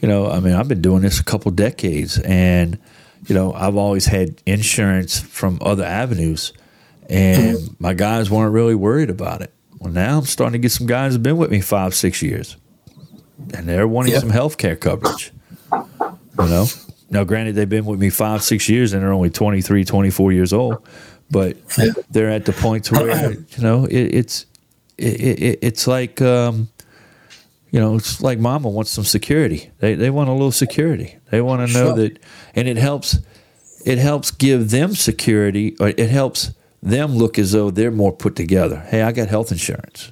you 0.00 0.08
know, 0.08 0.30
I 0.30 0.40
mean, 0.40 0.54
I've 0.54 0.68
been 0.68 0.82
doing 0.82 1.02
this 1.02 1.20
a 1.20 1.24
couple 1.24 1.50
decades, 1.50 2.18
and 2.18 2.78
you 3.26 3.34
know, 3.34 3.52
I've 3.52 3.76
always 3.76 4.06
had 4.06 4.40
insurance 4.46 5.18
from 5.20 5.58
other 5.60 5.84
avenues 5.84 6.52
and 7.08 7.80
my 7.80 7.94
guys 7.94 8.30
weren't 8.30 8.52
really 8.52 8.74
worried 8.74 9.10
about 9.10 9.42
it. 9.42 9.52
Well, 9.78 9.92
now 9.92 10.18
I'm 10.18 10.24
starting 10.24 10.54
to 10.54 10.58
get 10.58 10.72
some 10.72 10.86
guys 10.86 11.12
who've 11.12 11.22
been 11.22 11.36
with 11.36 11.50
me 11.50 11.60
five, 11.60 11.94
six 11.94 12.22
years, 12.22 12.56
and 13.54 13.68
they're 13.68 13.86
wanting 13.86 14.18
some 14.18 14.30
health 14.30 14.58
care 14.58 14.76
coverage. 14.76 15.32
You 15.72 15.86
know, 16.38 16.66
now 17.10 17.24
granted, 17.24 17.54
they've 17.54 17.68
been 17.68 17.84
with 17.84 18.00
me 18.00 18.10
five, 18.10 18.42
six 18.42 18.68
years, 18.68 18.92
and 18.92 19.02
they're 19.02 19.12
only 19.12 19.30
23, 19.30 19.84
24 19.84 20.32
years 20.32 20.52
old, 20.52 20.86
but 21.30 21.56
they're 22.10 22.30
at 22.30 22.44
the 22.44 22.52
point 22.52 22.90
where 22.90 23.32
you 23.32 23.62
know 23.62 23.84
it, 23.84 24.14
it's 24.14 24.46
it, 24.98 25.20
it, 25.20 25.58
it's 25.62 25.86
like 25.86 26.20
um, 26.22 26.68
you 27.76 27.82
know 27.82 27.96
it's 27.96 28.22
like 28.22 28.38
mama 28.38 28.70
wants 28.70 28.90
some 28.90 29.04
security. 29.04 29.70
They 29.80 29.94
they 29.96 30.08
want 30.08 30.30
a 30.30 30.32
little 30.32 30.50
security. 30.50 31.18
They 31.30 31.42
want 31.42 31.68
to 31.68 31.74
know 31.74 31.88
Sure. 31.88 31.96
that, 31.96 32.18
and 32.54 32.66
it 32.66 32.78
helps 32.78 33.18
it 33.84 33.98
helps 33.98 34.30
give 34.30 34.70
them 34.70 34.94
security 34.94 35.76
or 35.78 35.88
it 35.88 36.08
helps 36.08 36.54
them 36.82 37.16
look 37.16 37.38
as 37.38 37.52
though 37.52 37.70
they're 37.70 37.90
more 37.90 38.16
put 38.16 38.34
together. 38.34 38.78
Hey, 38.88 39.02
I 39.02 39.12
got 39.12 39.28
health 39.28 39.52
insurance. 39.52 40.10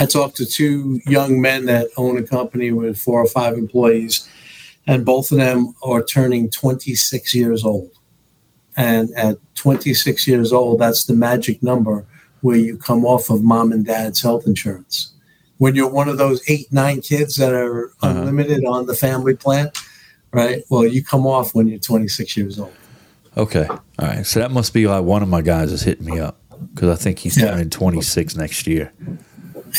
I 0.00 0.06
talked 0.06 0.36
to 0.38 0.46
two 0.46 1.00
young 1.06 1.40
men 1.40 1.66
that 1.66 1.90
own 1.96 2.18
a 2.18 2.24
company 2.24 2.72
with 2.72 2.98
four 2.98 3.22
or 3.22 3.28
five 3.28 3.54
employees, 3.54 4.28
and 4.84 5.04
both 5.04 5.30
of 5.30 5.38
them 5.38 5.74
are 5.84 6.02
turning 6.02 6.50
26 6.50 7.36
years 7.36 7.64
old. 7.64 7.90
And 8.76 9.10
at 9.16 9.38
26 9.54 10.26
years 10.26 10.52
old, 10.52 10.80
that's 10.80 11.04
the 11.04 11.14
magic 11.14 11.62
number 11.62 12.04
where 12.40 12.56
you 12.56 12.76
come 12.76 13.04
off 13.04 13.30
of 13.30 13.44
mom 13.44 13.70
and 13.70 13.86
dad's 13.86 14.22
health 14.22 14.44
insurance. 14.46 15.12
When 15.58 15.74
you're 15.74 15.88
one 15.88 16.08
of 16.08 16.18
those 16.18 16.42
eight, 16.48 16.72
nine 16.72 17.00
kids 17.00 17.36
that 17.36 17.52
are 17.52 17.86
Uh-huh. 18.00 18.08
unlimited 18.20 18.64
on 18.64 18.86
the 18.86 18.94
family 18.94 19.34
plan, 19.34 19.70
right? 20.32 20.62
Well, 20.70 20.86
you 20.86 21.02
come 21.04 21.26
off 21.26 21.54
when 21.54 21.66
you're 21.68 21.78
26 21.80 22.36
years 22.36 22.58
old. 22.58 22.72
Okay, 23.36 23.66
all 23.68 23.78
right. 24.00 24.26
So 24.26 24.40
that 24.40 24.50
must 24.50 24.72
be 24.72 24.86
why 24.86 24.98
one 25.00 25.22
of 25.22 25.28
my 25.28 25.42
guys 25.42 25.70
is 25.72 25.82
hitting 25.82 26.06
me 26.06 26.18
up 26.18 26.40
because 26.74 26.88
I 26.88 27.00
think 27.00 27.18
he's 27.20 27.36
Yeah. 27.36 27.50
turning 27.52 27.70
26 27.70 28.34
next 28.36 28.66
year. 28.66 28.92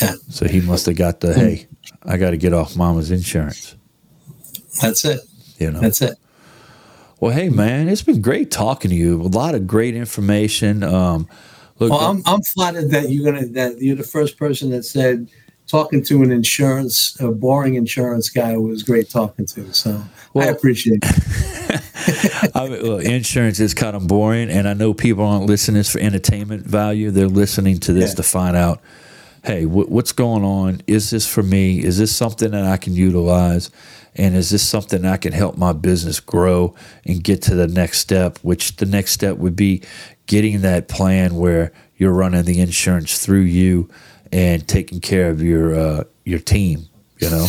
Yeah. 0.02 0.14
So 0.30 0.48
he 0.48 0.62
must 0.62 0.86
have 0.86 0.96
got 0.96 1.20
the 1.22 1.34
hey, 1.34 1.68
I 2.04 2.18
got 2.18 2.30
to 2.32 2.38
get 2.38 2.54
off 2.54 2.76
mama's 2.76 3.12
insurance. 3.12 3.76
That's 4.82 5.04
it. 5.04 5.22
You 5.58 5.72
know. 5.72 5.80
That's 5.82 6.02
it. 6.02 6.18
Well, 7.20 7.32
hey 7.32 7.50
man, 7.50 7.90
it's 7.90 8.02
been 8.04 8.22
great 8.22 8.50
talking 8.52 8.90
to 8.92 8.96
you. 8.96 9.22
A 9.22 9.24
lot 9.24 9.56
of 9.56 9.68
great 9.68 9.94
information. 9.96 10.84
Um, 10.84 11.28
look, 11.80 11.92
Well, 11.92 12.00
I'm, 12.00 12.22
I'm 12.26 12.42
flattered 12.44 12.92
that 12.92 13.10
you're 13.10 13.26
gonna 13.30 13.48
that 13.48 13.82
you're 13.82 13.98
the 13.98 14.04
first 14.04 14.38
person 14.38 14.70
that 14.70 14.84
said 14.84 15.28
talking 15.70 16.04
to 16.06 16.24
an 16.24 16.32
insurance 16.32 17.20
a 17.20 17.32
boring 17.32 17.76
insurance 17.76 18.30
guy 18.30 18.58
was 18.58 18.84
great 18.84 19.10
talking 19.10 19.46
to. 19.46 19.72
So 19.74 20.02
well, 20.34 20.48
I 20.48 20.52
appreciate 20.52 21.00
it. 21.04 22.52
I 22.56 22.68
mean, 22.68 22.82
look, 22.82 23.04
insurance 23.04 23.60
is 23.60 23.74
kind 23.74 23.96
of 23.96 24.08
boring, 24.08 24.50
and 24.50 24.68
I 24.68 24.74
know 24.74 24.94
people 24.94 25.24
aren't 25.26 25.46
listening 25.46 25.76
this 25.78 25.92
for 25.92 26.00
entertainment 26.00 26.66
value. 26.66 27.12
They're 27.12 27.28
listening 27.28 27.80
to 27.82 27.94
this 27.94 28.12
Yeah. 28.12 28.16
to 28.16 28.24
find 28.24 28.56
out, 28.58 28.82
hey, 29.44 29.64
wh- 29.64 29.90
what's 29.90 30.12
going 30.12 30.44
on? 30.44 30.82
Is 30.88 31.12
this 31.12 31.28
for 31.28 31.44
me? 31.44 31.84
Is 31.84 31.98
this 31.98 32.16
something 32.16 32.52
that 32.52 32.66
I 32.66 32.78
can 32.78 32.94
utilize? 32.96 33.70
And 34.16 34.36
is 34.36 34.50
this 34.50 34.68
something 34.68 35.06
I 35.06 35.18
can 35.18 35.34
help 35.34 35.56
my 35.58 35.72
business 35.72 36.20
grow 36.20 36.74
and 37.06 37.24
get 37.24 37.42
to 37.44 37.56
the 37.56 37.68
next 37.68 38.00
step? 38.00 38.40
Which 38.42 38.78
the 38.78 38.86
next 38.88 39.12
step 39.12 39.38
would 39.38 39.56
be 39.56 39.84
getting 40.26 40.62
that 40.62 40.88
plan 40.88 41.36
where 41.36 41.72
you're 41.96 42.12
running 42.14 42.44
the 42.44 42.60
insurance 42.60 43.24
through 43.24 43.42
you 43.42 43.88
and 44.32 44.68
taking 44.68 45.00
care 45.00 45.30
of 45.30 45.42
your 45.42 45.76
uh, 45.76 46.04
your 46.26 46.40
team. 46.40 46.86
You 47.20 47.30
know, 47.30 47.48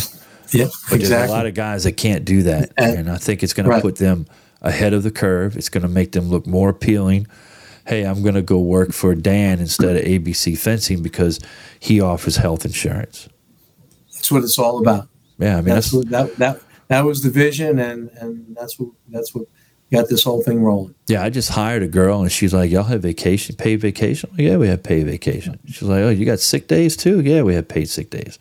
Yeah, 0.51 0.65
but 0.65 0.89
there's 0.89 1.01
exactly. 1.03 1.33
a 1.33 1.37
lot 1.37 1.45
of 1.45 1.53
guys 1.53 1.85
that 1.85 1.93
can't 1.93 2.25
do 2.25 2.43
that, 2.43 2.71
And- 2.77 2.97
and 2.99 3.09
I 3.11 3.17
think 3.17 3.41
it's 3.43 3.53
going 3.53 3.69
to 3.69 3.79
put 3.79 3.95
them 3.97 4.25
ahead 4.61 4.93
of 4.93 5.03
the 5.03 5.11
curve. 5.11 5.55
It's 5.55 5.69
going 5.69 5.83
to 5.83 5.87
make 5.89 6.11
them 6.11 6.27
look 6.29 6.45
more 6.45 6.69
appealing. 6.69 7.27
Hey, 7.87 8.03
I'm 8.03 8.21
going 8.21 8.35
to 8.35 8.41
go 8.41 8.59
work 8.59 8.91
for 8.91 9.15
Dan 9.15 9.59
instead 9.59 9.95
of 9.95 10.03
ABC 10.03 10.57
Fencing 10.57 11.01
because 11.01 11.39
he 11.79 11.99
offers 12.01 12.35
health 12.35 12.65
insurance. 12.65 13.27
that's 14.13 14.31
what 14.31 14.43
it's 14.43 14.59
all 14.59 14.79
about. 14.79 15.07
Yeah, 15.39 15.53
I 15.53 15.61
mean 15.61 15.73
That's 15.73 15.91
that's, 15.91 15.93
what 15.93 16.09
that 16.09 16.35
that 16.37 16.61
that 16.89 17.05
was 17.05 17.23
the 17.23 17.29
vision, 17.31 17.79
and 17.79 18.09
and 18.19 18.55
that's 18.55 18.77
what 18.77 18.89
that's 19.09 19.33
what 19.33 19.47
got 19.91 20.09
this 20.09 20.23
whole 20.23 20.41
thing 20.41 20.63
rolling. 20.63 20.95
yeah. 21.07 21.23
I 21.23 21.29
just 21.29 21.49
hired 21.49 21.83
a 21.83 21.87
girl 21.87 22.21
and 22.21 22.31
she's 22.31 22.53
like, 22.53 22.71
"Y'all 22.71 22.83
have 22.83 23.01
vacation, 23.01 23.55
paid 23.55 23.81
vacation?" 23.81 24.29
Like, 24.31 24.41
yeah, 24.41 24.57
we 24.57 24.67
have 24.67 24.81
paid 24.83 25.05
vacation. 25.05 25.59
She's 25.67 25.83
like, 25.83 25.99
"Oh, 26.01 26.09
you 26.09 26.25
got 26.25 26.39
sick 26.39 26.67
days 26.67 26.95
too?" 26.97 27.19
Yeah, 27.21 27.41
we 27.43 27.53
have 27.55 27.67
paid 27.67 27.89
sick 27.89 28.09
days. 28.09 28.39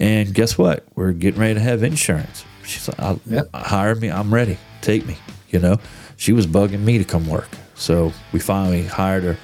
And 0.00 0.32
guess 0.34 0.56
what? 0.58 0.84
We're 0.94 1.12
getting 1.12 1.40
ready 1.40 1.54
to 1.54 1.60
have 1.60 1.82
insurance. 1.82 2.44
She's 2.64 2.88
like, 2.88 3.00
I'll, 3.00 3.20
Yep. 3.26 3.48
"Hire 3.54 3.94
me. 3.94 4.10
I'm 4.10 4.32
ready. 4.32 4.58
Take 4.82 5.06
me." 5.06 5.16
You 5.50 5.58
know, 5.58 5.78
she 6.16 6.32
was 6.32 6.46
bugging 6.46 6.80
me 6.80 6.98
to 6.98 7.04
come 7.04 7.26
work, 7.28 7.48
so 7.74 8.12
we 8.32 8.38
finally 8.40 8.84
hired 8.84 9.22
her 9.24 9.36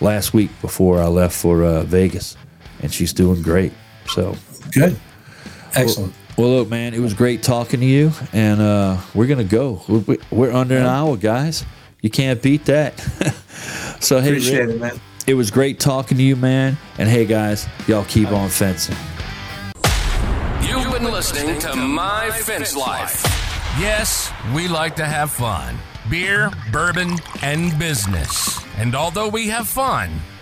last 0.00 0.32
week 0.32 0.50
before 0.62 1.00
I 1.00 1.06
left 1.06 1.34
for 1.36 1.62
uh, 1.64 1.82
Vegas, 1.82 2.36
and 2.82 2.92
she's 2.92 3.12
doing 3.12 3.42
great. 3.42 3.72
So 4.08 4.36
Good, 4.72 4.96
excellent. 5.74 6.14
Well, 6.40 6.48
look, 6.48 6.70
man, 6.70 6.94
it 6.94 7.00
was 7.00 7.12
great 7.12 7.42
talking 7.42 7.80
to 7.80 7.86
you, 7.86 8.12
and 8.32 8.62
uh, 8.62 8.96
we're 9.12 9.26
gonna 9.26 9.44
go. 9.44 9.82
We're, 9.86 10.16
we're 10.30 10.52
under 10.52 10.78
an 10.78 10.86
hour, 10.86 11.18
guys. 11.18 11.66
You 12.00 12.08
can't 12.08 12.40
beat 12.40 12.64
that. 12.64 12.98
so, 14.00 14.22
hey, 14.22 14.30
Appreciate 14.30 14.60
Rick, 14.60 14.76
it, 14.76 14.80
man. 14.80 15.00
it 15.26 15.34
was 15.34 15.50
great 15.50 15.78
talking 15.78 16.16
to 16.16 16.22
you, 16.22 16.36
man. 16.36 16.78
And 16.96 17.10
hey, 17.10 17.26
guys, 17.26 17.68
y'all 17.86 18.06
keep 18.06 18.32
on 18.32 18.48
fencing. 18.48 18.96
You've 20.62 20.90
been 20.90 21.12
listening 21.12 21.58
to 21.58 21.76
My 21.76 22.30
Fence 22.30 22.74
Life. 22.74 23.22
Yes, 23.78 24.32
we 24.54 24.66
like 24.66 24.96
to 24.96 25.04
have 25.04 25.30
fun 25.30 25.76
beer, 26.08 26.50
bourbon, 26.72 27.18
and 27.42 27.78
business. 27.78 28.64
And 28.78 28.94
although 28.94 29.28
we 29.28 29.48
have 29.48 29.68
fun, 29.68 30.10